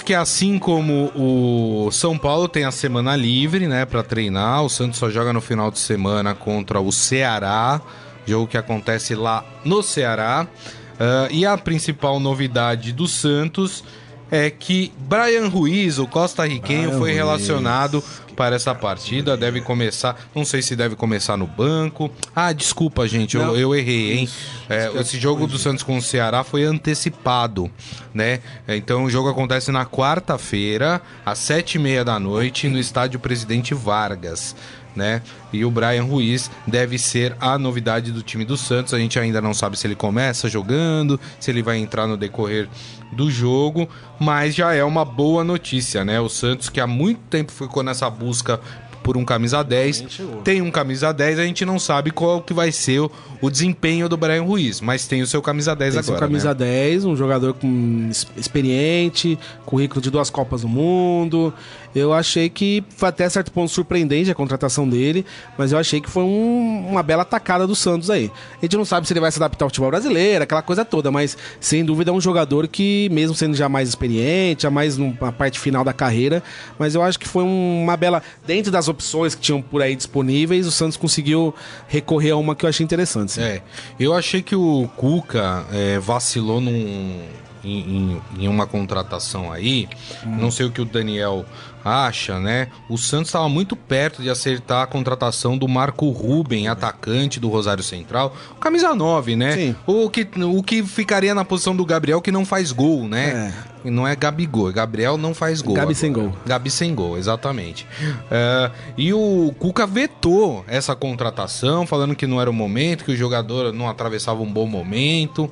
que 0.02 0.14
assim 0.14 0.58
como 0.58 1.12
o 1.16 1.92
São 1.92 2.18
Paulo, 2.18 2.48
tem 2.48 2.64
a 2.64 2.72
semana 2.72 3.14
livre, 3.16 3.68
né, 3.68 3.86
para 3.86 4.02
treinar. 4.02 4.64
O 4.64 4.70
Santos 4.70 4.98
só 4.98 5.10
joga 5.10 5.34
no 5.34 5.42
final 5.42 5.70
de 5.70 5.80
semana 5.80 6.34
contra 6.34 6.80
o 6.80 6.92
Ceará, 6.94 7.82
jogo 8.26 8.48
que 8.48 8.58
acontece 8.58 9.16
lá 9.16 9.44
no 9.66 9.84
Ceará. 9.84 10.48
Uh, 10.94 11.28
e 11.30 11.46
a 11.46 11.58
principal 11.58 12.22
novidade 12.22 12.94
do 12.94 13.06
Santos 13.06 13.84
é 14.34 14.50
que 14.50 14.92
Brian 14.98 15.48
Ruiz, 15.48 16.00
o 16.00 16.08
costarriquenho, 16.08 16.98
foi 16.98 17.14
relacionado 17.14 18.00
Ruiz. 18.00 18.36
para 18.36 18.56
essa 18.56 18.74
partida. 18.74 19.38
Deve 19.38 19.62
começar, 19.62 20.20
não 20.34 20.44
sei 20.44 20.64
se 20.64 20.76
deve 20.76 20.96
começar 20.96 21.38
no 21.38 21.46
banco. 21.46 22.12
Ah, 22.36 22.52
desculpa, 22.52 23.08
gente, 23.08 23.38
eu, 23.38 23.56
eu, 23.56 23.76
errei, 23.76 24.14
hein? 24.14 24.30
É, 24.68 24.92
esse 25.00 25.20
jogo 25.20 25.46
do 25.46 25.60
Santos 25.60 25.84
com 25.84 25.98
o 25.98 26.02
Ceará 26.02 26.44
foi 26.44 26.64
antecipado, 26.64 27.70
né? 28.12 28.40
Então 28.68 29.04
o 29.04 29.10
jogo 29.10 29.30
acontece 29.30 29.72
na 29.72 29.86
quarta-feira, 29.86 31.00
às 31.24 31.38
sete 31.38 31.76
e 31.76 31.80
meia 31.80 32.04
da 32.04 32.20
noite, 32.20 32.68
no 32.68 32.80
estádio 32.80 33.20
Presidente 33.20 33.76
Vargas 33.76 34.56
né? 34.96 35.22
E 35.52 35.64
o 35.66 35.72
Brian 35.72 36.04
Ruiz 36.04 36.50
deve 36.68 36.98
ser 36.98 37.36
a 37.40 37.58
novidade 37.58 38.12
do 38.12 38.22
time 38.22 38.46
do 38.46 38.58
Santos. 38.58 38.94
A 38.94 39.00
gente 39.00 39.20
ainda 39.20 39.42
não 39.42 39.54
sabe 39.54 39.78
se 39.78 39.88
ele 39.88 39.96
começa 39.96 40.50
jogando, 40.50 41.20
se 41.40 41.52
ele 41.52 41.62
vai 41.62 41.78
entrar 41.78 42.08
no 42.08 42.18
decorrer 42.18 42.68
do 43.12 43.30
jogo, 43.30 43.88
mas 44.20 44.56
já 44.56 44.74
é 44.74 44.84
uma 44.84 45.06
boa 45.06 45.44
notícia, 45.44 46.04
né? 46.04 46.20
O 46.20 46.30
Santos 46.30 46.70
que 46.70 46.80
há 46.80 46.88
muito 46.88 47.22
tempo 47.30 47.52
ficou 47.52 47.84
nessa 47.84 48.10
busca 48.10 48.60
por 49.04 49.18
um 49.18 49.26
camisa 49.26 49.62
10. 49.64 50.06
Tem 50.44 50.62
um 50.62 50.72
camisa 50.72 51.14
10, 51.14 51.40
a 51.40 51.44
gente 51.44 51.66
não 51.66 51.78
sabe 51.78 52.10
qual 52.10 52.42
que 52.42 52.54
vai 52.54 52.72
ser 52.72 53.02
o, 53.02 53.12
o 53.42 53.50
desempenho 53.50 54.08
do 54.08 54.16
Brian 54.16 54.44
Ruiz, 54.44 54.80
mas 54.82 55.06
tem 55.06 55.22
o 55.22 55.28
seu 55.28 55.42
camisa 55.42 55.76
10 55.76 55.94
tem 55.94 56.00
agora. 56.00 56.18
Seu 56.18 56.28
camisa 56.28 56.50
né? 56.50 56.56
10, 56.56 57.06
um 57.06 57.16
jogador 57.16 57.54
com 57.54 58.10
experiente, 58.38 59.38
currículo 59.66 60.02
de 60.02 60.10
duas 60.10 60.30
Copas 60.30 60.62
do 60.62 60.70
Mundo. 60.70 61.54
Eu 61.96 62.12
achei 62.12 62.50
que 62.50 62.84
foi 62.90 63.10
até 63.10 63.30
certo 63.30 63.52
ponto 63.52 63.70
surpreendente 63.70 64.32
a 64.32 64.36
contratação 64.36 64.90
dele, 64.90 65.24
mas 65.58 65.72
eu 65.72 65.78
achei 65.78 66.02
que 66.02 66.10
foi 66.10 66.24
um, 66.24 66.88
uma 66.90 67.04
bela 67.04 67.22
atacada 67.22 67.68
do 67.68 67.76
Santos 67.76 68.10
aí. 68.10 68.32
A 68.58 68.66
gente 68.66 68.76
não 68.78 68.86
sabe 68.86 69.06
se 69.06 69.14
ele 69.14 69.20
vai 69.20 69.32
se 69.32 69.38
adaptar 69.38 69.66
ao 69.66 69.70
futebol 69.70 69.92
brasileiro, 69.92 70.44
aquela 70.44 70.64
coisa 70.64 70.84
toda, 70.84 71.12
mas 71.12 71.38
sem 71.60 71.86
dúvida 71.86 72.10
é 72.10 72.14
um 72.14 72.22
jogador 72.22 72.68
que, 72.68 73.10
mesmo 73.12 73.36
sendo 73.36 73.56
já 73.56 73.70
mais 73.70 73.90
experiente, 73.90 74.64
já 74.64 74.72
mais 74.72 74.98
na 74.98 75.32
parte 75.32 75.60
final 75.60 75.84
da 75.84 75.94
carreira, 75.94 76.42
mas 76.80 76.96
eu 76.96 77.04
acho 77.04 77.20
que 77.20 77.28
foi 77.28 77.44
uma 77.44 77.96
bela. 77.96 78.24
Dentro 78.46 78.72
das 78.72 78.88
opções 78.94 79.36
que 79.36 79.42
tinham 79.42 79.62
por 79.62 79.82
aí 79.82 79.96
disponíveis, 79.96 80.66
o 80.66 80.72
Santos 80.72 80.98
conseguiu 80.98 81.54
recorrer 81.88 82.32
a 82.32 82.38
uma 82.38 82.56
que 82.56 82.66
eu 82.66 82.70
achei 82.70 82.84
interessante. 82.84 83.34
Sim. 83.34 83.42
É, 83.42 83.62
eu 84.00 84.14
achei 84.14 84.42
que 84.42 84.56
o 84.56 84.90
Cuca 84.96 85.66
é, 85.72 86.00
vacilou 86.00 86.62
num, 86.62 86.72
em, 86.72 87.22
em, 87.64 88.22
em, 88.40 88.48
uma 88.48 88.68
contratação 88.68 89.52
aí. 89.52 89.88
Hum. 90.26 90.38
Não 90.38 90.52
sei 90.52 90.66
o 90.66 90.72
que 90.72 90.82
o 90.82 90.86
Daniel 90.86 91.46
acha, 91.84 92.40
né? 92.40 92.68
O 92.90 92.98
Santos 92.98 93.28
estava 93.28 93.50
muito 93.50 93.76
perto 93.76 94.22
de 94.22 94.30
acertar 94.30 94.84
a 94.84 94.88
contratação 94.88 95.58
do 95.58 95.68
Marco 95.68 96.10
Ruben, 96.10 96.68
atacante 96.68 97.40
do 97.40 97.50
Rosário 97.50 97.84
Central. 97.84 98.36
Camisa 98.60 98.96
9, 98.96 99.36
né? 99.36 99.56
Sim. 99.56 99.76
O 99.86 100.10
que, 100.10 100.28
o 100.44 100.64
que 100.64 100.84
ficaria 100.84 101.36
na 101.36 101.44
posição 101.44 101.76
do 101.76 101.86
Gabriel 101.86 102.22
que 102.22 102.32
não 102.32 102.46
faz 102.46 102.72
gol, 102.72 103.08
né? 103.08 103.54
É. 103.84 103.90
não 103.90 104.08
é 104.08 104.16
Gabigol, 104.16 104.72
Gabriel 104.72 105.18
não 105.18 105.34
faz 105.34 105.62
gol. 105.62 105.74
Gabi 105.74 105.84
agora. 105.84 105.96
sem 105.96 106.14
gol. 106.14 106.34
Gabi 106.46 106.70
sem 106.70 106.96
gol, 106.96 107.18
exatamente. 107.18 107.86
É, 108.32 108.72
e 108.98 109.14
o 109.14 109.54
Cuca 109.60 109.86
vetou 109.86 110.64
essa 110.68 110.96
contratação, 110.96 111.86
falando 111.86 112.16
que 112.16 112.26
não 112.26 112.40
era 112.40 112.50
o 112.50 112.54
momento, 112.54 113.04
que 113.04 113.12
o 113.12 113.16
jogador 113.16 113.74
não 113.74 113.90
atravessava 113.90 114.42
um 114.42 114.52
bom 114.52 114.68
momento. 114.68 115.52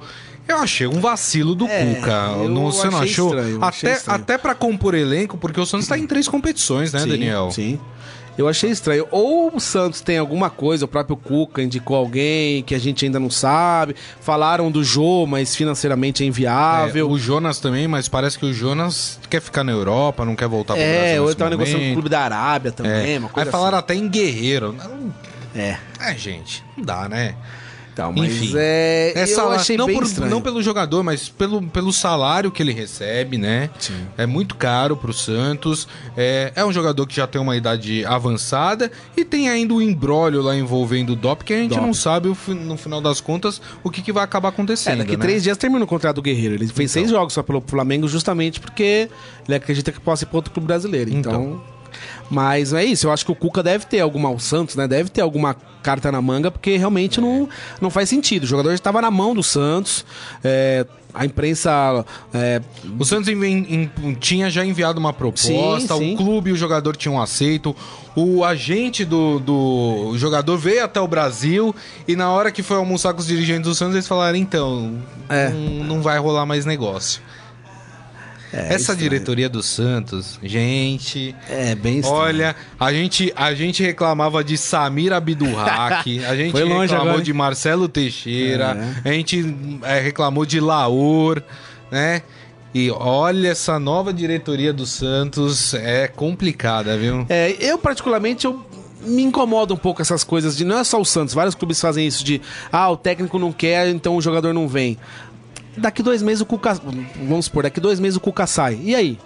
Eu 0.51 0.57
achei 0.57 0.87
um 0.87 0.99
vacilo 0.99 1.55
do 1.55 1.65
É, 1.67 1.95
Cuca. 1.95 2.27
Não, 2.47 2.71
você 2.71 2.89
não 2.89 2.99
achou? 2.99 3.29
estranho, 3.35 3.63
até, 3.63 3.91
estranho. 3.93 4.21
até 4.21 4.37
pra 4.37 4.53
compor 4.55 4.93
elenco, 4.95 5.37
porque 5.37 5.59
o 5.59 5.65
Santos 5.65 5.87
tá 5.87 5.97
em 5.97 6.05
três 6.05 6.27
competições, 6.27 6.91
né, 6.93 6.99
Sim, 6.99 7.09
Daniel? 7.09 7.49
Sim. 7.51 7.79
Eu 8.37 8.47
achei 8.47 8.69
estranho. 8.71 9.05
Ou 9.11 9.53
o 9.55 9.59
Santos 9.59 9.99
tem 10.01 10.17
alguma 10.17 10.49
coisa, 10.49 10.85
o 10.85 10.87
próprio 10.87 11.17
Cuca 11.17 11.61
indicou 11.61 11.97
alguém 11.97 12.63
que 12.63 12.73
a 12.73 12.79
gente 12.79 13.03
ainda 13.05 13.19
não 13.19 13.29
sabe. 13.29 13.93
Falaram 14.21 14.71
do 14.71 14.83
Jô, 14.83 15.25
mas 15.27 15.53
financeiramente 15.55 16.23
é 16.23 16.25
É, 16.25 16.29
inviável. 16.29 17.09
o 17.09 17.19
Jonas 17.19 17.59
também, 17.59 17.87
mas 17.89 18.07
parece 18.07 18.39
que 18.39 18.45
o 18.45 18.53
Jonas 18.53 19.19
quer 19.29 19.41
ficar 19.41 19.63
na 19.65 19.73
Europa, 19.73 20.23
não 20.25 20.35
quer 20.35 20.47
voltar 20.47 20.73
pro 20.75 20.81
É, 20.81 20.97
Brasil. 20.97 21.21
ou 21.21 21.27
nesse 21.27 21.27
ele 21.27 21.35
tava 21.35 21.49
negociando 21.51 21.83
com 21.83 21.89
o 21.89 21.93
clube 21.93 22.09
da 22.09 22.21
Arábia 22.21 22.71
também, 22.71 23.15
É. 23.15 23.19
uma 23.19 23.27
Aí 23.27 23.33
coisa 23.33 23.51
falaram 23.51 23.77
assim. 23.77 23.83
até 23.83 23.95
em 23.95 24.07
Guerreiro. 24.07 24.73
Não- 24.73 25.13
É. 25.53 25.77
É, 25.99 26.15
gente, 26.15 26.63
não 26.77 26.85
dá, 26.85 27.09
né? 27.09 27.35
Então, 27.93 28.13
mas 28.15 28.31
Enfim. 28.31 28.53
é. 28.55 29.13
É 29.15 29.25
eu 29.29 29.51
achei 29.51 29.75
não, 29.75 29.85
bem 29.85 29.95
por- 29.97 30.03
estranho. 30.05 30.31
não 30.31 30.41
pelo 30.41 30.61
jogador, 30.63 31.03
mas 31.03 31.27
pelo, 31.27 31.61
pelo 31.61 31.91
salário 31.91 32.49
que 32.49 32.63
ele 32.63 32.71
recebe, 32.71 33.37
né? 33.37 33.69
Sim. 33.79 33.93
É 34.17 34.25
muito 34.25 34.55
caro 34.55 34.95
pro 34.95 35.11
Santos. 35.11 35.87
É, 36.15 36.53
é 36.55 36.63
um 36.65 36.71
jogador 36.71 37.05
que 37.05 37.15
já 37.15 37.27
tem 37.27 37.41
uma 37.41 37.55
idade 37.57 38.05
avançada 38.05 38.89
e 39.15 39.25
tem 39.25 39.49
ainda 39.49 39.73
o 39.73 39.81
embrólio 39.81 40.41
lá 40.41 40.55
envolvendo 40.55 41.11
o 41.11 41.15
DOP, 41.15 41.43
que 41.43 41.53
a 41.53 41.57
gente 41.57 41.71
Dop. 41.71 41.81
não 41.81 41.93
sabe 41.93 42.31
no 42.47 42.77
final 42.77 43.01
das 43.01 43.19
contas 43.19 43.61
o 43.83 43.89
que, 43.89 44.01
que 44.01 44.11
vai 44.13 44.23
acabar 44.23 44.49
É, 44.49 44.51
acontecendo. 44.51 44.99
daqui 44.99 45.17
né? 45.17 45.21
três 45.23 45.43
dias 45.43 45.57
termina 45.57 45.83
o 45.83 45.87
contrato 45.87 46.15
do 46.15 46.21
Guerreiro. 46.21 46.55
Ele 46.55 46.67
fez 46.67 46.91
Então. 46.91 47.01
seis 47.03 47.09
jogos 47.09 47.33
só 47.33 47.43
pelo 47.43 47.61
Flamengo, 47.65 48.07
justamente 48.07 48.59
porque 48.59 49.09
ele 49.47 49.55
acredita 49.55 49.91
que 49.91 49.99
possa 49.99 50.23
ir 50.23 50.27
para 50.27 50.37
outro 50.37 50.51
clube 50.53 50.67
brasileiro. 50.67 51.11
Então. 51.13 51.31
Então. 51.33 51.70
Mas 52.29 52.73
é 52.73 52.83
isso, 52.83 53.07
eu 53.07 53.11
acho 53.11 53.25
que 53.25 53.31
o 53.31 53.35
Cuca 53.35 53.61
deve 53.61 53.85
ter 53.85 53.99
alguma, 53.99 54.29
o 54.29 54.39
Santos, 54.39 54.75
né? 54.75 54.87
Deve 54.87 55.09
ter 55.09 55.21
alguma 55.21 55.55
carta 55.83 56.11
na 56.11 56.21
manga, 56.21 56.51
porque 56.51 56.77
realmente 56.77 57.19
não, 57.19 57.49
não 57.81 57.89
faz 57.89 58.07
sentido. 58.09 58.43
O 58.43 58.47
jogador 58.47 58.69
já 58.69 58.75
estava 58.75 59.01
na 59.01 59.09
mão 59.11 59.33
do 59.33 59.41
Santos, 59.41 60.05
é, 60.43 60.85
a 61.13 61.25
imprensa. 61.25 62.05
é, 62.33 62.61
O 62.99 63.03
Santos 63.03 63.27
envi- 63.27 63.47
em- 63.47 64.15
tinha 64.19 64.49
já 64.49 64.63
enviado 64.63 64.99
uma 64.99 65.11
proposta, 65.11 65.95
Sim, 65.95 65.99
sim. 65.99 66.13
o 66.13 66.17
clube 66.17 66.51
e 66.51 66.53
o 66.53 66.55
jogador 66.55 66.95
tinham 66.95 67.19
aceito. 67.21 67.75
O 68.15 68.43
agente 68.45 69.03
do, 69.03 69.39
do 69.39 70.13
jogador 70.17 70.57
veio 70.57 70.83
até 70.83 70.99
o 71.01 71.07
Brasil 71.07 71.73
e 72.07 72.15
na 72.15 72.29
hora 72.29 72.51
que 72.51 72.61
foi 72.61 72.77
almoçar 72.77 73.13
com 73.13 73.19
os 73.19 73.27
dirigentes 73.27 73.63
do 73.67 73.73
Santos, 73.75 73.95
eles 73.95 74.07
falaram: 74.07 74.37
então, 74.37 74.99
É. 75.27 75.49
não, 75.49 75.83
não 75.85 76.01
vai 76.01 76.17
rolar 76.19 76.45
mais 76.45 76.65
negócio. 76.65 77.21
É 78.53 78.67
Essa 78.67 78.75
estranho. 78.75 78.99
diretoria 78.99 79.49
do 79.49 79.63
Santos, 79.63 80.39
gente. 80.43 81.35
É, 81.49 81.73
bem 81.75 81.99
estranho. 81.99 82.19
Olha, 82.19 82.55
a 82.79 82.91
gente, 82.91 83.31
a 83.35 83.53
gente 83.53 83.81
reclamava 83.81 84.43
de 84.43 84.57
Samir 84.57 85.13
Abdurrak, 85.13 86.23
a 86.25 86.35
gente 86.35 86.53
reclamou 86.53 86.81
agora, 86.81 87.21
de 87.21 87.33
Marcelo 87.33 87.87
Teixeira, 87.87 88.77
a 89.03 89.09
gente 89.09 89.55
é, 89.83 89.99
reclamou 89.99 90.45
de 90.45 90.59
Laor, 90.59 91.41
né? 91.89 92.21
E 92.73 92.89
olha, 92.89 93.49
essa 93.49 93.77
nova 93.77 94.13
diretoria 94.13 94.71
do 94.71 94.85
Santos 94.85 95.73
é 95.73 96.07
complicada, 96.07 96.97
viu? 96.97 97.25
É, 97.29 97.55
eu 97.59 97.77
particularmente 97.77 98.45
eu 98.45 98.65
me 99.01 99.23
incomoda 99.23 99.73
um 99.73 99.77
pouco 99.77 100.01
essas 100.01 100.23
coisas 100.23 100.55
de 100.55 100.63
não 100.63 100.77
é 100.77 100.83
só 100.83 100.99
o 100.99 101.05
Santos, 101.05 101.33
vários 101.33 101.55
clubes 101.55 101.81
fazem 101.81 102.05
isso 102.05 102.23
de 102.23 102.41
ah, 102.71 102.89
o 102.89 102.95
técnico 102.97 103.39
não 103.39 103.51
quer, 103.51 103.89
então 103.89 104.15
o 104.15 104.21
jogador 104.21 104.53
não 104.53 104.67
vem. 104.67 104.97
Daqui 105.77 106.03
dois 106.03 106.21
meses 106.21 106.41
o 106.41 106.45
Cuca, 106.45 106.73
vamos 107.15 107.45
supor, 107.45 107.63
daqui 107.63 107.79
dois 107.79 107.99
meses 107.99 108.17
o 108.17 108.19
Cuca 108.19 108.45
sai. 108.45 108.79
E 108.83 108.93
aí? 108.95 109.17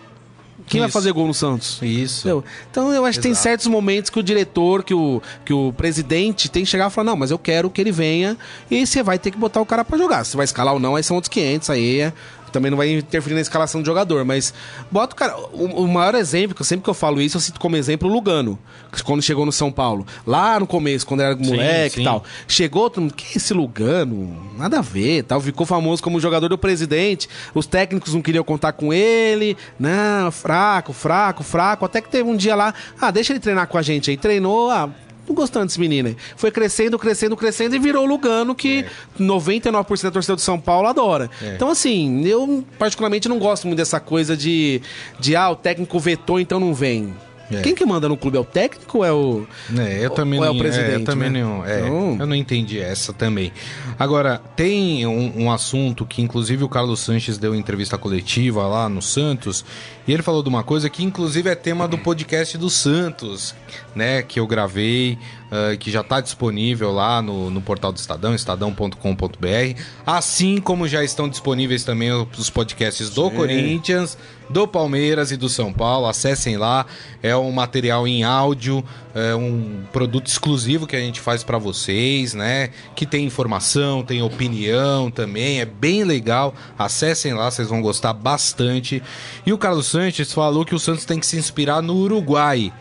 Quem 0.68 0.80
vai 0.80 0.88
Isso. 0.88 0.93
fazer 0.98 1.12
gol 1.12 1.28
no 1.28 1.34
Santos? 1.34 1.80
Isso. 1.82 2.22
Entendeu? 2.22 2.43
Então 2.72 2.91
eu 2.93 3.06
acho 3.06 3.20
que 3.20 3.24
tem 3.24 3.32
Exato. 3.34 3.43
certos 3.43 3.68
momentos 3.68 4.10
que 4.10 4.20
o 4.20 4.24
diretor, 4.24 4.84
que 4.84 4.93
o, 4.93 5.22
que 5.43 5.54
o 5.54 5.72
presidente 5.74 6.50
tem 6.50 6.64
que 6.64 6.70
chegar 6.70 6.88
e 6.89 6.93
falar, 6.93 7.12
não, 7.12 7.16
mas 7.18 7.30
eu 7.30 7.38
quero 7.38 7.70
que 7.70 7.80
ele 7.82 7.91
venha 7.91 8.36
e 8.72 8.86
você 8.88 9.04
vai 9.04 9.20
ter 9.20 9.30
que 9.32 9.38
botar 9.38 9.62
o 9.62 9.66
cara 9.66 9.84
pra 9.86 9.98
jogar. 9.98 10.24
Se 10.24 10.36
vai 10.36 10.43
escalar 10.46 10.74
ou 10.74 10.80
não, 10.80 10.96
aí 10.96 11.04
são 11.04 11.16
outros 11.16 11.30
500, 11.30 11.70
aí 11.70 12.00
é- 12.02 12.14
também 12.56 12.72
não 12.72 12.78
vai 12.78 12.89
interferir 12.89 13.36
na 13.36 13.41
escalação 13.41 13.82
do 13.82 13.86
jogador, 13.86 14.24
mas 14.24 14.53
bota 14.89 15.14
o 15.14 15.18
cara. 15.18 15.36
O, 15.51 15.86
maior 15.88 16.16
exemplo, 16.16 16.56
que 16.56 16.62
eu 16.62 16.66
sempre 16.66 16.84
que 16.84 16.89
eu 16.89 16.93
falo 16.93 17.22
isso, 17.22 17.36
eu 17.36 17.41
cito 17.41 17.60
como 17.60 17.76
exemplo 17.76 18.10
o 18.10 18.12
Lugano, 18.12 18.58
quando 19.03 19.22
chegou 19.22 19.45
no 19.45 19.51
São 19.51 19.72
Paulo, 19.72 20.06
lá 20.26 20.58
no 20.60 20.66
começo, 20.66 21.06
quando 21.06 21.20
era 21.20 21.36
moleque 21.36 21.95
sim. 21.95 22.01
e 22.01 22.03
tal. 22.06 22.24
Chegou, 22.47 22.89
todo 22.89 23.01
mundo, 23.01 23.14
que 23.14 23.26
é 23.26 23.38
esse 23.38 23.53
Lugano? 23.53 24.53
Nada 24.58 24.80
a 24.80 24.82
ver, 24.82 25.24
tal. 25.24 25.41
Ficou 25.41 25.66
famoso 25.66 26.01
como 26.01 26.20
jogador 26.20 26.47
do 26.47 26.58
presidente. 26.58 27.28
Os 27.53 27.68
técnicos 27.68 28.14
não 28.14 28.22
queriam 28.22 28.43
contar 28.43 28.72
com 28.72 28.93
ele. 28.93 29.58
Não, 29.78 30.32
fraco, 30.32 30.93
fraco, 30.93 31.43
fraco. 31.43 31.84
Até 31.84 31.99
que 31.99 32.10
teve 32.10 32.30
um 32.30 32.38
dia 32.38 32.56
lá, 32.56 32.74
ah, 33.01 33.12
deixa 33.12 33.34
ele 33.34 33.39
treinar 33.41 33.68
com 33.68 33.78
a 33.78 33.82
gente 33.82 34.10
aí. 34.10 34.18
Treinou, 34.18 34.72
ah, 34.72 34.89
não 35.28 35.36
gostando 35.36 35.66
desse 35.66 35.80
menino 35.80 36.10
aí. 36.10 36.18
Foi 36.36 36.52
crescendo, 36.52 36.98
crescendo, 36.98 37.36
crescendo 37.36 37.76
e 37.76 37.80
virou 37.80 38.04
o 38.04 38.08
Lugano 38.08 38.54
que 38.54 38.86
99% 39.20 40.04
da 40.04 40.12
torcida 40.12 40.36
do 40.36 40.42
São 40.42 40.60
Paulo 40.60 40.88
adora. 40.88 41.30
É. 41.42 41.56
Então, 41.56 41.70
assim, 41.70 42.26
eu 42.26 42.64
particularmente 42.78 43.28
não 43.28 43.40
gosto 43.40 43.68
muito 43.68 43.78
dessa 43.78 44.00
coisa 44.00 44.36
de, 44.36 44.82
de 45.20 45.36
ah, 45.36 45.50
o 45.50 45.56
técnico 45.56 46.00
vetou, 46.00 46.40
então 46.40 46.60
não 46.60 46.74
vem. 46.74 47.14
É. 47.52 47.62
Quem 47.62 47.76
que 47.76 47.86
manda 47.86 48.10
no 48.10 48.18
clube 48.18 48.38
é 48.38 48.39
o 48.39 48.43
técnico 48.46 48.98
ou 49.00 49.06
é 49.06 49.12
o. 49.12 49.48
É, 49.78 50.04
eu 50.04 50.10
também 50.10 50.39
ou 50.39 50.46
é 50.46 50.48
não, 50.50 50.56
o 50.56 50.58
presidente, 50.58 50.93
eu 50.93 51.04
também 51.04 51.30
né? 51.30 51.43
não, 51.43 51.66
é, 51.66 51.82
Então- 51.82 52.18
eu 52.20 52.26
não 52.26 52.36
entendi 52.36 52.80
essa 52.80 53.14
também. 53.14 53.52
Agora, 54.00 54.41
tem 54.56 55.06
um, 55.06 55.43
um 55.43 55.52
assunto 55.52 56.06
que 56.06 56.22
inclusive 56.22 56.64
o 56.64 56.70
Carlos 56.70 57.00
Sanches 57.00 57.38
deu 57.38 57.54
entrevista 57.54 57.98
coletiva 57.98 58.66
lá 58.68 58.89
no 58.89 59.02
Santos, 59.02 59.64
e 60.08 60.14
ele 60.14 60.24
falou 60.24 60.41
de 60.41 60.50
uma 60.50 60.64
coisa 60.64 60.89
que 60.89 61.04
inclusive 61.04 61.50
é 61.50 61.56
tema 61.56 61.88
do 61.88 61.98
podcast 61.98 62.58
do 62.58 62.70
Santos, 62.70 63.54
né, 63.96 64.22
que 64.22 64.39
eu 64.39 64.48
gravei, 64.48 65.18
ah, 65.56 65.78
que 65.78 65.89
já 65.89 66.01
está 66.01 66.20
disponível 66.20 66.91
lá 66.91 67.22
no, 67.22 67.49
no 67.49 67.62
portal 67.62 67.93
do 67.93 67.97
Estadão, 67.97 68.36
estadão.com.br, 68.36 69.80
assim 70.06 70.58
como 70.58 70.86
já 70.86 71.01
estão 71.01 71.30
disponíveis 71.30 71.86
também 71.86 72.12
os 72.12 72.49
podcasts 72.49 73.10
do 73.10 73.32
Corinthians, 73.32 74.18
do 74.49 74.68
Palmeiras 74.68 75.32
e 75.32 75.38
do 75.38 75.47
São 75.47 75.72
Paulo. 75.72 76.08
Acessem 76.08 76.58
lá, 76.58 76.86
é 77.24 77.36
um 77.38 77.51
material 77.53 78.06
em 78.06 78.24
áudio, 78.24 78.84
é 79.14 79.34
um 79.34 79.84
produto 79.93 80.28
exclusivo 80.28 80.86
que 80.86 80.95
a 80.95 80.99
gente 80.99 81.22
faz 81.22 81.41
para 81.41 81.58
vocês, 81.58 82.34
né? 82.34 82.72
Que 82.93 83.06
tem 83.06 83.26
informação, 83.26 84.03
tem 84.03 84.22
opinião 84.22 85.10
também, 85.10 85.62
é 85.62 85.66
bem 85.66 86.03
legal. 86.03 86.53
Acessem 86.78 87.34
lá, 87.34 87.49
vocês 87.49 87.70
vão 87.70 87.82
gostar 87.82 88.12
bastante. 88.12 89.01
E 89.45 89.53
o 89.53 89.58
Carlos 89.58 89.86
Sanches 89.86 90.34
falou 90.34 90.66
que 90.66 90.76
o 90.76 90.80
Santos 90.80 91.06
tem 91.06 91.18
que 91.18 91.26
se 91.26 91.38
inspirar 91.38 91.82
no 91.82 91.95
Uruguai 91.95 92.74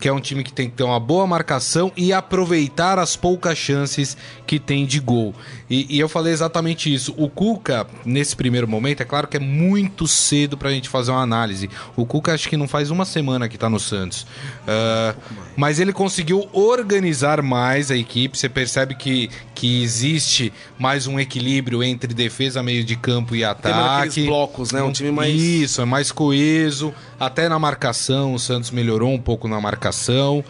que 0.00 0.08
é 0.08 0.12
um 0.12 0.18
time 0.18 0.42
que 0.42 0.52
tem 0.52 0.68
que 0.68 0.76
ter 0.76 0.82
uma 0.82 0.98
boa 0.98 1.26
marcação 1.26 1.92
e 1.94 2.10
aproveitar 2.12 2.98
as 2.98 3.16
poucas 3.16 3.58
chances 3.58 4.16
que 4.46 4.58
tem 4.58 4.86
de 4.86 4.98
gol. 4.98 5.34
E, 5.70 5.86
e 5.88 6.00
eu 6.00 6.08
falei 6.08 6.32
exatamente 6.32 6.92
isso. 6.92 7.14
O 7.16 7.30
Cuca, 7.30 7.86
nesse 8.04 8.34
primeiro 8.34 8.66
momento, 8.66 9.02
é 9.02 9.04
claro 9.04 9.28
que 9.28 9.36
é 9.36 9.40
muito 9.40 10.08
cedo 10.08 10.58
pra 10.58 10.70
gente 10.72 10.88
fazer 10.88 11.12
uma 11.12 11.22
análise. 11.22 11.70
O 11.94 12.04
Cuca 12.04 12.34
acho 12.34 12.48
que 12.48 12.56
não 12.56 12.66
faz 12.66 12.90
uma 12.90 13.04
semana 13.04 13.48
que 13.48 13.56
tá 13.56 13.70
no 13.70 13.78
Santos. 13.78 14.26
Ah, 14.66 15.14
mas 15.56 15.78
ele 15.78 15.92
conseguiu 15.92 16.48
organizar 16.52 17.40
mais 17.40 17.90
a 17.90 17.96
equipe. 17.96 18.36
Você 18.36 18.48
percebe 18.48 18.96
que, 18.96 19.30
que 19.54 19.82
existe 19.82 20.52
mais 20.76 21.06
um 21.06 21.20
equilíbrio 21.20 21.84
entre 21.84 22.12
defesa, 22.12 22.62
meio 22.62 22.82
de 22.82 22.96
campo 22.96 23.36
e 23.36 23.44
ataque. 23.44 24.26
blocos, 24.26 24.72
né? 24.72 24.82
Um 24.82 24.90
time 24.90 25.12
mais. 25.12 25.34
Isso, 25.40 25.80
é 25.80 25.84
mais 25.84 26.10
coeso. 26.10 26.92
Até 27.18 27.48
na 27.48 27.58
marcação, 27.58 28.34
o 28.34 28.38
Santos 28.40 28.72
melhorou 28.72 29.12
um 29.12 29.20
pouco 29.20 29.46
na 29.46 29.60
marcação. 29.60 30.44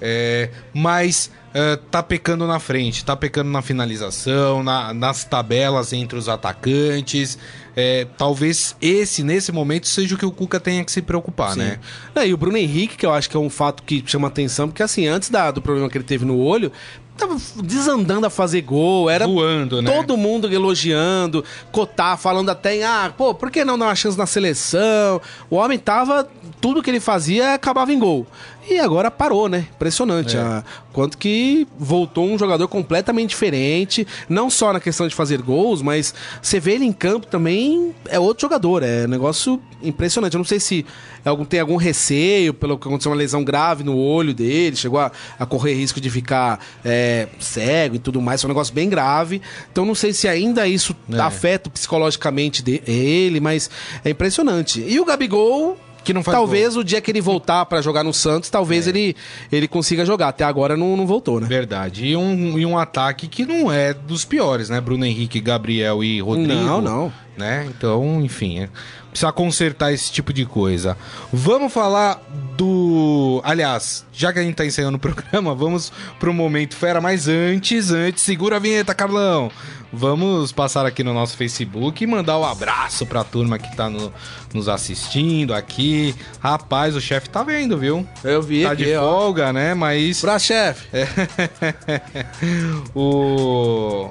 É, 0.00 0.50
mas 0.74 1.30
é, 1.54 1.76
tá 1.90 2.02
pecando 2.02 2.46
na 2.46 2.58
frente, 2.60 3.04
tá 3.04 3.16
pecando 3.16 3.50
na 3.50 3.62
finalização, 3.62 4.62
na- 4.62 4.92
nas 4.92 5.24
tabelas 5.24 5.92
entre 5.92 6.18
os 6.18 6.28
atacantes. 6.28 7.38
É, 7.78 8.06
talvez 8.16 8.74
esse, 8.80 9.22
nesse 9.22 9.52
momento, 9.52 9.86
seja 9.86 10.14
o 10.14 10.18
que 10.18 10.24
o 10.26 10.30
Cuca 10.30 10.58
tenha 10.58 10.82
que 10.84 10.90
se 10.92 11.02
preocupar, 11.02 11.52
Sim. 11.52 11.58
né? 11.60 11.78
Não, 12.14 12.24
e 12.24 12.32
o 12.32 12.36
Bruno 12.36 12.56
Henrique, 12.56 12.96
que 12.96 13.04
eu 13.04 13.12
acho 13.12 13.28
que 13.28 13.36
é 13.36 13.40
um 13.40 13.50
fato 13.50 13.82
que 13.82 14.02
chama 14.06 14.28
atenção, 14.28 14.68
porque 14.68 14.82
assim, 14.82 15.06
antes 15.06 15.28
da- 15.30 15.50
do 15.50 15.60
problema 15.60 15.88
que 15.90 15.96
ele 15.98 16.04
teve 16.04 16.24
no 16.24 16.38
olho, 16.38 16.72
tava 17.18 17.36
desandando 17.62 18.26
a 18.26 18.30
fazer 18.30 18.60
gol, 18.62 19.08
era 19.08 19.26
Voando, 19.26 19.80
né? 19.80 19.90
todo 19.90 20.16
mundo 20.18 20.52
elogiando, 20.52 21.42
cotar, 21.72 22.18
falando 22.18 22.50
até 22.50 22.76
em, 22.76 22.84
ah, 22.84 23.12
pô, 23.16 23.34
por 23.34 23.50
que 23.50 23.64
não 23.64 23.78
dar 23.78 23.86
uma 23.86 23.94
chance 23.94 24.16
na 24.18 24.26
seleção? 24.26 25.20
O 25.50 25.56
homem 25.56 25.78
tava 25.78 26.28
tudo 26.60 26.82
que 26.82 26.90
ele 26.90 27.00
fazia 27.00 27.54
acabava 27.54 27.92
em 27.92 27.98
gol. 27.98 28.26
E 28.68 28.80
agora 28.80 29.10
parou, 29.12 29.48
né? 29.48 29.66
Impressionante. 29.76 30.36
É. 30.36 30.40
A- 30.40 30.64
quanto 30.92 31.16
que 31.18 31.68
voltou 31.78 32.26
um 32.26 32.36
jogador 32.38 32.66
completamente 32.66 33.28
diferente, 33.30 34.04
não 34.28 34.50
só 34.50 34.72
na 34.72 34.80
questão 34.80 35.06
de 35.06 35.14
fazer 35.14 35.40
gols, 35.40 35.82
mas 35.82 36.12
você 36.42 36.58
vê 36.58 36.72
ele 36.72 36.84
em 36.84 36.92
campo 36.92 37.26
também, 37.28 37.94
é 38.08 38.18
outro 38.18 38.40
jogador. 38.42 38.82
É 38.82 39.04
um 39.04 39.08
negócio 39.08 39.62
impressionante. 39.82 40.34
Eu 40.34 40.38
não 40.38 40.44
sei 40.44 40.58
se 40.58 40.84
é 41.24 41.28
algum- 41.28 41.44
tem 41.44 41.60
algum 41.60 41.76
receio 41.76 42.52
pelo 42.52 42.76
que 42.76 42.88
aconteceu 42.88 43.12
uma 43.12 43.16
lesão 43.18 43.44
grave 43.44 43.84
no 43.84 43.96
olho 43.96 44.34
dele, 44.34 44.74
chegou 44.74 44.98
a, 44.98 45.12
a 45.38 45.46
correr 45.46 45.74
risco 45.74 46.00
de 46.00 46.10
ficar 46.10 46.58
é, 46.84 47.28
cego 47.38 47.94
e 47.94 47.98
tudo 48.00 48.20
mais. 48.20 48.40
Foi 48.40 48.48
um 48.48 48.52
negócio 48.52 48.74
bem 48.74 48.88
grave. 48.88 49.40
Então 49.70 49.84
não 49.84 49.94
sei 49.94 50.12
se 50.12 50.26
ainda 50.26 50.66
isso 50.66 50.96
É. 51.12 51.20
afeta 51.20 51.70
psicologicamente 51.70 52.62
de- 52.64 52.82
ele, 52.84 53.38
mas 53.38 53.70
é 54.04 54.10
impressionante. 54.10 54.80
E 54.84 54.98
o 54.98 55.04
Gabigol. 55.04 55.78
Que 56.06 56.14
não 56.14 56.22
faz 56.22 56.36
talvez 56.36 56.76
o 56.76 56.84
dia 56.84 57.00
que 57.00 57.10
ele 57.10 57.20
voltar 57.20 57.66
pra 57.66 57.82
jogar 57.82 58.04
no 58.04 58.14
Santos, 58.14 58.48
talvez 58.48 58.86
ele, 58.86 59.16
ele 59.50 59.66
consiga 59.66 60.06
jogar. 60.06 60.28
Até 60.28 60.44
agora 60.44 60.76
não, 60.76 60.96
não 60.96 61.04
voltou, 61.04 61.40
né? 61.40 61.48
Verdade. 61.48 62.06
E 62.06 62.16
um, 62.16 62.56
e 62.56 62.64
um 62.64 62.78
ataque 62.78 63.26
que 63.26 63.44
não 63.44 63.72
é 63.72 63.92
dos 63.92 64.24
piores, 64.24 64.70
né? 64.70 64.80
Bruno 64.80 65.04
Henrique, 65.04 65.40
Gabriel 65.40 66.04
e 66.04 66.20
Rodrigo. 66.20 66.54
Não, 66.54 66.80
não. 66.80 67.12
Né? 67.36 67.66
Então, 67.68 68.22
enfim, 68.22 68.60
é, 68.60 68.68
precisa 69.16 69.32
consertar 69.32 69.92
esse 69.92 70.12
tipo 70.12 70.32
de 70.32 70.44
coisa. 70.44 70.96
Vamos 71.32 71.72
falar 71.72 72.20
do. 72.56 73.40
Aliás, 73.42 74.04
já 74.12 74.32
que 74.32 74.38
a 74.38 74.42
gente 74.42 74.54
tá 74.54 74.66
encerrando 74.66 74.96
o 74.96 75.00
programa, 75.00 75.54
vamos 75.54 75.90
pro 76.20 76.32
momento 76.34 76.76
fera, 76.76 77.00
mas 77.00 77.26
antes, 77.26 77.90
antes, 77.90 78.22
segura 78.22 78.56
a 78.56 78.58
vinheta, 78.58 78.94
Carlão. 78.94 79.50
Vamos 79.92 80.52
passar 80.52 80.84
aqui 80.84 81.02
no 81.02 81.14
nosso 81.14 81.36
Facebook 81.36 82.04
e 82.04 82.06
mandar 82.06 82.38
um 82.38 82.44
abraço 82.44 83.06
pra 83.06 83.24
turma 83.24 83.58
que 83.58 83.74
tá 83.74 83.88
no- 83.88 84.12
nos 84.52 84.68
assistindo 84.68 85.54
aqui. 85.54 86.14
Rapaz, 86.40 86.94
o 86.94 87.00
chefe 87.00 87.30
tá 87.30 87.42
vendo, 87.42 87.78
viu? 87.78 88.06
Eu 88.22 88.42
vi 88.42 88.64
Tá 88.64 88.74
de 88.74 88.94
folga, 88.96 89.52
né? 89.52 89.72
Mas. 89.74 90.20
Pra 90.20 90.38
chefe. 90.38 90.88
o... 92.94 94.10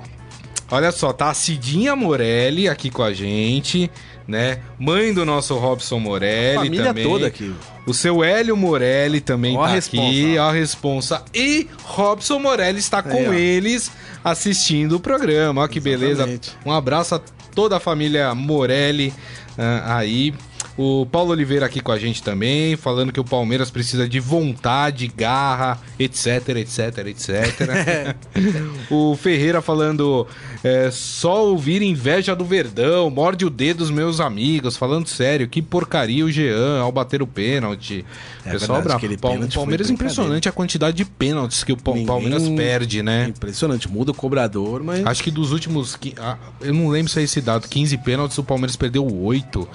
Olha 0.71 0.91
só, 0.91 1.13
tá 1.13 1.29
a 1.29 1.33
Cidinha 1.35 1.95
Morelli 1.95 2.67
aqui 2.67 2.89
com 2.89 3.03
a 3.03 3.13
gente, 3.13 3.91
né? 4.27 4.59
Mãe 4.79 5.13
do 5.13 5.25
nosso 5.25 5.55
Robson 5.57 5.99
Morelli 5.99 6.55
Família 6.55 6.85
também. 6.85 7.03
toda 7.03 7.27
aqui. 7.27 7.53
O 7.85 7.93
seu 7.93 8.23
Hélio 8.23 8.57
Morelli 8.57 9.21
também 9.21 9.55
Ó 9.55 9.63
a 9.63 9.67
tá 9.67 9.73
responsa, 9.73 10.07
aqui, 10.07 10.37
a 10.37 10.51
responsa. 10.51 11.25
E 11.33 11.67
Robson 11.83 12.39
Morelli 12.39 12.79
está 12.79 13.03
com 13.03 13.33
eles 13.33 13.91
assistindo 14.23 14.95
o 14.95 14.99
programa. 14.99 15.63
Ó 15.63 15.67
que 15.67 15.79
beleza. 15.79 16.23
Exatamente. 16.23 16.51
Um 16.65 16.71
abraço 16.71 17.15
a 17.15 17.21
toda 17.53 17.77
a 17.77 17.79
família 17.79 18.33
Morelli 18.33 19.13
ah, 19.57 19.97
aí. 19.97 20.33
O 20.77 21.05
Paulo 21.05 21.31
Oliveira 21.31 21.65
aqui 21.65 21.79
com 21.79 21.91
a 21.91 21.97
gente 21.97 22.21
também, 22.21 22.75
falando 22.75 23.13
que 23.13 23.19
o 23.19 23.23
Palmeiras 23.23 23.71
precisa 23.71 24.09
de 24.09 24.19
vontade, 24.19 25.07
garra, 25.07 25.79
etc, 25.97 26.49
etc, 26.49 26.97
etc. 27.07 28.15
o 28.91 29.15
Ferreira 29.15 29.61
falando 29.61 30.27
é, 30.61 30.91
só 30.91 31.45
ouvir 31.45 31.81
inveja 31.81 32.35
do 32.35 32.43
Verdão, 32.43 33.09
morde 33.09 33.45
o 33.45 33.49
dedo 33.49 33.77
dos 33.77 33.91
meus 33.91 34.19
amigos, 34.19 34.75
falando 34.75 35.07
sério, 35.07 35.47
que 35.47 35.61
porcaria 35.61 36.25
o 36.25 36.31
Jean 36.31 36.81
ao 36.81 36.91
bater 36.91 37.21
o 37.21 37.27
pênalti. 37.27 38.05
É 38.45 38.51
Pessoal, 38.51 38.77
verdade, 38.77 38.83
bravo. 38.83 38.97
aquele 38.97 39.17
Pal- 39.17 39.31
pênalti 39.31 39.53
foi 39.53 39.61
Palmeiras 39.61 39.89
é 39.89 39.93
impressionante 39.93 40.47
a 40.47 40.51
quantidade 40.51 40.95
de 40.97 41.05
pênaltis 41.05 41.63
que 41.63 41.71
o 41.73 41.77
Pa- 41.77 41.91
Ninguém- 41.91 42.05
Palmeiras 42.05 42.47
perde, 42.49 43.01
né? 43.01 43.27
Impressionante. 43.29 43.89
Muda 43.91 44.11
o 44.11 44.13
cobrador, 44.13 44.83
mas. 44.83 45.05
Acho 45.05 45.23
que 45.23 45.31
dos 45.31 45.51
últimos. 45.51 45.97
Eu 46.61 46.73
não 46.73 46.89
lembro 46.89 47.11
se 47.11 47.19
é 47.19 47.23
esse 47.23 47.41
dado. 47.41 47.67
15 47.67 47.97
pênaltis, 47.97 48.37
o 48.37 48.43
Palmeiras 48.43 48.75
perdeu 48.75 49.05
8. 49.05 49.67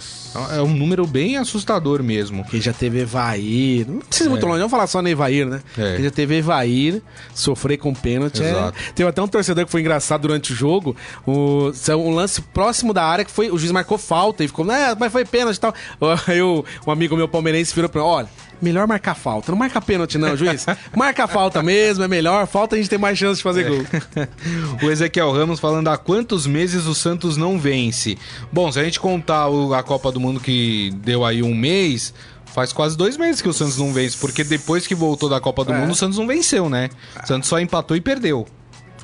É 0.56 0.62
um 0.62 0.72
número 0.72 1.06
bem 1.06 1.36
assustador 1.36 2.02
mesmo. 2.02 2.44
Quem 2.44 2.60
já 2.60 2.72
teve 2.72 3.00
Evair. 3.00 3.86
Não 3.88 3.98
precisa 3.98 4.28
ir 4.28 4.30
muito 4.30 4.46
É. 4.46 4.48
longe, 4.48 4.58
vamos 4.60 4.70
falar 4.70 4.86
só 4.86 5.02
no 5.02 5.08
Evair, 5.08 5.46
né? 5.46 5.60
É. 5.76 5.96
Quem 5.96 6.04
já 6.04 6.10
teve 6.10 6.36
Evair, 6.36 7.02
sofrer 7.34 7.76
com 7.76 7.92
pênalti. 7.92 8.42
É... 8.42 8.50
Exato. 8.50 8.78
Teve 8.94 9.08
até 9.08 9.20
um 9.20 9.26
torcedor 9.28 9.64
que 9.66 9.72
foi 9.72 9.80
engraçado 9.80 10.22
durante 10.22 10.52
o 10.52 10.56
jogo. 10.56 10.94
O... 11.26 11.72
Um 11.98 12.14
lance 12.14 12.40
próximo 12.40 12.92
da 12.94 13.04
área 13.04 13.24
que 13.24 13.30
foi. 13.30 13.50
O 13.50 13.58
juiz 13.58 13.72
marcou 13.72 13.98
falta 13.98 14.44
e 14.44 14.46
ficou, 14.48 14.70
é, 14.70 14.94
mas 14.98 15.10
foi 15.10 15.24
pênalti 15.24 15.56
e 15.56 15.60
tal. 15.60 15.74
Aí 16.28 16.40
o- 16.40 16.64
um 16.86 16.90
amigo 16.90 17.16
meu 17.16 17.26
palmeirense 17.28 17.74
virou 17.74 17.88
pra 17.90 18.00
mim: 18.00 18.06
olha. 18.06 18.28
Melhor 18.60 18.86
marcar 18.86 19.14
falta. 19.14 19.50
Não 19.50 19.58
marca 19.58 19.80
pênalti, 19.80 20.18
não, 20.18 20.36
juiz. 20.36 20.66
Marca 20.96 21.26
falta 21.26 21.62
mesmo, 21.62 22.04
é 22.04 22.08
melhor. 22.08 22.46
Falta 22.46 22.74
a 22.76 22.78
gente 22.78 22.90
tem 22.90 22.98
mais 22.98 23.18
chance 23.18 23.36
de 23.38 23.42
fazer 23.42 23.64
gol. 23.64 23.84
O 24.82 24.90
Ezequiel 24.90 25.32
Ramos 25.32 25.58
falando 25.60 25.88
há 25.88 25.96
quantos 25.96 26.46
meses 26.46 26.86
o 26.86 26.94
Santos 26.94 27.36
não 27.36 27.58
vence. 27.58 28.18
Bom, 28.52 28.70
se 28.70 28.78
a 28.78 28.84
gente 28.84 28.98
contar 29.00 29.46
a 29.76 29.82
Copa 29.82 30.10
do 30.12 30.20
Mundo 30.20 30.40
que 30.40 30.90
deu 30.96 31.24
aí 31.24 31.42
um 31.42 31.54
mês, 31.54 32.12
faz 32.46 32.72
quase 32.72 32.96
dois 32.96 33.16
meses 33.16 33.40
que 33.40 33.48
o 33.48 33.52
Santos 33.52 33.78
não 33.78 33.92
vence, 33.92 34.16
porque 34.18 34.42
depois 34.44 34.86
que 34.86 34.94
voltou 34.94 35.28
da 35.28 35.40
Copa 35.40 35.64
do 35.64 35.72
É. 35.72 35.78
Mundo, 35.78 35.92
o 35.92 35.94
Santos 35.94 36.18
não 36.18 36.26
venceu, 36.26 36.68
né? 36.68 36.88
O 37.22 37.26
Santos 37.26 37.48
só 37.48 37.58
empatou 37.60 37.96
e 37.96 38.00
perdeu. 38.00 38.46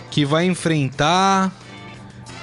que 0.10 0.26
vai 0.26 0.46
enfrentar 0.46 1.52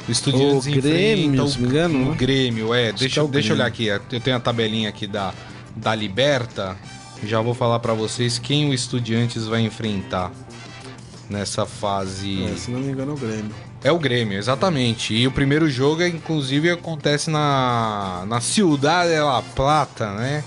o 0.09 0.13
Estudiantes 0.13 0.67
O 0.67 0.81
Grêmio, 0.81 1.25
enfrenta 1.25 1.49
se 1.49 1.55
não 1.55 1.63
me 1.63 1.69
engano, 1.69 2.03
o 2.03 2.11
né? 2.11 2.17
Grêmio, 2.17 2.75
é. 2.75 2.93
Deixa, 2.93 3.21
é 3.21 3.23
o 3.23 3.29
deixa 3.29 3.51
eu 3.51 3.57
olhar 3.57 3.67
aqui, 3.67 3.87
eu 3.87 4.21
tenho 4.21 4.37
a 4.37 4.41
tabelinha 4.41 4.89
aqui 4.89 5.07
da, 5.07 5.35
da 5.75 5.95
Liberta. 5.95 6.77
Já 7.25 7.41
vou 7.41 7.55
falar 7.55 7.79
pra 7.81 7.95
vocês 7.95 8.39
quem 8.39 8.69
o 8.71 8.75
Estudiantes 8.75 9.47
vai 9.47 9.63
enfrentar 9.63 10.31
nessa 11.29 11.67
fase. 11.67 12.45
É, 12.45 12.55
se 12.57 12.71
não 12.71 12.81
me 12.81 12.93
engano, 12.93 13.13
é 13.13 13.15
o 13.15 13.19
Grêmio. 13.19 13.55
É 13.85 13.93
o 13.93 13.99
Grêmio, 13.99 14.39
exatamente. 14.39 15.15
E 15.15 15.27
o 15.27 15.33
primeiro 15.33 15.69
jogo, 15.69 16.03
é, 16.03 16.09
inclusive, 16.09 16.71
acontece 16.71 17.31
na, 17.31 18.25
na 18.29 18.41
Ciudad 18.41 19.07
de 19.09 19.19
La 19.19 19.43
Plata, 19.43 20.13
né? 20.15 20.45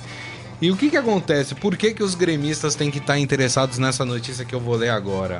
E 0.62 0.72
o 0.72 0.76
que 0.76 0.90
que 0.90 0.98
acontece? 0.98 1.56
Por 1.56 1.78
que 1.78 1.94
que 1.94 2.04
os 2.04 2.16
gremistas 2.16 2.76
têm 2.76 2.92
que 2.92 2.98
estar 2.98 3.18
interessados 3.18 3.78
nessa 3.78 4.04
notícia 4.04 4.44
que 4.46 4.54
eu 4.54 4.60
vou 4.60 4.76
ler 4.76 4.90
agora? 4.90 5.40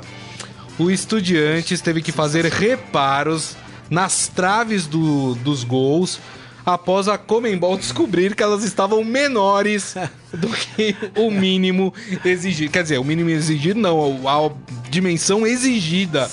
O 0.78 0.90
Estudiantes 0.90 1.80
teve 1.82 2.00
que 2.00 2.10
fazer 2.10 2.46
reparos 2.46 3.54
nas 3.90 4.28
traves 4.28 4.86
do- 4.86 5.34
dos 5.36 5.62
gols 5.62 6.18
após 6.64 7.08
a 7.08 7.18
Comembol 7.18 7.76
descobrir 7.76 8.34
que 8.34 8.42
elas 8.42 8.64
estavam 8.64 9.04
menores 9.04 9.94
do 10.32 10.48
que 10.48 10.96
o 11.16 11.30
mínimo 11.30 11.92
exigido. 12.24 12.72
Quer 12.72 12.82
dizer, 12.82 12.98
o 12.98 13.04
mínimo 13.04 13.30
exigido 13.30 13.80
não, 13.80 14.28
a, 14.28 14.50
dimensão 14.88 15.46
exigida 15.46 16.30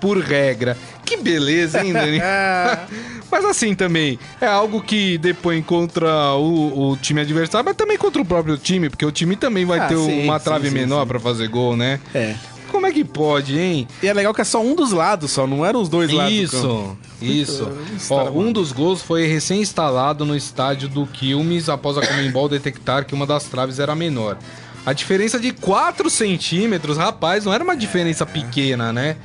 por 0.00 0.18
regra. 0.18 0.76
Que 1.04 1.16
beleza, 1.16 1.84
hein, 1.84 1.92
Dani? 1.92 2.20
Mas 3.30 3.44
assim 3.44 3.74
também, 3.74 4.18
é 4.40 4.46
algo 4.46 4.80
que 4.80 5.18
depõe 5.18 5.60
contra 5.62 6.32
o, 6.34 6.92
o 6.92 6.96
time 6.96 7.20
adversário, 7.20 7.62
mas 7.66 7.76
também 7.76 7.98
contra 7.98 8.22
o 8.22 8.24
próprio 8.24 8.56
time, 8.56 8.88
porque 8.88 9.04
o 9.04 9.12
time 9.12 9.36
também 9.36 9.66
vai 9.66 9.80
Ah, 9.80 9.86
ter 9.86 9.98
sim, 9.98 10.24
uma 10.24 10.38
sim, 10.38 10.44
trave 10.46 10.68
sim, 10.68 10.74
menor 10.74 11.02
sim. 11.02 11.08
pra 11.08 11.20
fazer 11.20 11.46
gol, 11.48 11.76
né? 11.76 12.00
É. 12.14 12.34
Como 12.70 12.86
é 12.86 12.92
que 12.92 13.04
pode, 13.04 13.58
hein? 13.58 13.88
E 14.02 14.06
é 14.06 14.12
legal 14.12 14.32
que 14.34 14.40
é 14.40 14.44
só 14.44 14.60
um 14.62 14.74
dos 14.74 14.92
lados, 14.92 15.30
só, 15.30 15.46
não 15.46 15.64
eram 15.64 15.80
os 15.80 15.88
dois 15.88 16.12
lados. 16.12 16.32
Isso, 16.32 16.96
isso. 17.20 17.72
Isso 17.96 18.14
Ó, 18.14 18.30
um 18.30 18.52
dos 18.52 18.72
gols 18.72 19.02
foi 19.02 19.26
recém-instalado 19.26 20.24
no 20.24 20.36
estádio 20.36 20.88
do 20.88 21.06
Quilmes 21.06 21.68
após 21.68 21.98
a 21.98 22.06
Comembol 22.06 22.46
detectar 22.50 23.04
que 23.04 23.14
uma 23.14 23.26
das 23.26 23.44
traves 23.44 23.78
era 23.78 23.94
menor. 23.94 24.38
A 24.86 24.92
diferença 24.92 25.38
de 25.38 25.52
4 25.52 26.08
centímetros, 26.08 26.96
rapaz, 26.96 27.44
não 27.44 27.52
era 27.52 27.62
uma 27.64 27.76
diferença 27.76 28.24
pequena, 28.24 28.92
né? 28.92 29.16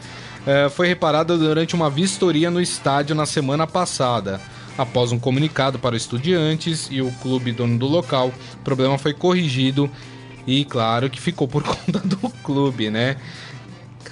É, 0.45 0.69
foi 0.69 0.87
reparada 0.87 1.37
durante 1.37 1.73
uma 1.73 1.89
vistoria 1.89 2.51
no 2.51 2.59
estádio 2.59 3.15
na 3.15 3.25
semana 3.25 3.65
passada. 3.65 4.41
Após 4.77 5.11
um 5.11 5.19
comunicado 5.19 5.77
para 5.77 5.95
estudiantes 5.95 6.87
e 6.89 7.01
o 7.01 7.11
clube 7.21 7.51
dono 7.51 7.77
do 7.77 7.87
local, 7.87 8.33
o 8.55 8.63
problema 8.63 8.97
foi 8.97 9.13
corrigido 9.13 9.89
e, 10.45 10.65
claro, 10.65 11.09
que 11.09 11.19
ficou 11.21 11.47
por 11.47 11.63
conta 11.65 11.99
do 11.99 12.17
clube, 12.43 12.89
né? 12.89 13.15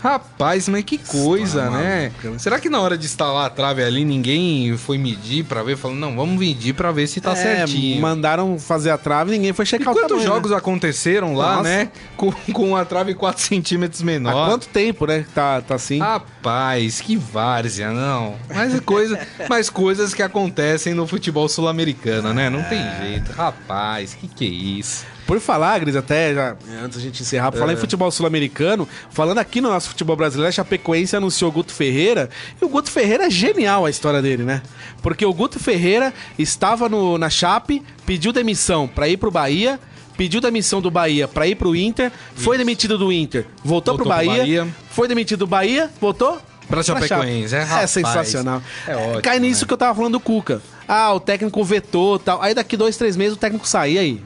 Rapaz, 0.02 0.68
mas 0.68 0.84
que 0.84 0.98
coisa, 0.98 1.66
História 1.66 1.78
né? 1.78 2.02
maluca, 2.10 2.30
né? 2.32 2.40
Será 2.40 2.60
que 2.60 2.70
na 2.70 2.82
hora 2.82 2.98
de 2.98 3.06
instalar 3.06 3.46
a 3.46 3.50
trave 3.52 3.84
ali 3.84 4.04
ninguém 4.04 4.76
foi 4.76 4.98
medir 4.98 5.46
pra 5.46 5.62
ver? 5.62 5.78
Falando, 5.78 6.00
não, 6.00 6.16
vamos 6.16 6.40
medir 6.40 6.74
pra 6.74 6.92
ver 6.92 7.06
se 7.06 7.22
tá 7.22 7.34
É, 7.34 7.36
certinho. 7.36 8.02
Mandaram 8.02 8.58
fazer 8.58 8.90
a 8.90 8.98
trave 8.98 9.30
e 9.30 9.38
ninguém 9.38 9.54
foi 9.54 9.64
E 9.64 9.68
checar 9.68 9.90
o 9.90 9.94
quantos 9.96 10.08
tamanho, 10.10 10.28
jogos 10.28 10.50
né? 10.50 10.58
aconteceram 10.58 11.36
lá, 11.36 11.58
Nossa. 11.58 11.70
né? 11.70 11.92
Com, 12.18 12.32
com 12.52 12.76
a 12.76 12.84
trave 12.84 13.14
4 13.14 13.44
centímetros 13.44 14.02
menor. 14.02 14.32
Há 14.32 14.50
quanto 14.50 14.68
tempo, 14.70 15.06
né? 15.06 15.24
Tá, 15.36 15.62
tá 15.62 15.76
assim. 15.76 16.00
Rapaz, 16.00 17.00
que 17.00 17.16
várzea, 17.16 17.92
não. 17.92 18.38
Mas, 18.50 18.74
é 18.74 18.80
coisa, 18.80 19.20
mas 19.48 19.70
coisas 19.70 20.16
que 20.16 20.24
acontecem 20.24 20.96
no 20.96 21.06
futebol 21.06 21.48
sul-americano, 21.48 22.34
né? 22.34 22.50
Não 22.50 22.64
tem 22.64 22.82
jeito. 23.04 23.32
Rapaz, 23.34 24.16
que 24.16 24.28
que 24.28 24.46
é 24.46 24.50
isso? 24.50 25.06
Por 25.32 25.40
falar, 25.40 25.80
Gris, 25.80 25.96
até 25.96 26.34
já, 26.34 26.58
antes 26.84 26.98
da 26.98 27.02
gente 27.02 27.22
encerrar, 27.22 27.54
por 27.54 27.60
falar 27.60 27.72
em 27.72 27.78
futebol 27.78 28.12
sul-americano, 28.12 28.86
falando 29.12 29.38
aqui 29.38 29.62
no 29.62 29.70
nosso 29.70 29.88
futebol 29.88 30.14
brasileiro, 30.14 30.50
a 30.50 30.52
Chapecoense 30.52 31.16
anunciou 31.16 31.50
o 31.50 31.54
Guto 31.54 31.74
Ferreira, 31.74 32.30
e 32.62 32.66
o 32.66 32.68
Guto 32.68 32.92
Ferreira 32.92 33.28
é 33.28 33.30
genial 33.30 33.86
a 33.86 33.90
história 33.90 34.22
dele, 34.22 34.44
né? 34.44 34.62
Porque 35.02 35.26
o 35.26 35.34
Guto 35.34 35.58
Ferreira 35.58 36.14
estava 36.38 36.90
no, 36.90 37.18
na 37.18 37.30
Chape, 37.30 37.82
pediu 38.06 38.34
demissão 38.34 38.90
pra 38.90 39.08
ir 39.08 39.16
pro 39.16 39.32
Bahia, 39.32 39.80
pediu 40.18 40.42
demissão 40.42 40.82
do 40.82 40.92
Bahia 40.92 41.30
pra 41.30 41.48
ir 41.48 41.56
pro 41.56 41.78
Inter, 41.78 42.12
foi 42.36 42.58
demitido 42.58 42.98
do 42.98 43.10
Inter, 43.10 43.46
voltou, 43.64 43.94
Voltou 43.94 43.96
pro 43.96 44.04
pro 44.04 44.10
Bahia, 44.10 44.38
Bahia. 44.40 44.68
foi 44.90 45.08
demitido 45.08 45.40
do 45.40 45.48
Bahia, 45.48 45.90
voltou 46.02 46.42
Pra 46.68 46.84
Chapecoense, 46.84 47.56
é, 47.56 47.68
é 47.84 47.88
sensacional. 47.88 48.62
É 48.88 48.96
ótimo, 48.96 49.22
Cai 49.22 49.40
nisso 49.40 49.62
né? 49.62 49.68
que 49.68 49.74
eu 49.74 49.78
tava 49.78 49.96
falando 49.96 50.14
do 50.14 50.20
Cuca. 50.20 50.62
Ah, 50.88 51.14
o 51.14 51.20
técnico 51.20 51.64
vetou 51.64 52.18
tal. 52.18 52.42
Aí 52.42 52.54
daqui 52.54 52.78
dois, 52.78 52.98
três 52.98 53.18
meses 53.18 53.34
o 53.34 53.38
técnico 53.38 53.68
sai, 53.68 53.94
e 53.94 54.00
aí? 54.00 54.24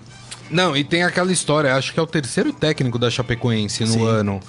Não, 0.49 0.75
e 0.75 0.83
tem 0.83 1.03
aquela 1.03 1.31
história, 1.31 1.75
acho 1.75 1.93
que 1.93 1.99
é 1.99 2.03
o 2.03 2.07
terceiro 2.07 2.53
técnico 2.53 2.97
da 2.99 3.09
Chapecoense 3.09 3.83
no 3.83 3.91
Sim. 3.93 4.05
ano. 4.07 4.39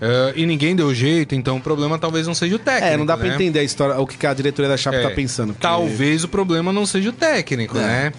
É, 0.00 0.32
e 0.34 0.46
ninguém 0.46 0.74
deu 0.74 0.94
jeito, 0.94 1.34
então 1.34 1.58
o 1.58 1.60
problema 1.60 1.98
talvez 1.98 2.26
não 2.26 2.34
seja 2.34 2.56
o 2.56 2.58
técnico. 2.58 2.86
É, 2.86 2.96
não 2.96 3.04
dá 3.04 3.16
pra 3.18 3.28
né? 3.28 3.34
entender 3.34 3.58
a 3.58 3.62
história, 3.62 3.98
o 4.00 4.06
que 4.06 4.26
a 4.26 4.32
diretoria 4.32 4.68
da 4.70 4.76
Chape 4.76 4.96
É, 4.96 5.02
tá 5.02 5.10
pensando. 5.10 5.48
porque- 5.52 5.60
Talvez 5.66 6.24
o 6.24 6.28
problema 6.28 6.72
não 6.72 6.86
seja 6.86 7.10
o 7.10 7.12
técnico, 7.12 7.76
É. 7.76 7.80
né? 7.82 8.12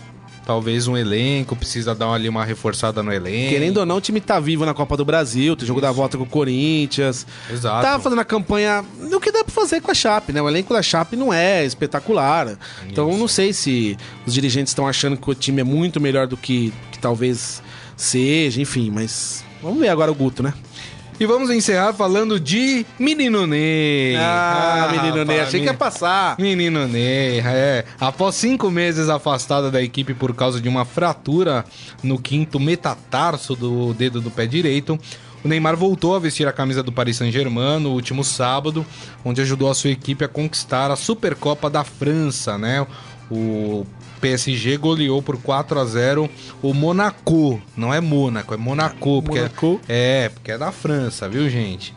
Talvez 0.45 0.87
um 0.87 0.97
elenco 0.97 1.55
precisa 1.55 1.93
dar 1.93 2.11
ali 2.11 2.27
uma 2.27 2.43
reforçada 2.43 3.03
no 3.03 3.13
elenco. 3.13 3.49
Querendo 3.49 3.77
ou 3.77 3.85
não, 3.85 3.97
o 3.97 4.01
time 4.01 4.19
tá 4.19 4.39
vivo 4.39 4.65
na 4.65 4.73
Copa 4.73 4.97
do 4.97 5.05
Brasil, 5.05 5.55
tem 5.55 5.67
jogo 5.67 5.79
da 5.79 5.91
volta 5.91 6.17
com 6.17 6.23
o 6.23 6.27
Corinthians. 6.27 7.27
Exato. 7.49 7.85
Tá 7.85 7.99
fazendo 7.99 8.19
a 8.19 8.25
campanha 8.25 8.83
o 8.99 9.19
que 9.19 9.31
dá 9.31 9.43
pra 9.43 9.53
fazer 9.53 9.81
com 9.81 9.91
a 9.91 9.93
Chape, 9.93 10.33
né? 10.33 10.41
O 10.41 10.49
elenco 10.49 10.73
da 10.73 10.81
Chape 10.81 11.15
não 11.15 11.31
é 11.31 11.63
espetacular. 11.65 12.57
Então 12.87 13.11
eu 13.11 13.17
não 13.17 13.27
sei 13.27 13.53
se 13.53 13.97
os 14.25 14.33
dirigentes 14.33 14.71
estão 14.71 14.87
achando 14.87 15.15
que 15.15 15.29
o 15.29 15.35
time 15.35 15.61
é 15.61 15.63
muito 15.63 16.01
melhor 16.01 16.25
do 16.25 16.35
que, 16.35 16.73
que 16.91 16.97
talvez 16.97 17.61
seja, 17.95 18.59
enfim, 18.59 18.89
mas 18.89 19.43
vamos 19.61 19.79
ver 19.79 19.89
agora 19.89 20.11
o 20.11 20.15
Guto, 20.15 20.41
né? 20.41 20.53
E 21.21 21.25
vamos 21.27 21.51
encerrar 21.51 21.93
falando 21.93 22.39
de 22.39 22.83
Menino 22.97 23.45
Ney. 23.45 24.15
Ah, 24.15 24.89
menino 24.91 25.23
Ney, 25.23 25.39
achei 25.39 25.59
que 25.59 25.67
ia 25.67 25.73
passar. 25.75 26.35
Menino 26.39 26.87
Ney, 26.87 27.39
é. 27.41 27.85
Após 27.99 28.33
cinco 28.33 28.71
meses 28.71 29.07
afastado 29.07 29.69
da 29.69 29.83
equipe 29.83 30.15
por 30.15 30.33
causa 30.33 30.59
de 30.59 30.67
uma 30.67 30.83
fratura 30.83 31.63
no 32.01 32.17
quinto 32.17 32.59
metatarso 32.59 33.55
do 33.55 33.93
dedo 33.93 34.19
do 34.19 34.31
pé 34.31 34.47
direito, 34.47 34.99
o 35.43 35.47
Neymar 35.47 35.77
voltou 35.77 36.15
a 36.15 36.19
vestir 36.19 36.47
a 36.47 36.51
camisa 36.51 36.81
do 36.81 36.91
Paris 36.91 37.17
Saint-Germain 37.17 37.79
no 37.79 37.91
último 37.91 38.23
sábado, 38.23 38.83
onde 39.23 39.41
ajudou 39.41 39.69
a 39.69 39.75
sua 39.75 39.91
equipe 39.91 40.25
a 40.25 40.27
conquistar 40.27 40.89
a 40.89 40.95
Supercopa 40.95 41.69
da 41.69 41.83
França, 41.83 42.57
né? 42.57 42.83
O 43.29 43.85
PSG 44.21 44.77
goleou 44.77 45.21
por 45.21 45.37
4 45.37 45.79
a 45.79 45.85
0 45.85 46.29
o 46.61 46.73
Monaco. 46.73 47.61
Não 47.75 47.93
é 47.93 47.99
Mônaco, 47.99 48.53
é 48.53 48.57
Monaco. 48.57 49.21
Porque 49.21 49.39
Monaco. 49.39 49.81
É, 49.89 50.29
porque 50.29 50.51
é 50.51 50.57
da 50.57 50.71
França, 50.71 51.27
viu, 51.27 51.49
gente? 51.49 51.93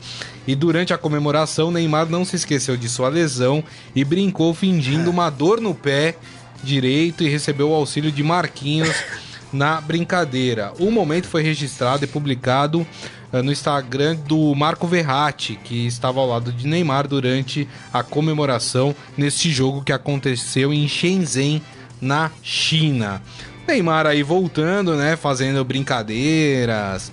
E 0.47 0.55
durante 0.55 0.93
a 0.93 0.99
comemoração, 0.99 1.71
Neymar 1.71 2.09
não 2.09 2.25
se 2.25 2.37
esqueceu 2.37 2.77
de 2.77 2.89
sua 2.89 3.09
lesão 3.09 3.63
e 3.95 4.05
brincou 4.05 4.53
fingindo 4.55 5.11
uma 5.11 5.31
dor 5.31 5.61
no 5.61 5.75
pé 5.75 6.17
direito 6.63 7.23
e 7.23 7.29
recebeu 7.29 7.71
o 7.71 7.75
auxílio 7.75 8.11
de 8.11 8.23
Marquinhos 8.23 8.95
na 9.53 9.81
brincadeira. 9.81 10.73
O 10.79 10.91
momento 10.91 11.29
foi 11.29 11.43
registrado 11.43 12.05
e 12.05 12.09
publicado 12.09 12.87
eh, 13.33 13.43
no 13.43 13.53
Instagram 13.53 14.17
do 14.17 14.55
Marco 14.55 14.87
Verratti, 14.87 15.59
que 15.63 15.87
estava 15.87 16.21
ao 16.21 16.29
lado 16.29 16.53
de 16.53 16.67
Neymar 16.67 17.09
durante 17.09 17.69
a 17.93 18.03
comemoração 18.03 18.95
neste 19.17 19.51
jogo 19.51 19.83
que 19.83 19.93
aconteceu 19.93 20.73
em 20.73 20.87
Shenzhen, 20.87 21.63
na 22.05 22.31
China. 22.43 23.21
Neymar 23.67 24.07
aí 24.07 24.23
voltando, 24.23 24.95
né, 24.95 25.17
fazendo 25.17 25.65
brincadeiras. 25.65 27.11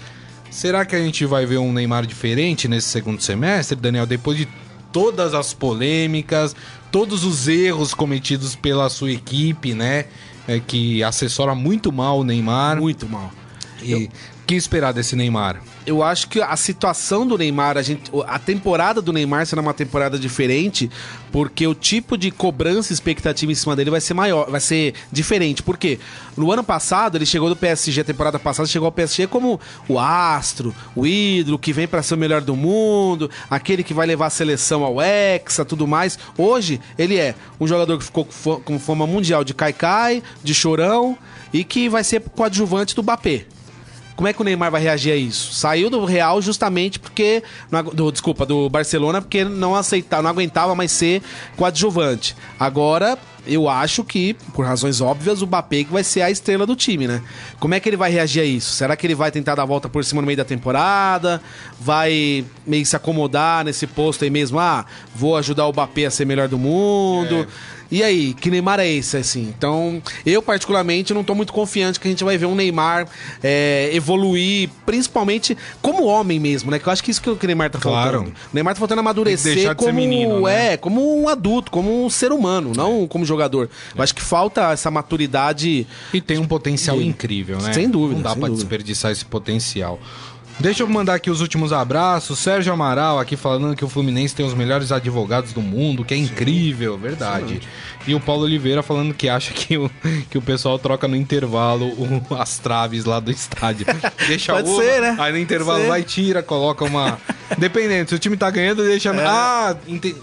Será 0.49 0.85
que 0.85 0.95
a 0.95 0.99
gente 0.99 1.25
vai 1.25 1.45
ver 1.45 1.57
um 1.57 1.71
Neymar 1.71 2.05
diferente 2.05 2.67
nesse 2.67 2.89
segundo 2.89 3.21
semestre, 3.21 3.75
Daniel, 3.75 4.05
depois 4.05 4.37
de 4.37 4.47
todas 4.91 5.33
as 5.33 5.53
polêmicas, 5.53 6.53
todos 6.91 7.23
os 7.23 7.47
erros 7.47 7.93
cometidos 7.93 8.55
pela 8.55 8.89
sua 8.89 9.11
equipe, 9.11 9.73
né, 9.73 10.05
é, 10.47 10.59
que 10.59 11.01
assessora 11.03 11.55
muito 11.55 11.91
mal 11.91 12.19
o 12.19 12.23
Neymar? 12.23 12.77
Muito 12.77 13.07
mal. 13.07 13.31
E 13.81 13.95
o 13.95 14.09
que 14.45 14.55
esperar 14.55 14.93
desse 14.93 15.15
Neymar? 15.15 15.61
eu 15.85 16.03
acho 16.03 16.27
que 16.27 16.41
a 16.41 16.55
situação 16.55 17.25
do 17.25 17.37
Neymar, 17.37 17.77
a, 17.77 17.81
gente, 17.81 18.11
a 18.27 18.37
temporada 18.37 19.01
do 19.01 19.11
Neymar 19.11 19.45
será 19.45 19.61
uma 19.61 19.73
temporada 19.73 20.17
diferente, 20.17 20.89
porque 21.31 21.65
o 21.65 21.73
tipo 21.73 22.17
de 22.17 22.29
cobrança 22.29 22.91
e 22.91 22.95
expectativa 22.95 23.51
em 23.51 23.55
cima 23.55 23.75
dele 23.75 23.89
vai 23.89 24.01
ser 24.01 24.13
maior, 24.13 24.49
vai 24.49 24.61
ser 24.61 24.93
diferente. 25.11 25.63
Por 25.63 25.77
quê? 25.77 25.99
No 26.37 26.51
ano 26.51 26.63
passado, 26.63 27.17
ele 27.17 27.25
chegou 27.25 27.49
do 27.49 27.55
PSG, 27.55 28.01
a 28.01 28.03
temporada 28.03 28.37
passada, 28.37 28.67
chegou 28.67 28.85
ao 28.85 28.91
PSG 28.91 29.27
como 29.27 29.59
o 29.87 29.97
astro, 29.97 30.73
o 30.95 31.07
ídolo, 31.07 31.57
que 31.57 31.73
vem 31.73 31.87
para 31.87 32.03
ser 32.03 32.13
o 32.13 32.17
melhor 32.17 32.41
do 32.41 32.55
mundo, 32.55 33.29
aquele 33.49 33.83
que 33.83 33.93
vai 33.93 34.05
levar 34.05 34.27
a 34.27 34.31
seleção 34.31 34.83
ao 34.83 35.01
Hexa, 35.01 35.65
tudo 35.65 35.87
mais. 35.87 36.19
Hoje, 36.37 36.79
ele 36.97 37.17
é 37.17 37.33
um 37.59 37.67
jogador 37.67 37.97
que 37.97 38.05
ficou 38.05 38.27
com 38.63 38.79
fama 38.79 39.07
mundial 39.07 39.43
de 39.43 39.53
caicai, 39.53 40.21
de 40.43 40.53
chorão, 40.53 41.17
e 41.51 41.63
que 41.63 41.89
vai 41.89 42.03
ser 42.03 42.21
coadjuvante 42.21 42.95
do 42.95 43.01
Mbappé. 43.01 43.45
Como 44.21 44.27
é 44.27 44.33
que 44.33 44.39
o 44.39 44.43
Neymar 44.43 44.69
vai 44.69 44.79
reagir 44.79 45.11
a 45.11 45.15
isso? 45.15 45.51
Saiu 45.55 45.89
do 45.89 46.05
Real 46.05 46.39
justamente 46.43 46.99
porque. 46.99 47.41
do- 47.95 48.11
desculpa, 48.11 48.45
do 48.45 48.69
Barcelona, 48.69 49.19
porque 49.19 49.43
não 49.43 49.73
aceitava, 49.75 50.21
não 50.21 50.29
aguentava 50.29 50.75
mais 50.75 50.91
ser 50.91 51.23
coadjuvante. 51.57 52.35
Agora, 52.59 53.17
eu 53.47 53.67
acho 53.67 54.03
que, 54.03 54.35
por 54.53 54.63
razões 54.63 55.01
óbvias, 55.01 55.41
o 55.41 55.47
Mbappé 55.47 55.85
que 55.85 55.91
vai 55.91 56.03
ser 56.03 56.21
a 56.21 56.29
estrela 56.29 56.67
do 56.67 56.75
time, 56.75 57.07
né? 57.07 57.19
Como 57.59 57.73
é 57.73 57.79
que 57.79 57.89
ele 57.89 57.97
vai 57.97 58.11
reagir 58.11 58.41
a 58.41 58.45
isso? 58.45 58.73
Será 58.73 58.95
que 58.95 59.07
ele 59.07 59.15
vai 59.15 59.31
tentar 59.31 59.55
dar 59.55 59.63
a 59.63 59.65
volta 59.65 59.89
por 59.89 60.05
cima 60.05 60.21
no 60.21 60.27
meio 60.27 60.37
da 60.37 60.45
temporada? 60.45 61.41
Vai 61.79 62.45
meio 62.67 62.85
se 62.85 62.95
acomodar 62.95 63.65
nesse 63.65 63.87
posto 63.87 64.23
aí 64.23 64.29
mesmo? 64.29 64.59
Ah, 64.59 64.85
vou 65.15 65.35
ajudar 65.35 65.65
o 65.65 65.71
Mbappé 65.71 66.05
a 66.05 66.11
ser 66.11 66.25
melhor 66.25 66.47
do 66.47 66.59
mundo. 66.59 67.47
E 67.91 68.01
aí, 68.01 68.33
que 68.33 68.49
Neymar 68.49 68.79
é 68.79 68.87
esse, 68.87 69.17
assim? 69.17 69.41
Então, 69.55 70.01
eu 70.25 70.41
particularmente 70.41 71.13
não 71.13 71.23
tô 71.25 71.35
muito 71.35 71.51
confiante 71.51 71.99
que 71.99 72.07
a 72.07 72.11
gente 72.11 72.23
vai 72.23 72.37
ver 72.37 72.45
um 72.45 72.55
Neymar 72.55 73.05
é, 73.43 73.89
evoluir, 73.93 74.69
principalmente 74.85 75.57
como 75.81 76.05
homem 76.05 76.39
mesmo, 76.39 76.71
né? 76.71 76.79
Que 76.79 76.87
eu 76.87 76.93
acho 76.93 77.03
que 77.03 77.11
isso 77.11 77.21
que 77.21 77.29
o 77.29 77.37
Neymar 77.43 77.69
tá 77.69 77.79
Claro. 77.79 78.19
faltando. 78.19 78.29
O 78.31 78.53
Neymar 78.53 78.73
tá 78.73 78.79
faltando 78.79 78.99
que 79.01 79.05
amadurecer 79.07 79.75
como, 79.75 79.91
menino, 79.93 80.41
né? 80.43 80.73
é, 80.73 80.77
como 80.77 81.21
um 81.21 81.27
adulto, 81.27 81.69
como 81.69 82.05
um 82.05 82.09
ser 82.09 82.31
humano, 82.31 82.71
não 82.75 83.05
como 83.07 83.25
jogador. 83.25 83.69
Eu 83.95 84.01
acho 84.01 84.15
que 84.15 84.21
falta 84.21 84.71
essa 84.71 84.89
maturidade. 84.89 85.85
E 86.13 86.21
tem 86.21 86.37
um 86.37 86.47
potencial 86.47 86.97
Sim. 86.97 87.07
incrível, 87.07 87.57
né? 87.59 87.73
Sem 87.73 87.89
dúvida, 87.89 88.15
Não 88.15 88.21
dá 88.23 88.33
dúvida. 88.33 88.55
desperdiçar 88.55 89.11
esse 89.11 89.25
potencial. 89.25 89.99
Deixa 90.61 90.83
eu 90.83 90.87
mandar 90.87 91.15
aqui 91.15 91.31
os 91.31 91.41
últimos 91.41 91.73
abraços. 91.73 92.37
Sérgio 92.37 92.71
Amaral 92.71 93.17
aqui 93.19 93.35
falando 93.35 93.75
que 93.75 93.83
o 93.83 93.89
Fluminense 93.89 94.35
tem 94.35 94.45
os 94.45 94.53
melhores 94.53 94.91
advogados 94.91 95.53
do 95.53 95.61
mundo, 95.61 96.05
que 96.05 96.13
é 96.13 96.17
incrível, 96.17 96.97
verdade. 96.97 97.59
E 98.05 98.13
o 98.13 98.19
Paulo 98.19 98.43
Oliveira 98.43 98.83
falando 98.83 99.11
que 99.13 99.27
acha 99.27 99.51
que 99.53 99.75
o, 99.77 99.89
que 100.29 100.37
o 100.37 100.41
pessoal 100.41 100.77
troca 100.77 101.07
no 101.07 101.15
intervalo 101.15 101.87
o- 101.87 102.35
as 102.35 102.59
traves 102.59 103.05
lá 103.05 103.19
do 103.19 103.31
estádio. 103.31 103.87
Deixa 104.27 104.53
Pode 104.53 104.69
uma, 104.69 104.83
ser, 104.83 105.01
né? 105.01 105.15
Aí 105.19 105.31
no 105.31 105.39
intervalo 105.39 105.87
vai, 105.87 106.03
tira, 106.03 106.43
coloca 106.43 106.85
uma. 106.85 107.17
Dependendo, 107.57 108.09
se 108.09 108.15
o 108.15 108.19
time 108.19 108.37
tá 108.37 108.49
ganhando, 108.49 108.83
deixa. 108.83 109.09
É. 109.09 109.25
Ah, 109.25 109.75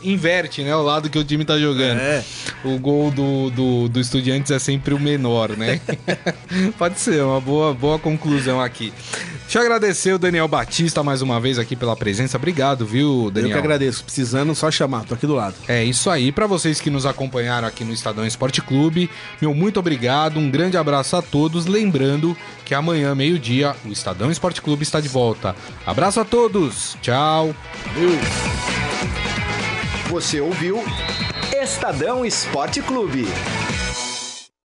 inverte, 0.02 0.62
né? 0.62 0.74
O 0.74 0.82
lado 0.82 1.10
que 1.10 1.18
o 1.18 1.24
time 1.24 1.44
tá 1.44 1.58
jogando. 1.58 1.98
É. 1.98 2.24
O 2.64 2.78
gol 2.78 3.10
do, 3.10 3.50
do, 3.50 3.88
do 3.88 4.00
Estudiantes 4.00 4.50
é 4.52 4.58
sempre 4.58 4.94
o 4.94 5.00
menor, 5.00 5.50
né? 5.56 5.80
Pode 6.78 6.98
ser, 7.00 7.22
uma 7.22 7.40
boa, 7.40 7.74
boa 7.74 7.98
conclusão 7.98 8.60
aqui. 8.60 8.92
Deixa 9.42 9.58
eu 9.60 9.62
agradecer 9.62 10.12
o 10.12 10.18
Daniel 10.28 10.46
Batista 10.46 11.02
mais 11.02 11.22
uma 11.22 11.40
vez 11.40 11.58
aqui 11.58 11.74
pela 11.74 11.96
presença. 11.96 12.36
Obrigado, 12.36 12.84
viu, 12.84 13.24
Eu 13.24 13.30
Daniel? 13.30 13.52
que 13.52 13.58
agradeço. 13.58 14.04
Precisando, 14.04 14.54
só 14.54 14.70
chamar. 14.70 15.04
Tô 15.06 15.14
aqui 15.14 15.26
do 15.26 15.34
lado. 15.34 15.54
É 15.66 15.82
isso 15.82 16.10
aí. 16.10 16.30
Pra 16.30 16.46
vocês 16.46 16.82
que 16.82 16.90
nos 16.90 17.06
acompanharam 17.06 17.66
aqui 17.66 17.82
no 17.82 17.94
Estadão 17.94 18.26
Esporte 18.26 18.60
Clube, 18.60 19.08
meu 19.40 19.54
muito 19.54 19.80
obrigado. 19.80 20.38
Um 20.38 20.50
grande 20.50 20.76
abraço 20.76 21.16
a 21.16 21.22
todos. 21.22 21.64
Lembrando 21.64 22.36
que 22.62 22.74
amanhã, 22.74 23.14
meio-dia, 23.14 23.74
o 23.86 23.88
Estadão 23.88 24.30
Esporte 24.30 24.60
Clube 24.60 24.82
está 24.82 25.00
de 25.00 25.08
volta. 25.08 25.56
Abraço 25.86 26.20
a 26.20 26.26
todos. 26.26 26.98
Tchau. 27.00 27.54
Você 30.10 30.42
ouviu 30.42 30.84
Estadão 31.58 32.22
Esporte 32.22 32.82
Clube. 32.82 33.26